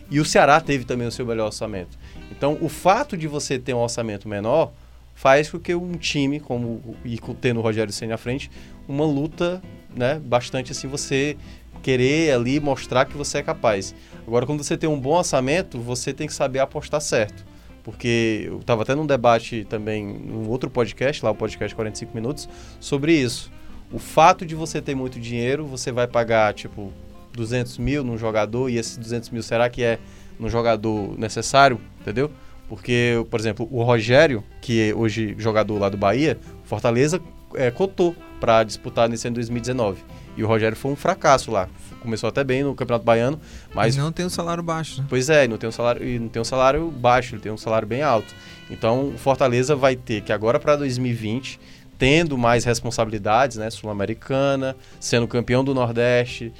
e 0.10 0.20
o 0.20 0.26
Ceará 0.26 0.60
teve 0.60 0.86
também 0.86 1.07
o 1.07 1.12
seu 1.12 1.24
melhor 1.24 1.45
orçamento. 1.45 1.95
Então 2.32 2.57
o 2.62 2.68
fato 2.68 3.16
de 3.16 3.28
você 3.28 3.60
ter 3.60 3.76
um 3.76 3.80
orçamento 3.80 4.28
menor 4.28 4.72
faz 5.14 5.51
com 5.51 5.60
que 5.60 5.76
um 5.76 5.91
time, 5.91 6.39
como 6.39 6.95
e 7.05 7.20
tendo 7.39 7.60
o 7.60 7.64
Rogério 7.64 7.93
Senna 7.93 8.16
à 8.16 8.18
frente, 8.18 8.49
uma 8.88 9.05
luta 9.05 9.62
né, 9.95 10.20
bastante 10.24 10.72
assim, 10.72 10.88
você 10.88 11.38
querer 11.82 12.34
ali 12.34 12.59
mostrar 12.59 13.05
que 13.05 13.17
você 13.17 13.39
é 13.39 13.43
capaz. 13.43 13.95
Agora, 14.25 14.45
quando 14.45 14.63
você 14.63 14.77
tem 14.77 14.89
um 14.89 14.99
bom 14.99 15.15
orçamento, 15.15 15.80
você 15.80 16.13
tem 16.13 16.27
que 16.27 16.34
saber 16.34 16.59
apostar 16.59 17.01
certo. 17.01 17.45
Porque 17.84 18.43
eu 18.45 18.59
estava 18.59 18.84
até 18.84 18.93
num 18.93 19.05
debate 19.05 19.65
também, 19.69 20.05
num 20.05 20.47
outro 20.47 20.69
podcast, 20.69 21.23
lá 21.23 21.32
o 21.32 21.36
podcast 21.36 21.73
45 21.75 22.13
Minutos, 22.13 22.47
sobre 22.80 23.13
isso. 23.13 23.51
O 23.91 23.97
fato 23.97 24.45
de 24.45 24.53
você 24.53 24.82
ter 24.82 24.93
muito 24.93 25.19
dinheiro, 25.19 25.65
você 25.65 25.91
vai 25.91 26.07
pagar, 26.07 26.53
tipo, 26.53 26.93
200 27.34 27.77
mil 27.80 28.03
num 28.03 28.17
jogador, 28.17 28.69
e 28.69 28.77
esses 28.77 28.97
200 28.97 29.30
mil, 29.32 29.41
será 29.41 29.69
que 29.69 29.82
é 29.82 29.97
num 30.39 30.49
jogador 30.49 31.17
necessário? 31.17 31.80
Entendeu? 32.01 32.30
Porque, 32.67 33.25
por 33.32 33.39
exemplo, 33.39 33.67
o 33.71 33.82
Rogério, 33.82 34.43
que 34.61 34.89
é 34.89 34.93
hoje 34.93 35.34
jogador 35.39 35.80
lá 35.80 35.89
do 35.89 35.97
Bahia, 35.97 36.38
Fortaleza 36.63 37.19
é, 37.55 37.71
cotou 37.71 38.15
para 38.39 38.63
disputar 38.63 39.09
nesse 39.09 39.27
ano 39.27 39.36
2019. 39.36 40.03
E 40.39 40.43
o 40.43 40.47
Rogério 40.47 40.77
foi 40.77 40.89
um 40.89 40.95
fracasso 40.95 41.51
lá. 41.51 41.67
Começou 41.99 42.29
até 42.29 42.45
bem 42.45 42.63
no 42.63 42.73
Campeonato 42.73 43.03
Baiano, 43.03 43.37
mas 43.75 43.97
E 43.97 43.99
não 43.99 44.09
tem 44.09 44.25
um 44.25 44.29
salário 44.29 44.63
baixo, 44.63 45.01
né? 45.01 45.07
Pois 45.09 45.29
é, 45.29 45.45
não 45.49 45.57
tem 45.57 45.67
um 45.67 45.71
salário, 45.71 46.07
e 46.07 46.17
não 46.17 46.29
tem 46.29 46.41
um 46.41 46.45
salário 46.45 46.89
baixo, 46.89 47.35
ele 47.35 47.41
tem 47.41 47.51
um 47.51 47.57
salário 47.57 47.85
bem 47.85 48.01
alto. 48.01 48.33
Então, 48.71 49.09
o 49.09 49.17
Fortaleza 49.17 49.75
vai 49.75 49.97
ter 49.97 50.21
que 50.21 50.31
agora 50.31 50.57
para 50.57 50.77
2020, 50.77 51.59
tendo 51.97 52.37
mais 52.37 52.63
responsabilidades, 52.63 53.57
né, 53.57 53.69
sul-americana, 53.69 54.77
sendo 54.97 55.27
campeão 55.27 55.61
do 55.61 55.73
Nordeste, 55.73 56.53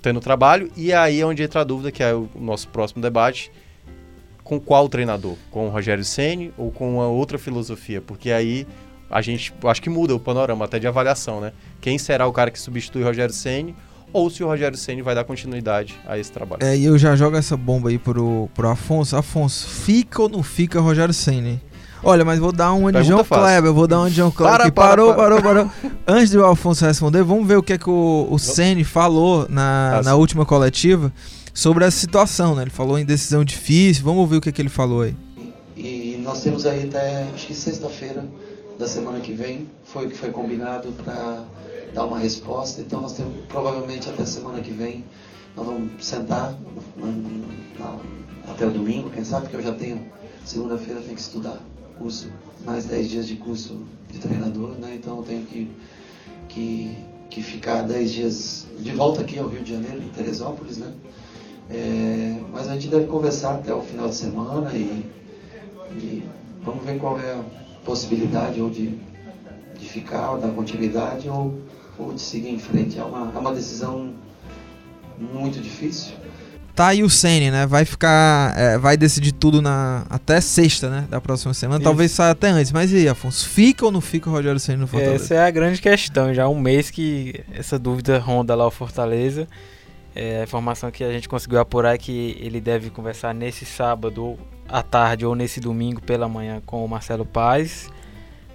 tendo 0.00 0.20
trabalho, 0.20 0.70
e 0.76 0.92
aí 0.92 1.20
é 1.20 1.26
onde 1.26 1.42
entra 1.42 1.62
a 1.62 1.64
dúvida, 1.64 1.90
que 1.90 2.04
é 2.04 2.14
o 2.14 2.28
nosso 2.36 2.68
próximo 2.68 3.02
debate, 3.02 3.50
com 4.44 4.60
qual 4.60 4.88
treinador? 4.88 5.34
Com 5.50 5.66
o 5.66 5.70
Rogério 5.70 6.04
Ceni 6.04 6.52
ou 6.56 6.70
com 6.70 6.94
uma 6.94 7.08
outra 7.08 7.36
filosofia? 7.36 8.00
Porque 8.00 8.30
aí 8.30 8.64
a 9.10 9.22
gente 9.22 9.52
acho 9.64 9.82
que 9.82 9.90
muda 9.90 10.14
o 10.14 10.20
panorama 10.20 10.64
até 10.64 10.78
de 10.78 10.86
avaliação, 10.86 11.40
né? 11.40 11.52
Quem 11.80 11.98
será 11.98 12.26
o 12.26 12.32
cara 12.32 12.50
que 12.50 12.60
substitui 12.60 13.02
o 13.02 13.04
Rogério 13.04 13.34
Ceni 13.34 13.74
ou 14.12 14.30
se 14.30 14.42
o 14.42 14.46
Rogério 14.46 14.76
Ceni 14.76 15.02
vai 15.02 15.14
dar 15.14 15.24
continuidade 15.24 15.98
a 16.06 16.18
esse 16.18 16.30
trabalho? 16.30 16.62
É, 16.62 16.76
e 16.76 16.84
eu 16.84 16.98
já 16.98 17.14
jogo 17.16 17.36
essa 17.36 17.56
bomba 17.56 17.90
aí 17.90 17.98
pro, 17.98 18.48
pro 18.54 18.68
Afonso. 18.68 19.16
Afonso, 19.16 19.66
fica 19.66 20.22
ou 20.22 20.28
não 20.28 20.42
fica 20.42 20.80
Rogério 20.80 21.14
Senna? 21.14 21.60
Olha, 22.02 22.24
mas 22.24 22.38
vou 22.38 22.52
dar 22.52 22.72
uma 22.72 22.92
de 22.92 22.98
Pergunta 22.98 23.14
João 23.14 23.24
fácil. 23.24 23.44
Kleber, 23.44 23.72
vou 23.72 23.86
dar 23.86 23.98
uma 24.00 24.08
de 24.08 24.16
João 24.16 24.30
Kleber. 24.30 24.56
Para, 24.56 24.64
que 24.66 24.70
para, 24.70 24.88
parou, 24.88 25.14
para. 25.14 25.42
parou, 25.42 25.66
parou, 25.66 25.70
Antes 26.06 26.30
do 26.30 26.44
Afonso 26.44 26.84
responder, 26.84 27.22
vamos 27.24 27.46
ver 27.46 27.56
o 27.56 27.62
que 27.62 27.72
é 27.72 27.78
que 27.78 27.90
o, 27.90 28.28
o 28.30 28.38
Ceni 28.38 28.84
falou 28.84 29.46
na, 29.48 30.00
na 30.04 30.12
sim. 30.12 30.18
última 30.18 30.46
coletiva 30.46 31.12
sobre 31.52 31.84
essa 31.84 31.98
situação, 31.98 32.54
né? 32.54 32.62
Ele 32.62 32.70
falou 32.70 32.98
em 32.98 33.04
decisão 33.04 33.44
difícil. 33.44 34.04
Vamos 34.04 34.20
ouvir 34.20 34.36
o 34.36 34.40
que, 34.40 34.48
é 34.48 34.52
que 34.52 34.62
ele 34.62 34.68
falou 34.68 35.02
aí. 35.02 35.16
E 35.76 36.20
nós 36.22 36.40
temos 36.42 36.66
aí 36.66 36.84
até, 36.84 37.26
acho 37.34 37.46
que 37.46 37.54
sexta-feira 37.54 38.24
da 38.78 38.86
semana 38.86 39.20
que 39.20 39.32
vem, 39.32 39.66
foi 39.84 40.06
o 40.06 40.08
que 40.08 40.16
foi 40.16 40.30
combinado 40.30 40.92
para 41.04 41.44
dar 41.92 42.04
uma 42.04 42.18
resposta. 42.18 42.80
Então 42.80 43.00
nós 43.00 43.12
temos, 43.12 43.44
provavelmente 43.46 44.08
até 44.08 44.24
semana 44.24 44.60
que 44.60 44.70
vem, 44.70 45.04
nós 45.56 45.66
vamos 45.66 46.04
sentar 46.04 46.54
hum, 46.96 47.40
na- 47.78 47.98
até 48.52 48.66
o 48.66 48.70
domingo, 48.70 49.10
quem 49.10 49.24
sabe, 49.24 49.42
porque 49.42 49.56
eu 49.56 49.62
já 49.62 49.72
tenho, 49.72 50.00
segunda-feira 50.44 51.00
tenho 51.00 51.14
que 51.14 51.20
estudar 51.20 51.58
curso, 51.98 52.28
mais 52.64 52.84
10 52.84 53.08
dias 53.10 53.26
de 53.26 53.34
curso 53.36 53.80
de 54.10 54.18
treinador, 54.18 54.70
né? 54.78 54.94
Então 54.94 55.18
eu 55.18 55.22
tenho 55.24 55.42
que, 55.44 55.68
que, 56.48 56.96
que 57.28 57.42
ficar 57.42 57.82
10 57.82 58.10
dias 58.12 58.66
de 58.78 58.92
volta 58.92 59.20
aqui 59.22 59.38
ao 59.38 59.48
Rio 59.48 59.62
de 59.62 59.72
Janeiro, 59.72 59.98
em 60.00 60.08
Teresópolis, 60.10 60.78
né? 60.78 60.92
É, 61.70 62.40
mas 62.52 62.68
a 62.68 62.74
gente 62.74 62.88
deve 62.88 63.06
conversar 63.06 63.56
até 63.56 63.74
o 63.74 63.82
final 63.82 64.08
de 64.08 64.14
semana 64.14 64.72
e, 64.72 65.04
e 65.96 66.24
vamos 66.62 66.84
ver 66.84 66.98
qual 66.98 67.18
é 67.18 67.32
a 67.32 67.42
possibilidade 67.88 68.60
ou 68.60 68.68
de, 68.68 68.92
de 69.78 69.88
ficar, 69.88 70.32
ou 70.32 70.38
dar 70.38 70.48
continuidade 70.48 71.26
ou, 71.26 71.58
ou 71.98 72.12
de 72.12 72.20
seguir 72.20 72.50
em 72.50 72.58
frente. 72.58 72.98
É 72.98 73.02
uma, 73.02 73.32
é 73.34 73.38
uma 73.38 73.54
decisão 73.54 74.12
muito 75.18 75.58
difícil. 75.58 76.12
Tá 76.74 76.88
aí 76.88 77.02
o 77.02 77.08
Ceni, 77.10 77.50
né? 77.50 77.66
Vai 77.66 77.84
ficar. 77.84 78.56
é, 78.56 78.78
vai 78.78 78.96
decidir 78.96 79.32
tudo 79.32 79.60
na 79.60 80.06
até 80.08 80.40
sexta, 80.40 80.88
né? 80.88 81.08
Da 81.10 81.20
próxima 81.20 81.52
semana. 81.52 81.80
Isso. 81.80 81.84
Talvez 81.84 82.12
saia 82.12 82.30
até 82.30 82.50
antes. 82.50 82.70
Mas 82.70 82.92
e 82.92 82.98
aí, 82.98 83.08
Afonso? 83.08 83.48
Fica 83.48 83.86
ou 83.86 83.90
não 83.90 84.00
fica 84.00 84.30
o 84.30 84.32
Rogério 84.32 84.60
Ceni 84.60 84.78
no 84.78 84.86
Fortaleza? 84.86 85.24
Essa 85.24 85.34
é 85.34 85.44
a 85.44 85.50
grande 85.50 85.80
questão. 85.80 86.32
Já 86.32 86.44
há 86.44 86.48
um 86.48 86.60
mês 86.60 86.90
que 86.90 87.42
essa 87.52 87.78
dúvida 87.78 88.18
ronda 88.18 88.54
lá 88.54 88.66
o 88.66 88.70
Fortaleza. 88.70 89.48
É, 90.14 90.40
a 90.40 90.44
informação 90.44 90.90
que 90.90 91.02
a 91.02 91.10
gente 91.10 91.28
conseguiu 91.28 91.58
apurar 91.58 91.94
é 91.94 91.98
que 91.98 92.36
ele 92.38 92.60
deve 92.60 92.90
conversar 92.90 93.34
nesse 93.34 93.64
sábado 93.64 94.38
à 94.68 94.82
tarde 94.82 95.24
ou 95.26 95.34
nesse 95.34 95.60
domingo 95.60 96.00
pela 96.02 96.28
manhã 96.28 96.60
com 96.64 96.84
o 96.84 96.88
Marcelo 96.88 97.24
Paz. 97.24 97.88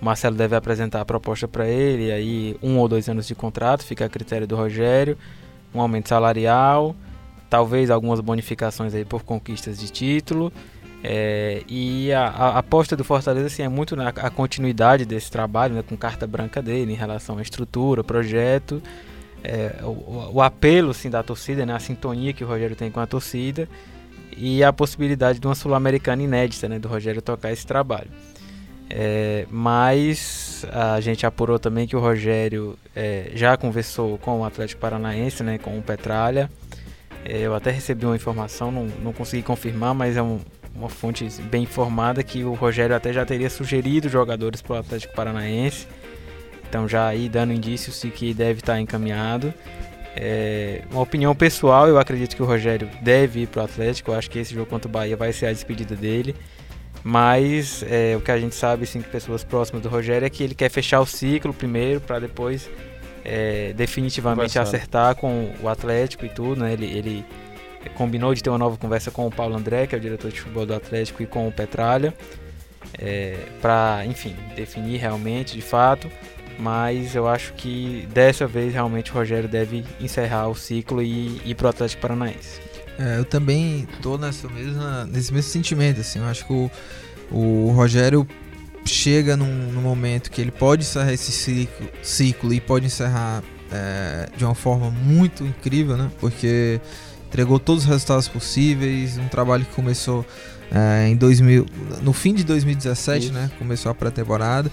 O 0.01 0.05
Marcelo 0.05 0.36
deve 0.36 0.55
apresentar 0.55 1.01
a 1.01 1.05
proposta 1.05 1.47
para 1.47 1.68
ele, 1.68 2.11
aí 2.11 2.57
um 2.61 2.78
ou 2.78 2.88
dois 2.88 3.07
anos 3.07 3.26
de 3.28 3.34
contrato, 3.36 3.84
fica 3.84 4.05
a 4.05 4.09
critério 4.09 4.45
do 4.45 4.55
Rogério, 4.55 5.18
um 5.74 5.80
aumento 5.80 6.09
salarial, 6.09 6.93
talvez 7.49 7.89
algumas 7.89 8.20
bonificações 8.20 8.93
aí 8.93 9.05
por 9.05 9.24
conquistas 9.24 9.80
de 9.80 9.89
título. 9.89 10.51
É, 11.05 11.64
e 11.68 12.14
a, 12.14 12.28
a- 12.28 12.57
aposta 12.59 12.95
do 12.95 13.03
Fortaleza 13.03 13.47
assim, 13.47 13.61
é 13.64 13.68
muito 13.68 13.93
na 13.95 14.07
a 14.09 14.30
continuidade 14.30 15.05
desse 15.05 15.30
trabalho, 15.30 15.76
né, 15.76 15.84
com 15.84 15.97
carta 15.97 16.26
branca 16.26 16.61
dele 16.61 16.93
em 16.93 16.95
relação 16.95 17.38
à 17.38 17.41
estrutura, 17.41 18.01
projeto, 18.03 18.82
é, 19.43 19.76
o, 19.84 19.88
o- 19.88 20.30
o 20.36 20.41
apelo 20.41 20.91
assim, 20.91 21.09
da 21.09 21.22
torcida, 21.22 21.66
né, 21.66 21.74
a 21.74 21.80
sintonia 21.80 22.32
que 22.32 22.43
o 22.43 22.47
Rogério 22.47 22.76
tem 22.76 22.89
com 22.89 23.01
a 23.01 23.05
torcida 23.07 23.68
e 24.38 24.64
a 24.64 24.72
possibilidade 24.74 25.40
de 25.40 25.48
uma 25.48 25.56
sul-americana 25.56 26.22
inédita, 26.24 26.68
né, 26.70 26.80
do 26.80 26.88
Rogério 26.88 27.22
tocar 27.22 27.52
esse 27.52 27.66
trabalho. 27.66 28.10
É, 28.90 29.48
mas 29.50 30.66
a 30.72 31.00
gente 31.00 31.26
apurou 31.26 31.58
também 31.58 31.88
que 31.88 31.96
o 31.96 32.00
Rogério 32.00 32.78
é, 32.96 33.32
já 33.34 33.58
conversou 33.58 34.18
com 34.18 34.42
o 34.42 34.46
Atlético 34.46 34.80
Paranaense, 34.82 35.42
né, 35.44 35.58
com 35.58 35.78
o 35.78 35.82
Petralha. 35.82 36.50
É, 37.26 37.40
eu 37.40 37.56
até 37.56 37.72
recebi 37.72 38.06
uma 38.06 38.16
informação, 38.16 38.72
não, 38.72 38.86
não 39.02 39.14
consegui 39.14 39.42
confirmar, 39.42 39.94
mas 39.96 40.18
é 40.18 40.22
um- 40.22 40.40
uma 40.76 40.90
fonte 40.90 41.26
bem 41.44 41.64
informada 41.64 42.22
que 42.24 42.44
o 42.44 42.54
Rogério 42.54 42.96
até 42.96 43.14
já 43.14 43.26
teria 43.26 43.50
sugerido 43.50 44.10
jogadores 44.10 44.62
para 44.62 44.74
o 44.76 44.80
Atlético 44.80 45.14
Paranaense. 45.16 45.88
Então 46.68 46.88
já 46.88 47.08
aí 47.08 47.30
dando 47.30 47.54
indícios 47.54 48.02
de 48.02 48.10
que 48.10 48.34
deve 48.34 48.60
estar 48.60 48.80
encaminhado. 48.80 49.54
É, 50.16 50.82
uma 50.91 51.01
opinião 51.01 51.34
pessoal, 51.34 51.88
eu 51.88 51.97
acredito 51.97 52.36
que 52.36 52.41
o 52.41 52.45
Rogério 52.45 52.89
deve 53.01 53.41
ir 53.41 53.47
para 53.47 53.61
o 53.61 53.66
Atlético. 53.66 54.11
Eu 54.11 54.16
acho 54.16 54.30
que 54.30 54.39
esse 54.39 54.53
jogo 54.53 54.68
contra 54.68 54.88
o 54.88 54.91
Bahia 54.91 55.18
vai 55.18 55.34
ser 55.34 55.47
a 55.47 55.51
despedida 55.51 55.95
dele. 55.95 56.36
Mas 57.03 57.84
é, 57.89 58.16
o 58.16 58.22
que 58.22 58.32
a 58.32 58.39
gente 58.39 58.55
sabe, 58.55 58.86
cinco 58.86 59.09
pessoas 59.09 59.43
próximas 59.43 59.82
do 59.82 59.89
Rogério, 59.89 60.26
é 60.26 60.30
que 60.30 60.43
ele 60.43 60.55
quer 60.55 60.70
fechar 60.70 61.01
o 61.01 61.05
ciclo 61.05 61.53
primeiro 61.53 61.99
para 61.99 62.20
depois 62.20 62.70
é, 63.26 63.74
definitivamente 63.74 64.57
acertar 64.57 65.16
com 65.16 65.51
o 65.61 65.68
Atlético 65.68 66.26
e 66.26 66.30
tudo. 66.30 66.61
Né? 66.61 66.74
Ele, 66.74 66.86
ele 66.86 67.26
combinou 67.95 68.34
de 68.34 68.41
ter 68.41 68.49
uma 68.49 68.59
nova 68.59 68.78
conversa 68.78 69.11
com 69.11 69.28
o 69.28 69.32
Paulo 69.32 69.55
André, 69.55 69.88
que 69.88 69.95
é 69.95 69.97
o 69.97 70.01
diretor 70.01 70.32
de 70.32 70.39
futebol 70.39 70.66
do 70.66 70.74
Atlético, 70.74 71.22
e 71.22 71.26
com 71.26 71.47
o 71.47 71.51
Petralha, 71.51 72.14
para, 73.61 74.05
enfim, 74.05 74.36
definir 74.55 74.97
realmente, 74.97 75.55
de 75.55 75.61
fato. 75.61 76.09
Mas 76.60 77.16
eu 77.16 77.28
acho 77.28 77.54
que 77.54 78.08
dessa 78.14 78.45
vez 78.47 78.74
realmente 78.74 79.12
o 79.12 79.14
Rogério 79.14 79.49
deve 79.49 79.84
encerrar 79.99 80.47
o 80.47 80.56
ciclo 80.56 81.01
e 81.01 81.41
ir 81.45 81.56
para 81.56 81.68
o 81.68 81.70
Atlético 81.70 82.01
Paranaense. 82.01 82.62
É, 82.97 83.18
eu 83.18 83.26
também 83.26 83.88
tô 84.01 84.18
nessa 84.18 84.47
mesma, 84.47 85.06
nesse 85.06 85.34
mesmo 85.34 85.49
sentimento, 85.49 86.01
assim. 86.01 86.20
Eu 86.20 86.26
acho 86.26 86.45
que 86.45 86.54
o, 86.54 86.72
o 87.32 87.72
Rogério 87.72 88.28
chega 88.86 89.36
num, 89.36 89.72
num 89.72 89.82
momento 89.82 90.30
que 90.30 90.41
ele 90.41 90.51
pode 90.51 90.84
encerrar 90.84 91.14
esse 91.14 91.32
ciclo, 91.32 91.88
ciclo 92.01 92.54
e 92.54 92.60
pode 92.60 92.86
encerrar 92.86 93.43
é, 93.72 94.30
de 94.36 94.45
uma 94.45 94.56
forma 94.56 94.91
muito 94.91 95.43
incrível, 95.43 95.97
né? 95.97 96.12
Porque 96.20 96.80
entregou 97.28 97.60
todos 97.60 97.84
os 97.84 97.89
resultados 97.89 98.28
possíveis, 98.28 99.18
um 99.18 99.28
trabalho 99.28 99.66
que 99.66 99.74
começou 99.74 100.26
é, 100.72 101.08
em 101.08 101.16
2000, 101.16 101.66
no 102.01 102.14
fim 102.14 102.34
de 102.34 102.43
2017, 102.43 103.26
Isso. 103.26 103.34
né? 103.34 103.49
Começou 103.58 103.91
a 103.91 103.95
pré-temporada. 103.95 104.72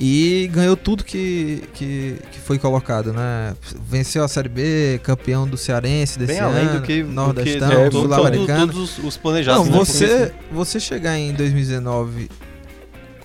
E 0.00 0.50
ganhou 0.52 0.76
tudo 0.76 1.04
que, 1.04 1.62
que, 1.72 2.16
que 2.32 2.38
foi 2.40 2.58
colocado, 2.58 3.12
né? 3.12 3.54
Venceu 3.88 4.24
a 4.24 4.28
Série 4.28 4.48
B, 4.48 5.00
campeão 5.04 5.46
do 5.46 5.56
Cearense 5.56 6.18
desse 6.18 6.32
Bem 6.32 6.40
ano, 6.40 6.56
além 6.56 6.66
do 6.68 6.82
que, 6.82 7.02
Nordestão, 7.04 7.68
né, 7.68 7.90
todo- 7.90 8.02
Sul-Americano. 8.12 8.66
todos 8.72 8.98
os, 8.98 9.04
os 9.04 9.16
planejados. 9.16 9.66
Não, 9.68 9.72
né? 9.72 9.78
você, 9.78 10.32
você 10.50 10.80
chegar 10.80 11.16
em 11.16 11.32
2019 11.32 12.28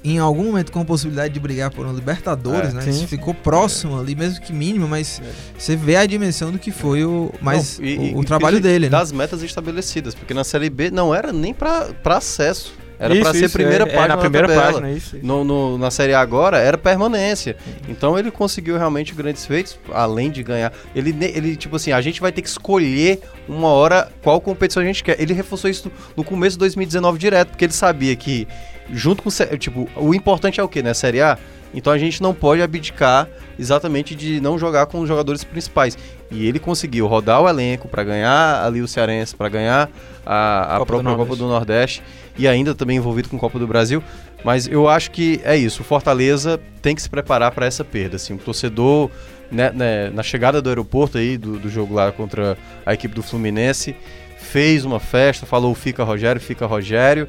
em 0.02 0.18
algum 0.18 0.46
momento 0.46 0.72
com 0.72 0.80
a 0.80 0.86
possibilidade 0.86 1.34
de 1.34 1.40
brigar 1.42 1.72
por 1.72 1.86
um 1.86 1.92
Libertadores, 1.94 2.70
É, 2.70 2.74
né? 2.74 2.82
sim, 2.84 3.06
ficou 3.06 3.34
próximo 3.34 4.00
ali, 4.00 4.16
mesmo 4.16 4.40
que 4.40 4.54
mínimo, 4.54 4.88
mas 4.88 5.22
você 5.58 5.76
vê 5.76 5.98
a 5.98 6.06
dimensão 6.06 6.52
do 6.52 6.58
que 6.60 6.72
foi 6.72 7.04
o, 7.04 7.34
mas 7.42 7.78
Não, 7.80 7.86
e- 7.86 7.98
o, 7.98 8.02
e- 8.04 8.16
o 8.16 8.22
e 8.22 8.26
trabalho 8.26 8.58
que- 8.58 8.64
dele, 8.64 8.86
né? 8.86 8.92
Das 8.92 9.12
metas 9.12 9.44
estabelecidas, 9.44 10.16
porque 10.16 10.34
na 10.34 10.46
Série 10.46 10.70
B 10.70 10.90
não 10.90 11.14
era 11.14 11.34
nem 11.34 11.54
pra 11.54 11.90
acesso. 12.06 12.74
Era 13.00 13.16
pra 13.16 13.32
ser 13.32 13.45
isso, 13.45 13.54
primeira 13.54 13.86
é, 13.86 13.88
é, 13.88 13.95
página 13.95 14.16
na 14.16 14.18
primeira 14.22 14.47
tabela. 14.47 14.66
página, 14.74 14.91
isso. 14.91 15.16
isso. 15.16 15.26
No, 15.26 15.43
no- 15.43 15.78
na 15.78 15.89
Série 15.89 16.14
A 16.14 16.20
agora 16.20 16.58
era 16.58 16.78
permanência. 16.78 17.56
Então 17.88 18.20
ele 18.20 18.30
conseguiu 18.30 18.78
realmente 18.78 19.14
grandes 19.16 19.45
feitos, 19.45 19.80
além 19.93 20.30
de 20.30 20.43
ganhar. 20.43 20.74
Ele, 20.93 21.16
ele, 21.22 21.56
tipo 21.56 21.78
assim, 21.78 21.93
a 21.93 22.02
gente 22.02 22.20
vai 22.20 22.32
ter 22.32 22.41
que 22.41 22.50
escolher 22.50 23.22
uma 23.47 23.70
hora 23.70 24.12
qual 24.22 24.41
competição 24.41 24.84
a 24.84 24.86
gente 24.86 25.04
quer. 25.04 25.20
Ele 25.20 25.34
reforçou 25.34 25.70
isso 25.70 25.89
no 26.16 26.24
começo 26.24 26.56
de 26.56 26.60
2019 26.60 27.18
direto, 27.18 27.50
porque 27.50 27.66
ele 27.66 27.74
sabia 27.74 28.16
que 28.16 28.45
junto 28.91 29.24
com 29.24 29.30
tipo, 29.58 29.88
o 29.95 30.14
importante 30.14 30.60
é 30.60 30.64
o 30.64 30.68
que, 30.68 30.82
né, 30.84 30.93
Série 30.93 31.22
A? 31.22 31.38
Então 31.74 31.93
a 31.93 31.97
gente 31.97 32.22
não 32.22 32.34
pode 32.34 32.62
abdicar 32.62 33.28
exatamente 33.58 34.16
de 34.16 34.41
não 34.41 34.58
jogar 34.58 34.88
com 34.88 35.00
os 35.02 35.08
jogadores 35.08 35.43
principais. 35.43 35.97
E 36.32 36.48
ele 36.48 36.60
conseguiu 36.60 37.08
rodar 37.08 37.42
o 37.42 37.50
elenco 37.50 37.88
para 37.88 38.04
ganhar 38.04 38.64
ali 38.64 38.82
o 38.82 38.88
Cearense, 38.88 39.36
para 39.36 39.50
ganhar 39.50 39.90
a, 40.26 40.76
a 40.76 40.86
própria 40.86 41.12
do 41.12 41.16
Copa 41.16 41.36
do 41.36 41.48
Nordeste 41.48 42.04
e 42.38 42.48
ainda 42.48 42.76
também 42.76 42.98
envolvido 42.98 43.30
com 43.30 43.38
a 43.38 43.40
Copa 43.40 43.58
do 43.58 43.68
Brasil. 43.68 44.04
Mas 44.44 44.68
eu 44.68 44.88
acho 44.88 45.12
que 45.12 45.42
é 45.44 45.58
isso. 45.58 45.82
O 45.82 45.86
Fortaleza 45.86 46.60
tem 46.82 46.96
que 46.96 47.02
se 47.02 47.10
preparar 47.10 47.52
para 47.52 47.66
essa 47.66 47.84
perda. 47.84 48.16
Assim, 48.16 48.34
o 48.34 48.38
torcedor 48.38 49.10
né, 49.52 49.72
né, 49.72 50.10
na 50.12 50.24
chegada 50.24 50.62
do 50.62 50.70
aeroporto 50.70 51.18
aí 51.18 51.38
do, 51.38 51.58
do 51.58 51.70
jogo 51.70 51.94
lá 51.94 52.12
contra 52.12 52.58
a 52.86 52.94
equipe 52.94 53.14
do 53.14 53.24
Fluminense 53.24 53.96
fez 54.38 54.86
uma 54.86 55.00
festa, 55.00 55.46
falou 55.46 55.76
fica 55.76 56.04
Rogério, 56.04 56.40
fica 56.40 56.66
Rogério. 56.66 57.28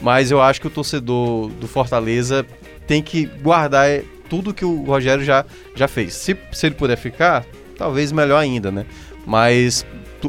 Mas 0.00 0.30
eu 0.30 0.40
acho 0.40 0.60
que 0.60 0.66
o 0.66 0.70
torcedor 0.70 1.48
do 1.48 1.66
Fortaleza 1.66 2.44
tem 2.86 3.02
que 3.02 3.26
guardar 3.26 3.88
é, 3.88 4.04
tudo 4.28 4.52
que 4.54 4.64
o 4.64 4.84
Rogério 4.84 5.24
já, 5.24 5.44
já 5.74 5.88
fez. 5.88 6.14
Se, 6.14 6.36
se 6.52 6.66
ele 6.66 6.74
puder 6.74 6.96
ficar, 6.96 7.44
talvez 7.76 8.12
melhor 8.12 8.38
ainda, 8.38 8.70
né? 8.70 8.86
Mas 9.26 9.84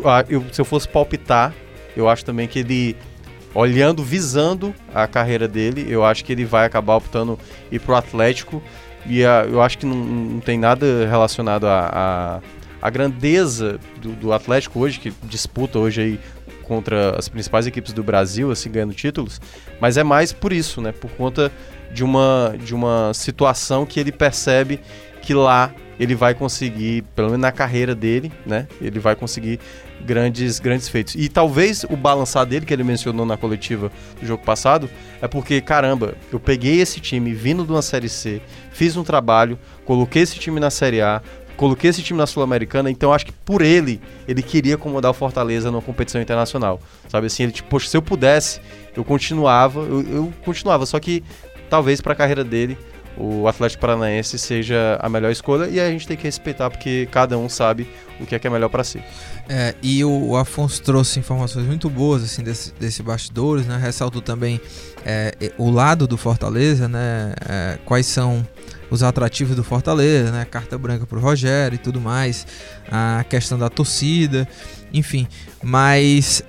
ah, 0.05 0.25
eu, 0.29 0.43
se 0.51 0.59
eu 0.59 0.65
fosse 0.65 0.87
palpitar, 0.87 1.53
eu 1.95 2.07
acho 2.07 2.23
também 2.23 2.47
que 2.47 2.59
ele, 2.59 2.95
olhando, 3.53 4.03
visando 4.03 4.73
a 4.93 5.07
carreira 5.07 5.47
dele, 5.47 5.85
eu 5.89 6.05
acho 6.05 6.23
que 6.23 6.31
ele 6.31 6.45
vai 6.45 6.65
acabar 6.65 6.95
optando 6.95 7.39
ir 7.71 7.79
pro 7.79 7.95
Atlético. 7.95 8.61
E 9.05 9.25
a, 9.25 9.45
eu 9.49 9.61
acho 9.61 9.77
que 9.77 9.85
não, 9.85 9.95
não, 9.95 10.39
tem 10.39 10.57
nada 10.57 11.07
relacionado 11.07 11.65
a, 11.65 12.41
a, 12.81 12.87
a 12.87 12.89
grandeza 12.89 13.79
do, 14.01 14.11
do, 14.11 14.33
Atlético 14.33 14.79
hoje, 14.79 14.99
que 14.99 15.13
disputa 15.23 15.79
hoje 15.79 16.01
aí 16.01 16.19
contra 16.63 17.17
as 17.17 17.29
principais 17.29 17.65
equipes 17.65 17.93
do 17.93 18.03
Brasil, 18.03 18.51
assim, 18.51 18.69
ganhando 18.69 18.93
títulos. 18.93 19.39
Mas 19.79 19.95
é 19.95 20.03
mais 20.03 20.33
por 20.33 20.51
isso, 20.51 20.81
né? 20.81 20.91
Por 20.91 21.09
conta 21.11 21.51
de 21.91 22.03
uma, 22.03 22.55
de 22.63 22.73
uma 22.75 23.13
situação 23.13 23.85
que 23.85 23.99
ele 23.99 24.11
percebe 24.11 24.79
que 25.21 25.33
lá 25.33 25.73
ele 25.99 26.15
vai 26.15 26.33
conseguir, 26.33 27.03
pelo 27.15 27.27
menos 27.27 27.41
na 27.41 27.51
carreira 27.51 27.95
dele, 27.95 28.31
né? 28.45 28.67
Ele 28.79 28.99
vai 28.99 29.15
conseguir 29.15 29.59
grandes, 30.05 30.59
grandes 30.59 30.87
feitos. 30.87 31.15
E 31.15 31.27
talvez 31.27 31.83
o 31.89 31.97
balançar 31.97 32.45
dele, 32.45 32.65
que 32.65 32.73
ele 32.73 32.83
mencionou 32.83 33.25
na 33.25 33.35
coletiva 33.35 33.91
do 34.19 34.25
jogo 34.25 34.43
passado, 34.43 34.89
é 35.21 35.27
porque, 35.27 35.59
caramba, 35.59 36.13
eu 36.31 36.39
peguei 36.39 36.79
esse 36.79 36.99
time 36.99 37.33
vindo 37.33 37.65
de 37.65 37.71
uma 37.71 37.81
Série 37.81 38.09
C, 38.09 38.41
fiz 38.71 38.95
um 38.95 39.03
trabalho, 39.03 39.57
coloquei 39.85 40.21
esse 40.21 40.37
time 40.37 40.59
na 40.59 40.69
Série 40.69 41.01
A, 41.01 41.21
coloquei 41.57 41.89
esse 41.89 42.03
time 42.03 42.19
na 42.19 42.27
Sul-Americana, 42.27 42.91
então 42.91 43.11
acho 43.11 43.25
que 43.25 43.31
por 43.31 43.63
ele, 43.63 43.99
ele 44.27 44.43
queria 44.43 44.75
acomodar 44.75 45.09
o 45.09 45.13
Fortaleza 45.13 45.71
numa 45.71 45.81
competição 45.81 46.21
internacional. 46.21 46.79
Sabe 47.09 47.25
assim, 47.25 47.43
ele 47.43 47.51
tipo, 47.51 47.67
poxa, 47.67 47.89
se 47.89 47.97
eu 47.97 48.01
pudesse, 48.01 48.61
eu 48.95 49.03
continuava, 49.03 49.81
eu, 49.81 50.01
eu 50.01 50.33
continuava, 50.45 50.85
só 50.85 50.99
que 50.99 51.23
talvez 51.69 52.01
para 52.01 52.13
a 52.13 52.15
carreira 52.15 52.43
dele 52.43 52.77
o 53.17 53.47
Atlético 53.47 53.81
Paranaense 53.81 54.37
seja 54.37 54.97
a 55.01 55.09
melhor 55.09 55.31
escolha 55.31 55.67
e 55.67 55.79
a 55.79 55.89
gente 55.89 56.07
tem 56.07 56.15
que 56.15 56.23
respeitar 56.23 56.69
porque 56.69 57.07
cada 57.11 57.37
um 57.37 57.49
sabe 57.49 57.89
o 58.19 58.25
que 58.25 58.35
é 58.35 58.39
que 58.39 58.45
é 58.45 58.49
melhor 58.49 58.69
para 58.69 58.83
si. 58.83 59.01
É, 59.49 59.73
e 59.81 60.03
o, 60.05 60.35
Afonso 60.35 60.81
trouxe 60.83 61.19
informações 61.19 61.65
muito 61.65 61.89
boas 61.89 62.23
assim 62.23 62.43
desse, 62.43 62.71
desse 62.73 63.01
bastidores, 63.01 63.65
né? 63.65 63.77
Ressaltou 63.77 64.21
também 64.21 64.61
é, 65.03 65.33
o 65.57 65.71
lado 65.71 66.05
do 66.05 66.15
Fortaleza, 66.15 66.87
né? 66.87 67.33
É, 67.49 67.79
quais 67.85 68.05
são 68.05 68.45
os 68.89 69.01
atrativos 69.01 69.55
do 69.55 69.63
Fortaleza, 69.63 70.31
né? 70.31 70.45
Carta 70.45 70.77
branca 70.77 71.05
para 71.07 71.17
o 71.17 71.21
Rogério 71.21 71.75
e 71.75 71.79
tudo 71.79 71.99
mais, 71.99 72.45
a 72.91 73.25
questão 73.27 73.57
da 73.57 73.69
torcida, 73.69 74.47
enfim. 74.93 75.27
Mas 75.63 76.43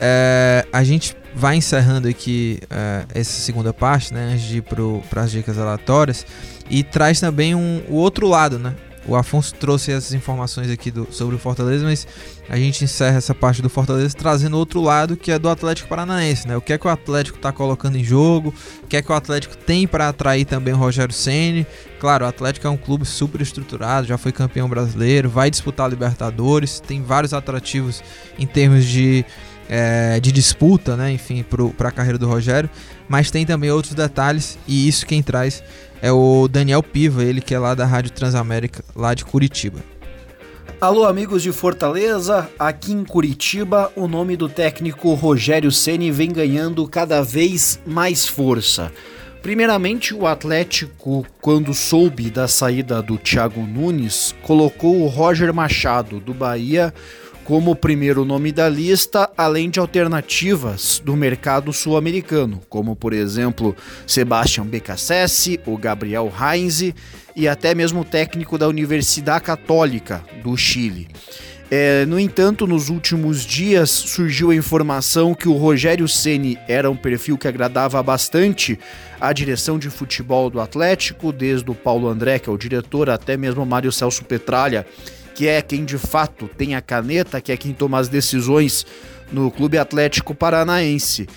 a 0.73 0.85
gente 0.85 1.16
vai 1.39 1.55
encerrando 1.55 2.09
aqui 2.09 2.59
uh, 2.64 3.07
essa 3.14 3.41
segunda 3.41 3.72
parte, 3.72 4.12
né, 4.12 4.32
antes 4.32 4.43
de 4.43 4.57
ir 4.57 4.62
para 5.09 5.22
as 5.22 5.30
dicas 5.30 5.57
aleatórias, 5.57 6.26
e 6.68 6.82
traz 6.82 7.20
também 7.20 7.55
um, 7.55 7.80
o 7.89 7.95
outro 7.95 8.26
lado, 8.26 8.59
né? 8.59 8.74
O 9.07 9.16
Afonso 9.16 9.55
trouxe 9.55 9.91
essas 9.91 10.12
informações 10.12 10.68
aqui 10.68 10.91
do, 10.91 11.09
sobre 11.11 11.34
o 11.34 11.39
Fortaleza, 11.39 11.82
mas 11.82 12.07
a 12.47 12.59
gente 12.59 12.84
encerra 12.84 13.16
essa 13.16 13.34
parte 13.34 13.62
do 13.62 13.70
Fortaleza 13.70 14.14
trazendo 14.14 14.59
outro 14.59 14.82
lado 14.82 15.16
que 15.16 15.30
é 15.30 15.39
do 15.39 15.49
Atlético 15.49 15.89
Paranaense, 15.89 16.47
né? 16.47 16.57
O 16.57 16.61
que 16.61 16.74
é 16.74 16.78
que 16.78 16.86
o 16.86 16.91
Atlético 16.91 17.39
está 17.39 17.51
colocando 17.51 17.97
em 17.97 18.05
jogo, 18.05 18.53
o 18.82 18.86
que 18.86 18.99
é 18.99 19.03
que 19.03 19.11
o 19.11 19.14
Atlético 19.14 19.57
tem 19.57 19.86
para 19.86 20.09
atrair 20.09 20.45
também 20.45 20.74
o 20.74 20.76
Rogério 20.76 21.14
Ceni. 21.14 21.66
Claro, 21.99 22.26
o 22.26 22.28
Atlético 22.28 22.66
é 22.66 22.70
um 22.70 22.76
clube 22.76 23.07
super 23.07 23.41
estruturado, 23.41 24.07
já 24.07 24.18
foi 24.18 24.30
campeão 24.30 24.68
brasileiro, 24.68 25.30
vai 25.30 25.51
disputar 25.51 25.86
a 25.86 25.89
Libertadores, 25.89 26.78
tem 26.78 27.01
vários 27.03 27.32
atrativos 27.32 28.03
em 28.39 28.47
termos 28.47 28.84
de 28.84 29.24
é, 29.69 30.19
de 30.21 30.33
disputa, 30.33 30.97
né? 30.97 31.12
Enfim, 31.12 31.45
para 31.77 31.89
a 31.89 31.93
carreira 31.93 32.19
do 32.19 32.27
Rogério. 32.27 32.71
Mas 33.09 33.31
tem 33.31 33.45
também 33.45 33.71
outros 33.71 33.95
detalhes 33.95 34.59
e 34.66 34.89
isso 34.89 35.07
quem 35.07 35.23
traz 35.23 35.62
é 36.01 36.12
o 36.12 36.49
Daniel 36.49 36.83
Piva, 36.83 37.25
ele 37.25 37.41
que 37.41 37.55
é 37.55 37.59
lá 37.59 37.75
da 37.75 37.85
Rádio 37.85 38.12
Transamérica, 38.12 38.85
lá 38.95 39.14
de 39.14 39.25
Curitiba. 39.25 39.81
Alô, 40.81 41.05
amigos 41.05 41.43
de 41.43 41.51
Fortaleza, 41.51 42.49
aqui 42.57 42.93
em 42.93 43.05
Curitiba, 43.05 43.91
o 43.97 44.07
nome 44.07 44.37
do 44.37 44.49
técnico 44.49 45.12
Rogério 45.14 45.73
Ceni 45.73 46.12
vem 46.12 46.31
ganhando 46.31 46.87
cada 46.87 47.21
vez 47.21 47.81
mais 47.85 48.29
força. 48.29 48.93
Primeiramente, 49.43 50.14
o 50.14 50.25
Atlético, 50.25 51.27
quando 51.41 51.75
soube 51.75 52.31
da 52.31 52.47
saída 52.47 53.03
do 53.03 53.16
Thiago 53.16 53.61
Nunes, 53.61 54.35
colocou 54.43 55.01
o 55.03 55.09
Roger 55.09 55.53
Machado 55.53 56.21
do 56.21 56.33
Bahia 56.33 56.95
como 57.49 57.74
primeiro 57.74 58.26
nome 58.26 58.53
da 58.53 58.68
lista, 58.68 59.30
além 59.34 59.70
de 59.70 59.80
alternativas 59.80 61.01
do 61.03 61.16
mercado 61.16 61.72
sul-americano, 61.72 62.61
como 62.68 62.94
por 62.94 63.14
exemplo 63.14 63.74
Sebastian 64.07 64.66
Becassese, 64.66 65.59
o 65.64 65.78
Gabriel 65.78 66.30
Heinze 66.38 66.94
e 67.34 67.49
até 67.49 67.74
mesmo 67.74 68.03
o 68.03 68.05
técnico 68.05 68.59
da 68.59 68.68
Universidade 68.68 69.44
Católica 69.44 70.22
do 70.44 70.55
Chile. 70.59 71.09
É, 71.70 72.05
no 72.05 72.20
entanto, 72.20 72.66
nos 72.66 72.90
últimos 72.90 73.46
dias 73.46 73.88
surgiu 73.88 74.51
a 74.51 74.55
informação 74.55 75.34
que 75.34 75.49
o 75.49 75.57
Rogério 75.57 76.07
Ceni 76.07 76.59
era 76.68 76.90
um 76.90 76.96
perfil 76.96 77.38
que 77.38 77.49
agradava 77.49 78.03
bastante 78.03 78.78
a 79.18 79.32
direção 79.32 79.78
de 79.78 79.88
futebol 79.88 80.51
do 80.51 80.61
Atlético, 80.61 81.32
desde 81.32 81.70
o 81.70 81.74
Paulo 81.74 82.09
André, 82.09 82.38
que 82.38 82.51
é 82.51 82.53
o 82.53 82.59
diretor, 82.59 83.09
até 83.09 83.38
mesmo 83.38 83.62
o 83.62 83.66
Mário 83.66 83.90
Celso 83.90 84.24
Petralha, 84.24 84.86
que 85.39 85.47
é 85.47 85.62
quem 85.62 85.84
de 85.84 85.97
fato 85.99 86.51
tem 86.59 86.74
a 86.74 86.80
caneta, 86.80 87.41
que 87.41 87.53
é 87.53 87.57
quem 87.57 87.72
toma 87.72 88.01
as 88.01 88.09
decisões 88.09 88.84
no 89.30 89.53
Clube 89.53 89.78
Atlético 89.78 90.34
Paranaense. 90.34 91.28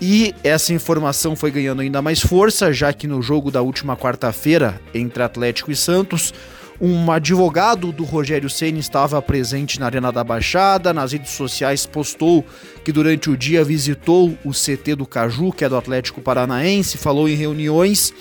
E 0.00 0.34
essa 0.42 0.72
informação 0.72 1.36
foi 1.36 1.52
ganhando 1.52 1.80
ainda 1.80 2.02
mais 2.02 2.18
força, 2.18 2.72
já 2.72 2.92
que 2.92 3.06
no 3.06 3.22
jogo 3.22 3.52
da 3.52 3.62
última 3.62 3.96
quarta-feira 3.96 4.80
entre 4.92 5.22
Atlético 5.22 5.70
e 5.70 5.76
Santos, 5.76 6.34
um 6.80 7.12
advogado 7.12 7.92
do 7.92 8.02
Rogério 8.02 8.50
Ceni 8.50 8.80
estava 8.80 9.22
presente 9.22 9.78
na 9.78 9.86
Arena 9.86 10.10
da 10.10 10.24
Baixada, 10.24 10.92
nas 10.92 11.12
redes 11.12 11.30
sociais 11.30 11.86
postou 11.86 12.44
que 12.84 12.90
durante 12.90 13.30
o 13.30 13.36
dia 13.36 13.62
visitou 13.62 14.36
o 14.44 14.50
CT 14.50 14.96
do 14.96 15.06
Caju, 15.06 15.52
que 15.52 15.64
é 15.64 15.68
do 15.68 15.76
Atlético 15.76 16.20
Paranaense, 16.20 16.98
falou 16.98 17.28
em 17.28 17.36
reuniões. 17.36 18.12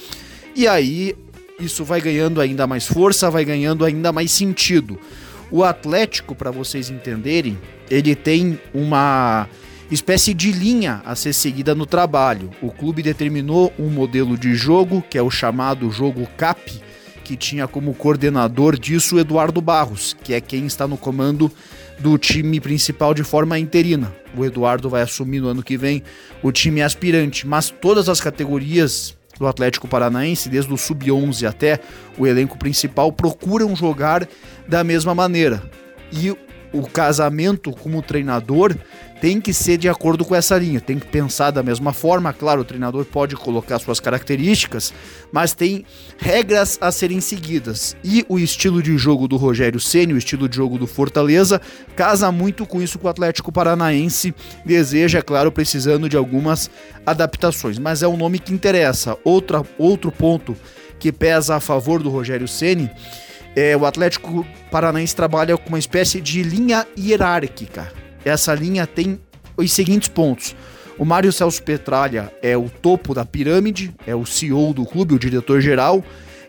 E 0.55 0.67
aí 0.67 1.15
isso 1.59 1.83
vai 1.83 2.01
ganhando 2.01 2.39
ainda 2.39 2.67
mais 2.67 2.85
força, 2.85 3.31
vai 3.31 3.43
ganhando 3.43 3.83
ainda 3.83 4.11
mais 4.11 4.31
sentido. 4.31 4.99
O 5.53 5.63
Atlético, 5.63 6.33
para 6.33 6.49
vocês 6.49 6.89
entenderem, 6.89 7.59
ele 7.87 8.15
tem 8.15 8.59
uma 8.73 9.47
espécie 9.91 10.33
de 10.33 10.51
linha 10.51 10.99
a 11.05 11.15
ser 11.15 11.31
seguida 11.31 11.75
no 11.75 11.85
trabalho. 11.85 12.49
O 12.59 12.71
clube 12.71 13.03
determinou 13.03 13.71
um 13.77 13.87
modelo 13.87 14.35
de 14.35 14.55
jogo, 14.55 15.03
que 15.07 15.15
é 15.15 15.21
o 15.21 15.29
chamado 15.29 15.91
jogo 15.91 16.27
CAP, 16.35 16.81
que 17.23 17.37
tinha 17.37 17.67
como 17.67 17.93
coordenador 17.93 18.79
disso 18.79 19.19
Eduardo 19.19 19.61
Barros, 19.61 20.17
que 20.23 20.33
é 20.33 20.41
quem 20.41 20.65
está 20.65 20.87
no 20.87 20.97
comando 20.97 21.51
do 21.99 22.17
time 22.17 22.59
principal 22.59 23.13
de 23.13 23.23
forma 23.23 23.59
interina. 23.59 24.11
O 24.35 24.43
Eduardo 24.43 24.89
vai 24.89 25.03
assumir 25.03 25.39
no 25.39 25.49
ano 25.49 25.61
que 25.61 25.77
vem 25.77 26.01
o 26.41 26.51
time 26.51 26.81
aspirante, 26.81 27.45
mas 27.45 27.69
todas 27.69 28.09
as 28.09 28.19
categorias 28.19 29.15
do 29.37 29.47
Atlético 29.47 29.87
Paranaense, 29.87 30.49
desde 30.49 30.73
o 30.73 30.77
sub-11 30.77 31.47
até 31.47 31.79
o 32.17 32.27
elenco 32.27 32.57
principal, 32.57 33.11
procuram 33.11 33.75
jogar 33.75 34.27
da 34.67 34.83
mesma 34.83 35.13
maneira. 35.15 35.63
E 36.11 36.31
o 36.71 36.87
casamento 36.87 37.71
como 37.71 38.01
treinador 38.01 38.75
tem 39.23 39.39
que 39.39 39.53
ser 39.53 39.77
de 39.77 39.87
acordo 39.87 40.25
com 40.25 40.35
essa 40.35 40.57
linha, 40.57 40.81
tem 40.81 40.99
que 40.99 41.07
pensar 41.07 41.49
da 41.49 41.63
mesma 41.63 41.93
forma. 41.93 42.33
Claro, 42.33 42.59
o 42.59 42.65
treinador 42.65 43.05
pode 43.05 43.37
colocar 43.37 43.79
suas 43.79 43.97
características, 43.97 44.93
mas 45.31 45.53
tem 45.53 45.85
regras 46.17 46.77
a 46.81 46.91
serem 46.91 47.21
seguidas. 47.21 47.95
E 48.03 48.25
o 48.27 48.37
estilo 48.37 48.83
de 48.83 48.97
jogo 48.97 49.25
do 49.25 49.37
Rogério 49.37 49.79
Ceni, 49.79 50.13
o 50.13 50.17
estilo 50.17 50.49
de 50.49 50.57
jogo 50.57 50.77
do 50.77 50.85
Fortaleza, 50.85 51.61
casa 51.95 52.29
muito 52.33 52.65
com 52.65 52.81
isso 52.81 52.99
que 52.99 53.05
o 53.05 53.09
Atlético 53.09 53.49
Paranaense 53.49 54.35
deseja, 54.65 55.21
claro, 55.21 55.53
precisando 55.53 56.09
de 56.09 56.17
algumas 56.17 56.69
adaptações. 57.05 57.79
Mas 57.79 58.03
é 58.03 58.07
um 58.09 58.17
nome 58.17 58.39
que 58.39 58.53
interessa. 58.53 59.17
Outra, 59.23 59.63
outro 59.77 60.11
ponto 60.11 60.53
que 60.99 61.13
pesa 61.13 61.55
a 61.55 61.59
favor 61.61 62.03
do 62.03 62.09
Rogério 62.09 62.45
Ceni 62.45 62.91
é 63.55 63.77
o 63.77 63.85
Atlético 63.85 64.45
Paranaense 64.69 65.15
trabalha 65.15 65.57
com 65.57 65.69
uma 65.69 65.79
espécie 65.79 66.19
de 66.19 66.43
linha 66.43 66.85
hierárquica 66.99 68.02
essa 68.25 68.53
linha 68.53 68.85
tem 68.87 69.19
os 69.57 69.71
seguintes 69.71 70.07
pontos. 70.07 70.55
O 70.97 71.05
Mário 71.05 71.31
Celso 71.31 71.61
Petralha 71.63 72.31
é 72.41 72.55
o 72.55 72.69
topo 72.69 73.13
da 73.13 73.25
pirâmide, 73.25 73.93
é 74.05 74.15
o 74.15 74.25
CEO 74.25 74.73
do 74.73 74.85
clube, 74.85 75.15
o 75.15 75.19
diretor-geral. 75.19 76.03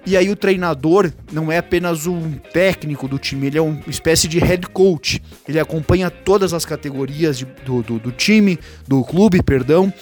E 0.07 0.19
aí 0.19 0.29
o 0.29 0.37
treinador 0.37 1.11
não 1.33 1.51
é 1.51 1.59
apenas 1.59 2.07
um 2.07 2.33
técnico 2.53 3.09
do 3.09 3.19
time, 3.19 3.47
ele 3.47 3.57
é 3.57 3.63
uma 3.63 3.81
espécie 3.87 4.29
de 4.29 4.39
head 4.39 4.67
coach. 4.69 5.23
Ele 5.49 5.59
acompanha 5.59 6.11
todas 6.11 6.53
as 6.53 6.67
categorias 6.67 7.39
de, 7.39 7.47
do, 7.65 7.83
do, 7.83 7.99
do 7.99 8.13
time, 8.13 8.59
do 8.87 9.03
clube, 9.03 9.43
perdão 9.43 9.93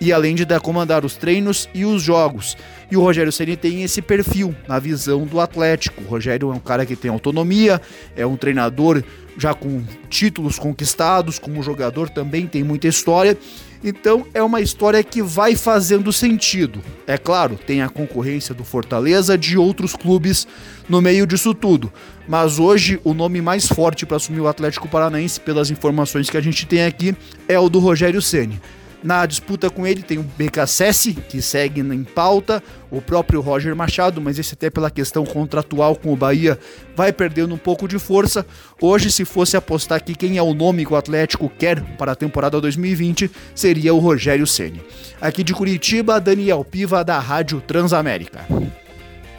e 0.00 0.12
além 0.12 0.34
de 0.34 0.44
dar, 0.44 0.60
comandar 0.60 1.04
os 1.04 1.16
treinos 1.16 1.68
e 1.74 1.84
os 1.84 2.02
jogos. 2.02 2.56
E 2.90 2.96
o 2.96 3.00
Rogério 3.00 3.32
Ceni 3.32 3.56
tem 3.56 3.82
esse 3.82 4.02
perfil 4.02 4.54
na 4.68 4.78
visão 4.78 5.24
do 5.24 5.40
Atlético. 5.40 6.02
O 6.02 6.06
Rogério 6.06 6.50
é 6.50 6.54
um 6.54 6.60
cara 6.60 6.84
que 6.84 6.94
tem 6.94 7.10
autonomia, 7.10 7.80
é 8.14 8.26
um 8.26 8.36
treinador 8.36 9.02
já 9.36 9.54
com 9.54 9.82
títulos 10.08 10.58
conquistados, 10.58 11.38
como 11.38 11.62
jogador 11.62 12.08
também 12.08 12.46
tem 12.46 12.62
muita 12.62 12.88
história. 12.88 13.36
Então 13.82 14.26
é 14.32 14.42
uma 14.42 14.62
história 14.62 15.02
que 15.04 15.22
vai 15.22 15.54
fazendo 15.54 16.10
sentido. 16.12 16.80
É 17.06 17.18
claro, 17.18 17.56
tem 17.66 17.82
a 17.82 17.88
concorrência 17.88 18.54
do 18.54 18.64
Fortaleza, 18.64 19.36
de 19.36 19.58
outros 19.58 19.94
clubes 19.94 20.46
no 20.88 21.02
meio 21.02 21.26
disso 21.26 21.52
tudo. 21.52 21.92
Mas 22.26 22.58
hoje 22.58 22.98
o 23.04 23.12
nome 23.12 23.42
mais 23.42 23.66
forte 23.66 24.06
para 24.06 24.16
assumir 24.16 24.40
o 24.40 24.48
Atlético 24.48 24.88
Paranaense, 24.88 25.38
pelas 25.38 25.70
informações 25.70 26.30
que 26.30 26.36
a 26.36 26.40
gente 26.40 26.64
tem 26.66 26.84
aqui, 26.84 27.14
é 27.46 27.58
o 27.58 27.68
do 27.68 27.78
Rogério 27.78 28.22
Ceni. 28.22 28.58
Na 29.04 29.26
disputa 29.26 29.68
com 29.68 29.86
ele 29.86 30.02
tem 30.02 30.16
o 30.16 30.22
BKSS, 30.22 31.12
que 31.12 31.42
segue 31.42 31.82
em 31.82 32.02
pauta, 32.02 32.62
o 32.90 33.02
próprio 33.02 33.42
Roger 33.42 33.76
Machado, 33.76 34.18
mas 34.18 34.38
esse 34.38 34.54
até 34.54 34.70
pela 34.70 34.90
questão 34.90 35.26
contratual 35.26 35.94
com 35.94 36.10
o 36.10 36.16
Bahia 36.16 36.58
vai 36.96 37.12
perdendo 37.12 37.54
um 37.54 37.58
pouco 37.58 37.86
de 37.86 37.98
força. 37.98 38.46
Hoje, 38.80 39.12
se 39.12 39.26
fosse 39.26 39.58
apostar 39.58 39.98
aqui 39.98 40.14
quem 40.14 40.38
é 40.38 40.42
o 40.42 40.54
nome 40.54 40.86
que 40.86 40.92
o 40.94 40.96
Atlético 40.96 41.50
quer 41.50 41.82
para 41.98 42.12
a 42.12 42.16
temporada 42.16 42.58
2020, 42.62 43.30
seria 43.54 43.92
o 43.92 43.98
Rogério 43.98 44.46
Ceni. 44.46 44.82
Aqui 45.20 45.44
de 45.44 45.52
Curitiba, 45.52 46.18
Daniel 46.18 46.64
Piva 46.64 47.04
da 47.04 47.18
Rádio 47.18 47.60
Transamérica. 47.60 48.46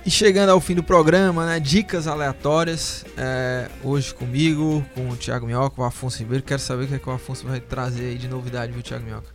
E 0.06 0.12
chegando 0.12 0.50
ao 0.52 0.62
fim 0.62 0.76
do 0.76 0.84
programa, 0.84 1.44
né? 1.48 1.60
Dicas 1.60 2.06
aleatórias. 2.06 3.04
É, 3.18 3.68
hoje 3.84 4.14
comigo, 4.14 4.86
com 4.94 5.10
o 5.10 5.16
Thiago 5.16 5.48
Minhoca, 5.48 5.82
o 5.82 5.84
Afonso 5.84 6.20
Ribeiro. 6.20 6.44
Quero 6.44 6.62
saber 6.62 6.84
o 6.84 6.88
que, 6.88 6.94
é 6.94 7.00
que 7.00 7.10
o 7.10 7.12
Afonso 7.12 7.48
vai 7.48 7.60
trazer 7.60 8.10
aí 8.10 8.16
de 8.16 8.28
novidade, 8.28 8.72
viu, 8.72 8.84
Thiago 8.84 9.04
Minhoca? 9.04 9.35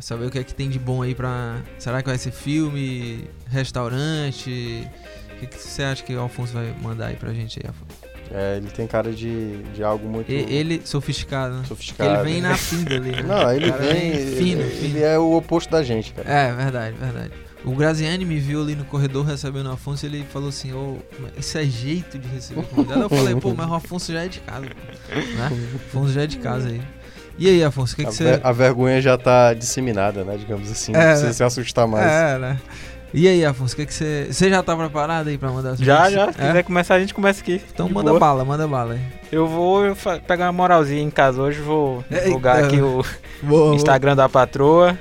Saber 0.00 0.26
o 0.26 0.30
que 0.30 0.38
é 0.38 0.44
que 0.44 0.54
tem 0.54 0.68
de 0.68 0.78
bom 0.78 1.02
aí 1.02 1.14
pra. 1.14 1.60
Será 1.78 2.02
que 2.02 2.08
vai 2.08 2.18
ser 2.18 2.30
filme, 2.30 3.24
restaurante? 3.48 4.88
O 5.32 5.40
que, 5.40 5.46
que 5.46 5.58
você 5.58 5.82
acha 5.82 6.02
que 6.02 6.14
o 6.14 6.20
Alfonso 6.20 6.52
vai 6.52 6.74
mandar 6.82 7.06
aí 7.06 7.16
pra 7.16 7.32
gente 7.32 7.60
aí, 7.62 7.70
Afonso? 7.70 8.08
É, 8.30 8.58
ele 8.58 8.68
tem 8.68 8.86
cara 8.86 9.10
de, 9.10 9.62
de 9.74 9.82
algo 9.82 10.06
muito. 10.08 10.30
Ele, 10.30 10.82
sofisticado, 10.84 11.54
né? 11.54 11.64
Sofisticado. 11.66 12.26
Ele 12.26 12.32
vem 12.32 12.42
na 12.42 12.56
pinda 12.58 12.94
ali. 12.94 13.10
Né? 13.10 13.22
Não, 13.22 13.52
ele 13.52 13.70
vem. 13.72 14.12
fino, 14.36 14.62
ele, 14.62 14.70
fino. 14.70 14.96
ele 14.96 15.02
é 15.02 15.18
o 15.18 15.36
oposto 15.36 15.70
da 15.70 15.82
gente, 15.82 16.12
cara. 16.12 16.28
É, 16.28 16.52
verdade, 16.52 16.96
verdade. 16.96 17.32
O 17.64 17.74
Graziani 17.74 18.24
me 18.24 18.38
viu 18.38 18.62
ali 18.62 18.74
no 18.74 18.84
corredor 18.84 19.24
recebendo 19.24 19.66
o 19.66 19.72
Afonso 19.72 20.06
e 20.06 20.08
ele 20.08 20.24
falou 20.24 20.50
assim: 20.50 20.72
Ô, 20.72 20.98
isso 21.36 21.58
é 21.58 21.64
jeito 21.64 22.18
de 22.18 22.28
receber 22.28 22.62
convidado. 22.64 23.02
Eu 23.02 23.08
falei: 23.08 23.34
pô, 23.34 23.54
mas 23.54 23.68
o 23.68 23.74
Afonso 23.74 24.12
já 24.12 24.24
é 24.24 24.28
de 24.28 24.40
casa. 24.40 24.66
Né? 24.66 25.70
O 25.72 25.76
Afonso 25.76 26.12
já 26.12 26.22
é 26.22 26.26
de 26.26 26.38
casa 26.38 26.68
aí. 26.68 26.80
E 27.38 27.48
aí, 27.48 27.62
Afonso, 27.64 27.92
o 27.94 27.96
que, 27.96 28.02
a, 28.02 28.06
que 28.06 28.14
você. 28.14 28.24
ver- 28.24 28.40
a 28.42 28.52
vergonha 28.52 29.00
já 29.00 29.16
tá 29.16 29.54
disseminada, 29.54 30.24
né? 30.24 30.36
Digamos 30.36 30.70
assim. 30.70 30.92
É, 30.92 30.96
não 30.98 31.04
precisa 31.04 31.26
né? 31.28 31.32
se 31.32 31.44
assustar 31.44 31.86
mais. 31.86 32.06
É, 32.10 32.38
né? 32.38 32.58
E 33.14 33.26
aí, 33.26 33.42
Afonso, 33.44 33.72
o 33.72 33.76
que, 33.76 33.86
que 33.86 33.94
você. 33.94 34.26
Você 34.30 34.50
já 34.50 34.62
tá 34.62 34.76
preparado 34.76 35.28
aí 35.28 35.38
pra 35.38 35.50
mandar 35.50 35.70
as 35.70 35.78
Já, 35.78 36.04
gente? 36.10 36.14
já. 36.14 36.32
Se 36.32 36.40
É? 36.42 36.46
quiser 36.48 36.62
começar, 36.64 36.94
a 36.96 37.00
gente 37.00 37.14
começa 37.14 37.40
aqui. 37.40 37.62
Então 37.72 37.86
De 37.86 37.94
manda 37.94 38.10
boa. 38.10 38.20
bala, 38.20 38.44
manda 38.44 38.66
bala 38.68 38.94
aí. 38.94 39.00
Eu 39.32 39.46
vou 39.46 39.82
pegar 40.26 40.46
uma 40.46 40.52
moralzinha 40.52 41.00
em 41.02 41.10
casa 41.10 41.40
hoje, 41.40 41.60
vou 41.60 42.04
Eita. 42.10 42.24
divulgar 42.24 42.64
aqui 42.64 42.80
o 42.80 43.02
Boa, 43.42 43.74
Instagram 43.74 44.14
da 44.16 44.28
patroa. 44.28 44.98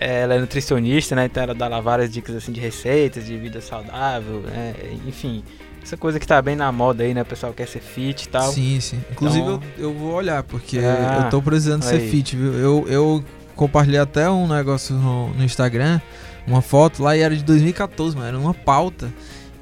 É, 0.00 0.22
Ela 0.22 0.34
é 0.34 0.38
nutricionista, 0.38 1.14
né? 1.14 1.26
Então 1.26 1.42
ela 1.42 1.54
dá 1.54 1.68
lá 1.68 1.80
várias 1.80 2.10
dicas 2.10 2.34
assim 2.34 2.50
de 2.52 2.60
receitas, 2.60 3.24
de 3.26 3.36
vida 3.36 3.60
saudável, 3.60 4.40
né? 4.40 4.74
Enfim, 5.06 5.44
essa 5.88 5.96
coisa 5.96 6.20
que 6.20 6.26
tá 6.26 6.40
bem 6.42 6.54
na 6.54 6.70
moda 6.70 7.02
aí, 7.02 7.14
né? 7.14 7.22
O 7.22 7.24
pessoal 7.24 7.52
quer 7.52 7.66
ser 7.66 7.80
fit 7.80 8.24
e 8.24 8.28
tal. 8.28 8.52
Sim, 8.52 8.78
sim. 8.80 9.00
Inclusive 9.10 9.42
Então- 9.42 9.60
eu, 9.78 9.84
eu 9.90 9.94
vou 9.94 10.12
olhar, 10.12 10.42
porque 10.42 10.78
Ah, 10.78 11.22
eu 11.24 11.30
tô 11.30 11.40
precisando 11.42 11.82
ser 11.82 12.00
fit, 12.00 12.36
viu? 12.36 12.52
Eu, 12.54 12.86
eu 12.88 13.24
compartilhei 13.56 13.98
até 13.98 14.28
um 14.30 14.46
negócio 14.46 14.94
no, 14.94 15.30
no 15.30 15.42
Instagram, 15.44 16.00
uma 16.46 16.60
foto 16.62 17.02
lá 17.02 17.16
e 17.16 17.20
era 17.20 17.34
de 17.34 17.42
2014, 17.42 18.14
mano. 18.14 18.28
Era 18.28 18.38
uma 18.38 18.54
pauta. 18.54 19.08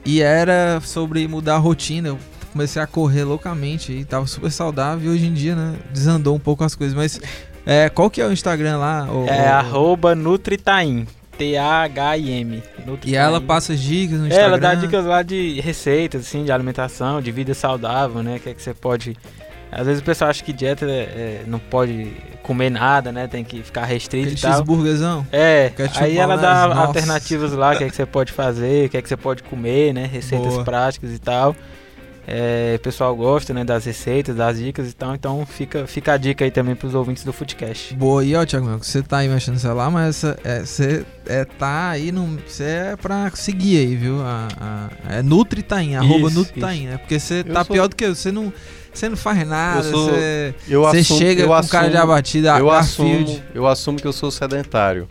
E 0.05 0.21
era 0.21 0.81
sobre 0.83 1.27
mudar 1.27 1.55
a 1.55 1.59
rotina. 1.59 2.09
Eu 2.09 2.19
comecei 2.53 2.81
a 2.81 2.87
correr 2.87 3.25
loucamente 3.25 3.93
e 3.93 4.05
tava 4.05 4.27
super 4.27 4.51
saudável. 4.51 5.11
E 5.13 5.15
hoje 5.15 5.27
em 5.27 5.33
dia, 5.35 5.55
né, 5.55 5.77
desandou 5.93 6.35
um 6.35 6.39
pouco 6.41 6.63
as 6.65 6.75
coisas. 6.75 6.95
Mas 6.97 7.21
é, 7.65 7.89
qual 7.89 8.09
que 8.11 8.21
é 8.21 8.27
o 8.27 8.33
Instagram 8.33 8.79
lá? 8.79 9.09
ô- 9.11 9.27
É 9.27 10.15
Nutritaim. 10.15 11.07
T-A-H-I-M. 11.37 12.63
E 13.05 13.17
ela 13.17 13.41
passa 13.41 13.75
dicas 13.75 14.19
no 14.19 14.25
É, 14.25 14.29
Instagram. 14.29 14.47
ela 14.49 14.59
dá 14.59 14.75
dicas 14.75 15.05
lá 15.05 15.23
de 15.23 15.61
receitas, 15.61 16.23
assim, 16.23 16.45
de 16.45 16.53
alimentação, 16.53 17.21
de 17.21 17.31
vida 17.33 17.55
saudável, 17.55 18.23
né? 18.23 18.39
Que 18.43 18.51
é 18.51 18.55
que 18.55 18.63
você 18.63 18.73
pode. 18.75 19.17
Às 19.71 19.87
vezes 19.87 20.01
o 20.01 20.05
pessoal 20.05 20.31
acha 20.31 20.43
que 20.45 20.53
dieta 20.53 20.87
é, 20.87 20.89
é, 20.89 21.45
não 21.47 21.59
pode 21.59 22.13
comer 22.43 22.71
nada, 22.71 23.11
né? 23.11 23.27
Tem 23.27 23.43
que 23.43 23.63
ficar 23.63 23.85
restrito 23.85 24.27
Aquele 24.27 24.39
e 24.39 24.41
tal. 24.43 24.51
cheeseburguerzão. 24.53 25.27
É, 25.33 25.71
Ketchup, 25.77 26.05
aí 26.05 26.17
ela 26.17 26.37
dá 26.37 26.69
nossa. 26.69 26.81
alternativas 26.83 27.53
lá, 27.53 27.73
o 27.75 27.77
que 27.79 27.85
é 27.85 27.89
que 27.91 27.97
você 27.97 28.07
pode 28.07 28.33
fazer, 28.33 28.87
o 28.87 28.89
que 28.91 28.97
é 28.97 29.03
que 29.03 29.09
você 29.09 29.17
pode 29.17 29.43
comer, 29.43 29.93
né? 29.93 30.07
Receitas 30.11 30.53
Boa. 30.53 30.65
práticas 30.65 31.11
e 31.13 31.19
tal. 31.19 31.55
É, 32.29 32.75
o 32.77 32.81
pessoal 32.81 33.15
gosta, 33.15 33.55
né, 33.55 33.65
das 33.65 33.85
receitas, 33.85 34.35
das 34.35 34.59
dicas 34.59 34.91
e 34.91 34.93
tal, 34.93 35.15
então 35.15 35.47
fica, 35.47 35.87
fica 35.87 36.15
a 36.15 36.17
dica 36.17 36.45
aí 36.45 36.51
também 36.51 36.75
pros 36.75 36.93
ouvintes 36.93 37.23
do 37.23 37.33
Foodcast. 37.33 37.95
Boa, 37.95 38.25
e 38.25 38.35
ó, 38.35 38.45
Thiago, 38.45 38.67
você 38.79 39.01
tá 39.01 39.19
aí 39.19 39.29
mexendo 39.29 39.55
no 39.55 39.61
celular, 39.61 39.91
mas 39.93 40.09
essa- 40.25 40.37
é, 40.43 40.61
você 40.65 41.07
é, 41.27 41.45
tá 41.45 41.91
aí 41.91 42.11
no. 42.11 42.37
Você 42.47 42.65
é 42.65 42.97
pra 42.97 43.31
seguir 43.33 43.79
aí, 43.79 43.95
viu? 43.95 44.21
A, 44.23 44.49
a- 44.61 44.91
é 45.19 45.23
Nutritaim, 45.23 45.95
arroba 45.95 46.27
Isso, 46.29 46.39
Nutritaim, 46.39 46.87
né? 46.87 46.99
Porque 46.99 47.21
você 47.21 47.45
tá 47.45 47.65
sou- 47.65 47.75
pior 47.75 47.87
do 47.87 47.95
que 47.95 48.05
eu, 48.05 48.15
você 48.15 48.33
não. 48.33 48.53
Você 48.93 49.09
não 49.11 49.17
faz 49.17 49.47
nada, 49.47 49.87
Eu 49.87 49.93
sou- 49.93 50.09
você. 50.09 50.55
Eu 50.69 50.83
Você 50.83 50.97
assumo- 50.99 51.19
chega 51.21 51.43
eu 51.43 51.49
com 51.49 51.69
cara 51.69 51.89
de 51.91 51.97
assumo- 51.97 52.13
abatida, 52.13 52.59
eu 52.59 52.71
assumo, 52.71 53.41
eu 53.55 53.67
assumo 53.69 53.99
que 54.01 54.07
eu 54.07 54.13
sou 54.13 54.31
sedentário, 54.33 55.07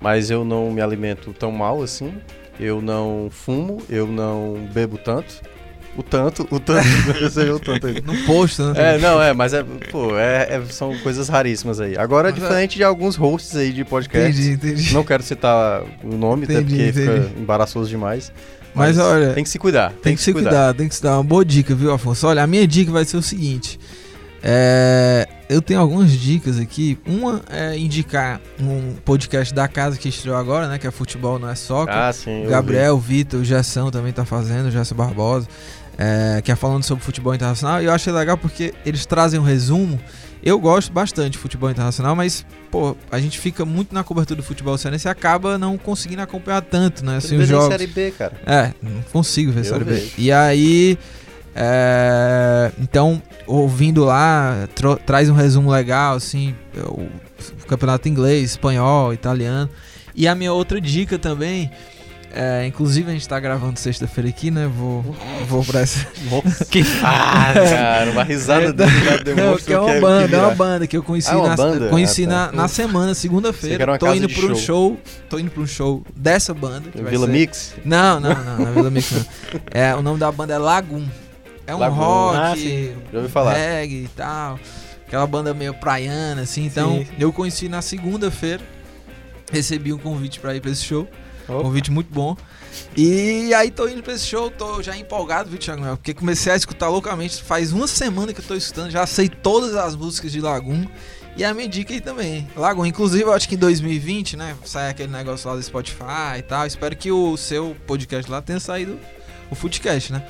mas 0.00 0.30
eu 0.30 0.44
não 0.44 0.70
me 0.72 0.80
alimento 0.80 1.32
tão 1.38 1.52
mal 1.52 1.80
assim. 1.82 2.12
Eu 2.58 2.80
não 2.80 3.28
fumo, 3.30 3.82
eu 3.90 4.06
não 4.06 4.66
bebo 4.72 4.96
tanto. 4.98 5.42
O 5.96 6.02
tanto, 6.02 6.46
o 6.50 6.60
tanto, 6.60 6.86
o 7.54 7.58
tanto 7.58 7.86
aí. 7.86 8.02
No 8.04 8.14
posto, 8.26 8.62
né? 8.72 8.96
É, 8.96 8.98
não, 8.98 9.20
é, 9.22 9.32
mas 9.32 9.54
é, 9.54 9.64
pô, 9.90 10.16
é, 10.18 10.56
é- 10.56 10.62
são 10.68 10.96
coisas 10.98 11.28
raríssimas 11.28 11.80
aí. 11.80 11.96
Agora, 11.96 12.30
Mas 12.30 12.38
é- 12.38 12.46
diferente 12.46 12.76
de 12.76 12.84
alguns 12.84 13.16
hosts 13.16 13.56
aí 13.56 13.72
de 13.72 13.82
podcast, 13.84 14.38
Entendi, 14.38 14.52
entendi. 14.68 14.92
não 14.94 15.02
quero 15.02 15.22
citar 15.22 15.82
o 16.04 16.14
nome, 16.16 16.44
até 16.44 16.54
Entendi, 16.60 16.74
porque 16.92 17.00
entendi. 17.00 17.22
fica 17.28 17.40
embaraçoso 17.40 17.88
demais. 17.88 18.30
Mas 18.74 18.98
olha, 18.98 19.32
tem 19.32 19.42
que 19.42 19.48
se 19.48 19.58
cuidar, 19.58 19.90
Tem 20.02 20.14
que 20.14 20.20
se 20.20 20.34
cuidar, 20.34 20.74
tem 20.74 20.86
que 20.86 20.94
se 20.94 21.02
dar 21.02 21.14
uma 21.16 21.24
boa 21.24 21.42
dica, 21.42 21.74
viu, 21.74 21.90
Afonso? 21.94 22.26
Olha, 22.26 22.42
a 22.42 22.46
minha 22.46 22.66
dica 22.68 22.92
vai 22.92 23.06
ser 23.06 23.16
o 23.16 23.22
seguinte. 23.22 23.80
É, 24.48 25.26
eu 25.48 25.60
tenho 25.60 25.80
algumas 25.80 26.12
dicas 26.12 26.58
aqui. 26.60 26.98
Uma 27.06 27.40
é 27.50 27.76
indicar 27.76 28.40
um 28.60 28.94
podcast 29.04 29.52
da 29.52 29.66
casa 29.66 29.96
que 29.96 30.08
estreou 30.08 30.36
agora, 30.36 30.68
né? 30.68 30.78
Que 30.78 30.86
é 30.86 30.90
Futebol 30.90 31.38
Não 31.38 31.48
é 31.48 31.54
Soccer. 31.54 31.94
Ah, 31.96 32.12
sim, 32.12 32.44
Gabriel, 32.48 32.98
Vitor, 32.98 33.40
o 33.40 33.44
Gerson 33.44 33.90
também 33.90 34.12
tá 34.12 34.24
fazendo, 34.24 34.66
o 34.66 34.70
Gerson 34.70 34.94
Barbosa. 34.94 35.48
É, 35.98 36.40
que 36.42 36.52
é 36.52 36.56
falando 36.56 36.82
sobre 36.82 37.04
futebol 37.04 37.34
internacional. 37.34 37.82
E 37.82 37.86
eu 37.86 37.92
achei 37.92 38.12
legal 38.12 38.36
porque 38.36 38.74
eles 38.84 39.06
trazem 39.06 39.40
um 39.40 39.42
resumo. 39.42 40.00
Eu 40.42 40.60
gosto 40.60 40.92
bastante 40.92 41.32
de 41.32 41.38
futebol 41.38 41.70
internacional, 41.70 42.14
mas, 42.14 42.46
pô, 42.70 42.96
a 43.10 43.18
gente 43.18 43.38
fica 43.38 43.64
muito 43.64 43.92
na 43.94 44.04
cobertura 44.04 44.36
do 44.36 44.44
futebol 44.44 44.78
cearense 44.78 45.08
e 45.08 45.10
acaba 45.10 45.58
não 45.58 45.76
conseguindo 45.76 46.22
acompanhar 46.22 46.62
tanto, 46.62 47.04
né? 47.04 47.16
Assim, 47.16 47.36
os 47.36 47.48
jogos. 47.48 47.68
Série 47.68 47.86
B, 47.88 48.12
cara. 48.16 48.32
É, 48.46 48.72
não 48.80 49.02
consigo 49.12 49.50
ver 49.50 49.60
Eu 49.60 49.64
Série 49.64 49.84
B. 49.84 49.94
vejo. 49.94 50.12
E 50.18 50.30
aí, 50.30 50.96
é, 51.52 52.70
então, 52.78 53.20
ouvindo 53.46 54.04
lá, 54.04 54.68
traz 55.04 55.30
um 55.30 55.34
resumo 55.34 55.70
legal, 55.70 56.14
assim, 56.14 56.54
o, 56.76 57.00
o 57.02 57.66
campeonato 57.66 58.08
inglês, 58.08 58.50
espanhol, 58.50 59.12
italiano. 59.14 59.68
E 60.14 60.28
a 60.28 60.34
minha 60.34 60.52
outra 60.52 60.80
dica 60.80 61.18
também, 61.18 61.70
é, 62.36 62.66
inclusive 62.66 63.10
a 63.10 63.14
gente 63.14 63.26
tá 63.26 63.40
gravando 63.40 63.78
sexta-feira 63.80 64.28
aqui, 64.28 64.50
né? 64.50 64.66
Vou, 64.72 65.02
vou 65.48 65.64
pra 65.64 65.80
essa. 65.80 66.06
que 66.70 66.84
fase, 66.84 67.60
cara. 67.74 68.10
Uma 68.10 68.22
risada 68.24 68.72
dele 68.72 68.90
já 69.04 69.16
demonstra 69.16 69.74
é 69.74 69.78
uma 69.80 69.94
que 69.94 70.00
banda, 70.00 70.28
que 70.28 70.34
é 70.34 70.38
uma 70.38 70.54
banda 70.54 70.86
que 70.86 70.96
eu 70.96 71.02
conheci, 71.02 71.30
Ah, 71.30 71.38
é 71.38 71.48
na, 71.48 71.56
banda? 71.56 71.88
conheci 71.88 72.24
Ah, 72.24 72.28
tá. 72.28 72.34
na, 72.34 72.52
na 72.52 72.68
semana, 72.68 73.14
segunda-feira. 73.14 73.98
Tô 73.98 74.12
indo 74.12 74.28
pra 74.28 74.46
um 74.46 74.54
show. 74.54 75.00
Tô 75.28 75.38
indo 75.38 75.50
pra 75.50 75.62
um 75.62 75.66
show 75.66 76.04
dessa 76.14 76.52
banda. 76.52 76.90
Vila 76.94 77.26
ser- 77.26 77.32
Mix? 77.32 77.74
Não, 77.84 78.20
não, 78.20 78.34
não, 78.34 78.58
não 78.58 78.68
é 78.68 78.72
Vila 78.72 78.90
Mix 78.90 79.10
não. 79.12 79.24
É, 79.70 79.94
o 79.94 80.02
nome 80.02 80.18
da 80.20 80.30
banda 80.30 80.52
é 80.54 80.58
Lagoon. 80.58 81.04
É 81.66 81.74
um 81.74 81.78
Lagoon. 81.78 81.96
rock, 81.96 82.94
Ah, 83.34 83.52
reggae 83.52 84.04
e 84.04 84.08
tal. 84.14 84.58
Aquela 85.06 85.26
banda 85.26 85.54
meio 85.54 85.72
praiana, 85.74 86.42
assim. 86.42 86.66
Então, 86.66 86.98
Sim. 86.98 87.06
eu 87.18 87.32
conheci 87.32 87.68
na 87.68 87.80
segunda-feira. 87.82 88.62
Recebi 89.52 89.92
um 89.92 89.98
convite 89.98 90.40
pra 90.40 90.54
ir 90.54 90.60
pra 90.60 90.70
esse 90.70 90.84
show. 90.84 91.08
Um 91.48 91.62
convite 91.62 91.90
muito 91.90 92.12
bom. 92.12 92.36
E 92.96 93.52
aí 93.54 93.70
tô 93.70 93.88
indo 93.88 94.02
pra 94.02 94.12
esse 94.14 94.26
show, 94.26 94.50
tô 94.50 94.82
já 94.82 94.96
empolgado, 94.96 95.48
viu, 95.48 95.58
Thiago 95.58 95.82
Mel? 95.82 95.96
Porque 95.96 96.12
comecei 96.12 96.52
a 96.52 96.56
escutar 96.56 96.88
loucamente. 96.88 97.42
Faz 97.42 97.72
uma 97.72 97.86
semana 97.86 98.32
que 98.32 98.40
eu 98.40 98.44
tô 98.44 98.54
escutando, 98.54 98.90
já 98.90 99.06
sei 99.06 99.28
todas 99.28 99.74
as 99.74 99.94
músicas 99.94 100.32
de 100.32 100.40
Lagoon. 100.40 100.84
E 101.36 101.44
a 101.44 101.52
minha 101.52 101.68
dica 101.68 101.92
aí 101.92 102.00
também. 102.00 102.48
Lagoon, 102.56 102.86
inclusive, 102.86 103.22
eu 103.24 103.32
acho 103.32 103.48
que 103.48 103.54
em 103.56 103.58
2020, 103.58 104.36
né? 104.36 104.56
Sai 104.64 104.88
aquele 104.90 105.12
negócio 105.12 105.48
lá 105.48 105.54
do 105.54 105.62
Spotify 105.62 106.38
e 106.38 106.42
tal. 106.42 106.66
Espero 106.66 106.96
que 106.96 107.12
o 107.12 107.36
seu 107.36 107.76
podcast 107.86 108.30
lá 108.30 108.40
tenha 108.40 108.58
saído 108.58 108.98
o 109.50 109.54
Footcast, 109.54 110.12
né? 110.12 110.26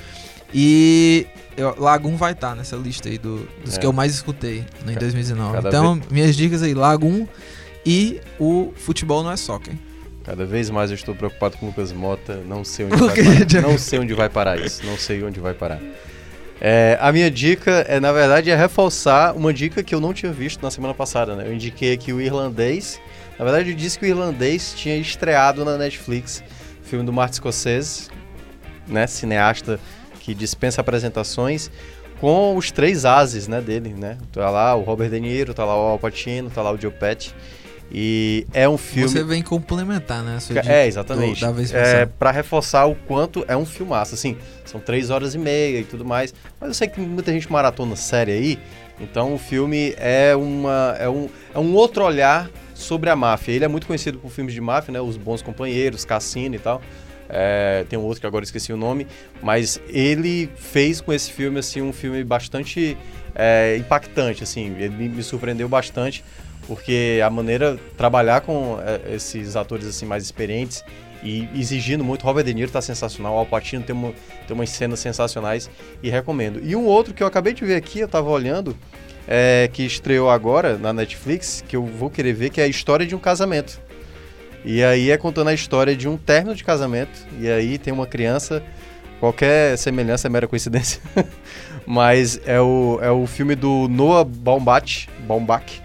E 0.53 1.25
eu, 1.55 1.75
Lagoon 1.79 2.15
vai 2.17 2.33
estar 2.33 2.55
nessa 2.55 2.75
lista 2.75 3.09
aí 3.09 3.17
do, 3.17 3.47
dos 3.63 3.75
É. 3.75 3.79
que 3.79 3.85
eu 3.85 3.93
mais 3.93 4.13
escutei 4.13 4.65
em 4.85 4.93
2019. 4.95 5.53
cada 5.53 5.69
Então, 5.69 6.01
minhas 6.11 6.35
dicas 6.35 6.61
aí, 6.61 6.73
Lagoon 6.73 7.25
e 7.85 8.19
o 8.39 8.73
futebol 8.75 9.23
não 9.23 9.31
é 9.31 9.37
soccer. 9.37 9.73
Cada 10.27 10.45
vez 10.45 10.69
mais 10.69 10.91
eu 10.91 10.95
estou 10.95 11.15
preocupado 11.15 11.55
com 11.55 11.67
o 11.67 11.69
Lucas 11.69 11.93
Mota. 11.93 12.41
Não 12.45 12.61
sei 12.65 12.85
onde 12.85 12.97
vai 12.99 13.15
parar. 13.15 13.61
Não 13.61 13.77
sei 13.77 13.99
onde 13.99 14.13
vai 14.13 14.29
parar 14.29 14.59
isso. 14.59 14.85
Não 14.85 14.97
sei 14.97 15.23
onde 15.23 15.39
vai 15.39 15.53
parar. 15.53 15.79
É, 16.59 16.97
a 16.99 17.13
minha 17.13 17.31
dica 17.31 17.85
é, 17.87 17.97
na 17.97 18.11
verdade, 18.11 18.51
é 18.51 18.55
reforçar 18.55 19.33
uma 19.33 19.53
dica 19.53 19.81
que 19.81 19.95
eu 19.95 20.01
não 20.01 20.13
tinha 20.13 20.29
visto 20.29 20.61
na 20.61 20.69
semana 20.69 20.93
passada. 20.93 21.33
Né? 21.33 21.47
Eu 21.47 21.53
indiquei 21.53 21.93
aqui 21.93 22.11
o 22.11 22.19
irlandês. 22.19 22.99
Na 23.39 23.45
verdade, 23.45 23.69
eu 23.69 23.75
disse 23.75 23.97
que 23.97 24.05
o 24.05 24.09
irlandês 24.09 24.73
tinha 24.75 24.97
estreado 24.97 25.63
na 25.63 25.77
Netflix, 25.77 26.43
filme 26.83 27.05
do 27.05 27.13
Martin 27.13 27.37
Scorsese, 27.37 28.09
né? 28.85 29.07
cineasta 29.07 29.79
que 30.19 30.35
dispensa 30.35 30.81
apresentações, 30.81 31.71
com 32.19 32.57
os 32.57 32.69
três 32.69 33.05
ases 33.05 33.47
né, 33.47 33.61
dele. 33.61 33.93
Né? 33.97 34.17
Tá 34.33 34.49
lá 34.49 34.75
o 34.75 34.81
Robert 34.81 35.09
De 35.09 35.21
Niro, 35.21 35.53
tá 35.53 35.63
lá 35.63 35.73
o 35.73 35.91
Al 35.91 35.99
Pacino, 35.99 36.49
tá 36.49 36.61
lá 36.61 36.73
o 36.73 36.77
Joe 36.77 36.91
Pesci. 36.91 37.33
E 37.91 38.45
é 38.53 38.67
um 38.67 38.77
filme. 38.77 39.07
Você 39.07 39.23
vem 39.23 39.41
complementar, 39.41 40.21
né? 40.23 40.37
É, 40.65 40.85
exatamente. 40.87 41.39
do- 41.39 41.45
da 41.45 41.51
vez 41.51 41.73
é, 41.73 42.05
para 42.05 42.31
reforçar 42.31 42.85
o 42.85 42.95
quanto 42.95 43.45
é 43.47 43.55
um 43.55 43.65
filmaço. 43.65 44.13
Assim, 44.13 44.37
são 44.65 44.79
três 44.79 45.09
horas 45.09 45.33
e 45.33 45.37
meia 45.37 45.79
e 45.79 45.83
tudo 45.83 46.03
mais. 46.03 46.33
Mas 46.59 46.69
eu 46.69 46.73
sei 46.73 46.87
que 46.87 46.99
muita 46.99 47.31
gente 47.31 47.49
maratona 47.51 47.95
série 47.95 48.31
aí. 48.31 48.59
Então 48.99 49.33
o 49.33 49.37
filme 49.37 49.93
é, 49.97 50.35
uma, 50.35 50.95
é, 50.99 51.07
um, 51.07 51.29
é 51.55 51.59
um 51.59 51.73
outro 51.75 52.03
olhar 52.03 52.49
sobre 52.73 53.09
a 53.09 53.15
máfia. 53.15 53.53
Ele 53.53 53.63
é 53.63 53.67
muito 53.67 53.87
conhecido 53.87 54.17
por 54.17 54.31
filmes 54.31 54.53
de 54.53 54.59
máfia, 54.61 54.91
né? 54.91 54.99
Os 54.99 55.15
Bons 55.15 55.41
Companheiros, 55.41 56.03
Cassino 56.03 56.55
e 56.55 56.59
tal. 56.59 56.81
É, 57.29 57.85
tem 57.89 57.97
um 57.99 58.03
outro 58.03 58.19
que 58.21 58.27
agora 58.27 58.43
esqueci 58.43 58.73
o 58.73 58.77
nome. 58.77 59.07
Mas 59.41 59.79
ele 59.87 60.49
fez 60.57 60.99
com 60.99 61.13
esse 61.13 61.31
filme, 61.31 61.59
assim, 61.59 61.81
um 61.81 61.93
filme 61.93 62.23
bastante 62.23 62.97
é, 63.35 63.77
impactante, 63.77 64.43
assim. 64.43 64.75
Ele 64.77 64.89
me 65.09 65.23
surpreendeu 65.23 65.69
bastante 65.69 66.23
porque 66.67 67.21
a 67.25 67.29
maneira 67.29 67.79
trabalhar 67.95 68.41
com 68.41 68.77
é, 68.81 69.15
esses 69.15 69.55
atores 69.55 69.87
assim 69.87 70.05
mais 70.05 70.23
experientes 70.23 70.83
e 71.23 71.47
exigindo 71.55 72.03
muito, 72.03 72.23
Robert 72.23 72.43
De 72.43 72.53
Niro 72.53 72.71
tá 72.71 72.81
sensacional, 72.81 73.37
Al 73.37 73.45
Pacino 73.45 73.83
tem, 73.83 73.95
uma, 73.95 74.13
tem 74.45 74.53
umas 74.53 74.69
cenas 74.69 74.99
sensacionais 74.99 75.69
e 76.03 76.09
recomendo. 76.09 76.61
E 76.63 76.75
um 76.75 76.85
outro 76.85 77.13
que 77.13 77.23
eu 77.23 77.27
acabei 77.27 77.53
de 77.53 77.65
ver 77.65 77.75
aqui, 77.75 77.99
eu 77.99 78.07
tava 78.07 78.29
olhando, 78.29 78.75
é, 79.27 79.69
que 79.71 79.83
estreou 79.83 80.29
agora 80.29 80.77
na 80.77 80.93
Netflix, 80.93 81.63
que 81.67 81.75
eu 81.75 81.85
vou 81.85 82.09
querer 82.09 82.33
ver, 82.33 82.49
que 82.49 82.61
é 82.61 82.65
a 82.65 82.67
história 82.67 83.05
de 83.05 83.15
um 83.15 83.19
casamento. 83.19 83.81
E 84.63 84.83
aí 84.83 85.09
é 85.09 85.17
contando 85.17 85.47
a 85.47 85.53
história 85.53 85.95
de 85.95 86.07
um 86.07 86.17
término 86.17 86.55
de 86.55 86.63
casamento, 86.63 87.25
e 87.39 87.49
aí 87.49 87.77
tem 87.77 87.93
uma 87.93 88.05
criança, 88.05 88.61
qualquer 89.19 89.77
semelhança 89.77 90.27
é 90.27 90.29
mera 90.29 90.47
coincidência, 90.47 91.01
mas 91.85 92.39
é 92.45 92.59
o, 92.59 92.99
é 93.01 93.09
o 93.09 93.25
filme 93.25 93.55
do 93.55 93.87
Noah 93.87 94.23
Baumbach, 94.23 95.07
Baumbach, 95.25 95.81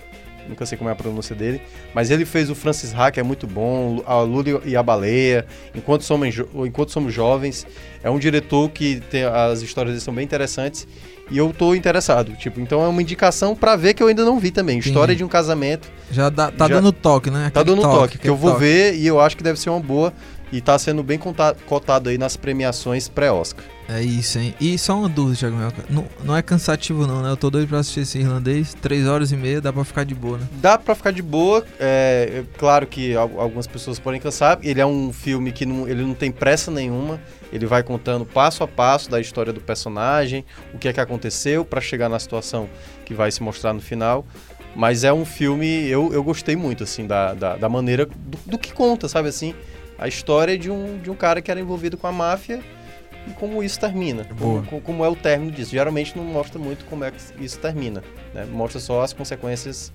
nunca 0.48 0.64
sei 0.66 0.76
como 0.78 0.90
é 0.90 0.92
a 0.92 0.96
pronúncia 0.96 1.34
dele, 1.34 1.60
mas 1.94 2.10
ele 2.10 2.24
fez 2.24 2.50
o 2.50 2.54
Francis 2.54 2.94
Ha, 2.94 3.10
que 3.10 3.20
é 3.20 3.22
muito 3.22 3.46
bom, 3.46 4.02
a 4.06 4.20
Lula 4.20 4.60
e 4.64 4.76
a 4.76 4.82
Baleia, 4.82 5.46
Enquanto 5.74 6.02
Somos, 6.02 6.34
Enquanto 6.66 6.90
Somos 6.90 7.12
Jovens, 7.14 7.66
é 8.02 8.10
um 8.10 8.18
diretor 8.18 8.68
que 8.70 9.00
tem, 9.10 9.24
as 9.24 9.62
histórias 9.62 9.94
dele 9.94 10.04
são 10.04 10.14
bem 10.14 10.24
interessantes, 10.24 10.86
e 11.30 11.38
eu 11.38 11.54
tô 11.56 11.74
interessado, 11.74 12.32
tipo, 12.36 12.60
então 12.60 12.82
é 12.84 12.88
uma 12.88 13.00
indicação 13.00 13.54
pra 13.56 13.74
ver 13.76 13.94
que 13.94 14.02
eu 14.02 14.08
ainda 14.08 14.24
não 14.24 14.38
vi 14.38 14.50
também, 14.50 14.78
História 14.78 15.14
de 15.16 15.24
um 15.24 15.28
casamento, 15.28 15.88
Já 16.10 16.28
dá- 16.28 16.50
tá 16.50 16.68
Já- 16.68 16.74
dando 16.74 16.92
toque, 16.92 17.30
né? 17.30 17.50
Tá 17.52 17.60
Aquele 17.60 17.76
dando 17.76 17.82
toque, 17.90 18.12
que 18.12 18.16
aquele 18.18 18.32
eu 18.32 18.36
vou 18.36 18.50
toque. 18.52 18.62
ver 18.64 18.94
e 18.96 19.06
eu 19.06 19.18
acho 19.20 19.36
que 19.36 19.42
deve 19.42 19.58
ser 19.58 19.70
uma 19.70 19.80
boa. 19.80 20.12
E 20.52 20.60
tá 20.60 20.78
sendo 20.78 21.02
bem 21.02 21.18
cotado 21.66 22.10
aí 22.10 22.18
nas 22.18 22.36
premiações 22.36 23.08
pré-Oscar. 23.08 23.64
É 23.88 24.00
isso, 24.02 24.38
hein? 24.38 24.54
E 24.60 24.78
só 24.78 24.96
uma 24.98 25.08
dúvida, 25.08 25.38
Thiago 25.38 25.56
Melca. 25.56 25.84
Não, 25.90 26.04
não 26.22 26.36
é 26.36 26.42
cansativo, 26.42 27.06
não, 27.06 27.22
né? 27.22 27.30
Eu 27.30 27.36
tô 27.36 27.50
doido 27.50 27.68
pra 27.68 27.78
assistir 27.78 28.00
esse 28.00 28.18
irlandês. 28.18 28.74
Três 28.80 29.06
horas 29.06 29.32
e 29.32 29.36
meia, 29.36 29.60
dá 29.60 29.72
pra 29.72 29.82
ficar 29.82 30.04
de 30.04 30.14
boa, 30.14 30.38
né? 30.38 30.46
Dá 30.60 30.78
pra 30.78 30.94
ficar 30.94 31.10
de 31.10 31.22
boa, 31.22 31.64
é, 31.80 32.40
é 32.40 32.58
claro 32.58 32.86
que 32.86 33.14
al- 33.16 33.40
algumas 33.40 33.66
pessoas 33.66 33.98
podem 33.98 34.20
cansar. 34.20 34.58
Ele 34.62 34.80
é 34.80 34.86
um 34.86 35.12
filme 35.12 35.50
que 35.52 35.64
não, 35.66 35.88
ele 35.88 36.02
não 36.02 36.14
tem 36.14 36.30
pressa 36.30 36.70
nenhuma. 36.70 37.18
Ele 37.52 37.66
vai 37.66 37.82
contando 37.82 38.24
passo 38.24 38.62
a 38.62 38.68
passo 38.68 39.10
da 39.10 39.20
história 39.20 39.52
do 39.52 39.60
personagem, 39.60 40.44
o 40.72 40.78
que 40.78 40.86
é 40.88 40.92
que 40.92 41.00
aconteceu 41.00 41.64
pra 41.64 41.80
chegar 41.80 42.08
na 42.08 42.18
situação 42.18 42.68
que 43.04 43.14
vai 43.14 43.30
se 43.30 43.42
mostrar 43.42 43.72
no 43.72 43.80
final. 43.80 44.24
Mas 44.74 45.04
é 45.04 45.12
um 45.12 45.24
filme, 45.24 45.66
eu, 45.86 46.10
eu 46.14 46.22
gostei 46.22 46.56
muito, 46.56 46.82
assim, 46.84 47.06
da, 47.06 47.34
da, 47.34 47.56
da 47.56 47.68
maneira 47.68 48.06
do, 48.06 48.38
do 48.46 48.58
que 48.58 48.72
conta, 48.72 49.06
sabe 49.06 49.28
assim? 49.28 49.54
A 50.02 50.08
história 50.08 50.58
de 50.58 50.68
um, 50.68 50.98
de 50.98 51.08
um 51.10 51.14
cara 51.14 51.40
que 51.40 51.48
era 51.48 51.60
envolvido 51.60 51.96
com 51.96 52.08
a 52.08 52.12
máfia 52.12 52.60
e 53.28 53.30
como 53.34 53.62
isso 53.62 53.78
termina. 53.78 54.26
Como, 54.36 54.80
como 54.80 55.04
é 55.04 55.08
o 55.08 55.14
término 55.14 55.52
disso. 55.52 55.70
Geralmente 55.70 56.16
não 56.16 56.24
mostra 56.24 56.58
muito 56.58 56.84
como 56.86 57.04
é 57.04 57.12
que 57.12 57.44
isso 57.44 57.56
termina. 57.60 58.02
Né? 58.34 58.44
Mostra 58.46 58.80
só 58.80 59.02
as 59.02 59.12
consequências 59.12 59.92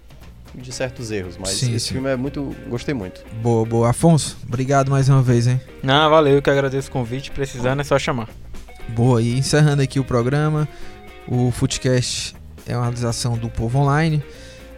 de 0.55 0.71
certos 0.71 1.11
erros. 1.11 1.35
Mas 1.37 1.49
Sim, 1.49 1.75
esse 1.75 1.87
sim. 1.87 1.95
filme 1.95 2.09
é 2.09 2.15
muito. 2.15 2.55
Gostei 2.69 2.93
muito. 2.93 3.21
Boa, 3.41 3.65
boa. 3.65 3.89
Afonso, 3.89 4.37
obrigado 4.47 4.89
mais 4.89 5.09
uma 5.09 5.21
vez, 5.21 5.45
hein? 5.45 5.59
Não, 5.83 6.09
valeu, 6.09 6.35
eu 6.35 6.41
que 6.41 6.49
agradeço 6.49 6.87
o 6.87 6.91
convite. 6.91 7.29
Precisando 7.31 7.81
é 7.81 7.83
só 7.83 7.99
chamar. 7.99 8.29
Boa, 8.87 9.21
e 9.21 9.37
encerrando 9.37 9.81
aqui 9.81 9.99
o 9.99 10.05
programa, 10.05 10.69
o 11.27 11.51
Footcast 11.51 12.33
é 12.65 12.77
uma 12.77 12.83
realização 12.83 13.37
do 13.37 13.49
Povo 13.49 13.79
Online. 13.79 14.23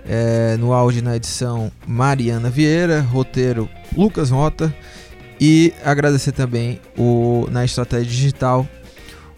É, 0.07 0.57
no 0.57 0.73
áudio 0.73 1.03
na 1.03 1.15
edição 1.15 1.71
Mariana 1.85 2.49
Vieira, 2.49 3.01
roteiro 3.01 3.69
Lucas 3.95 4.31
Mota. 4.31 4.73
E 5.39 5.73
agradecer 5.83 6.31
também 6.31 6.81
o, 6.97 7.47
na 7.49 7.63
estratégia 7.63 8.05
digital 8.05 8.67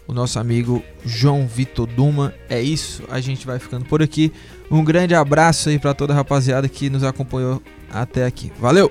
o 0.06 0.12
nosso 0.12 0.38
amigo 0.38 0.82
João 1.04 1.46
Vitor 1.46 1.86
Duma. 1.86 2.34
É 2.48 2.60
isso, 2.60 3.02
a 3.08 3.20
gente 3.20 3.46
vai 3.46 3.58
ficando 3.58 3.84
por 3.84 4.02
aqui. 4.02 4.32
Um 4.70 4.84
grande 4.84 5.14
abraço 5.14 5.68
aí 5.68 5.78
para 5.78 5.94
toda 5.94 6.12
a 6.12 6.16
rapaziada 6.16 6.68
que 6.68 6.90
nos 6.90 7.04
acompanhou 7.04 7.62
até 7.90 8.24
aqui. 8.24 8.52
Valeu! 8.58 8.90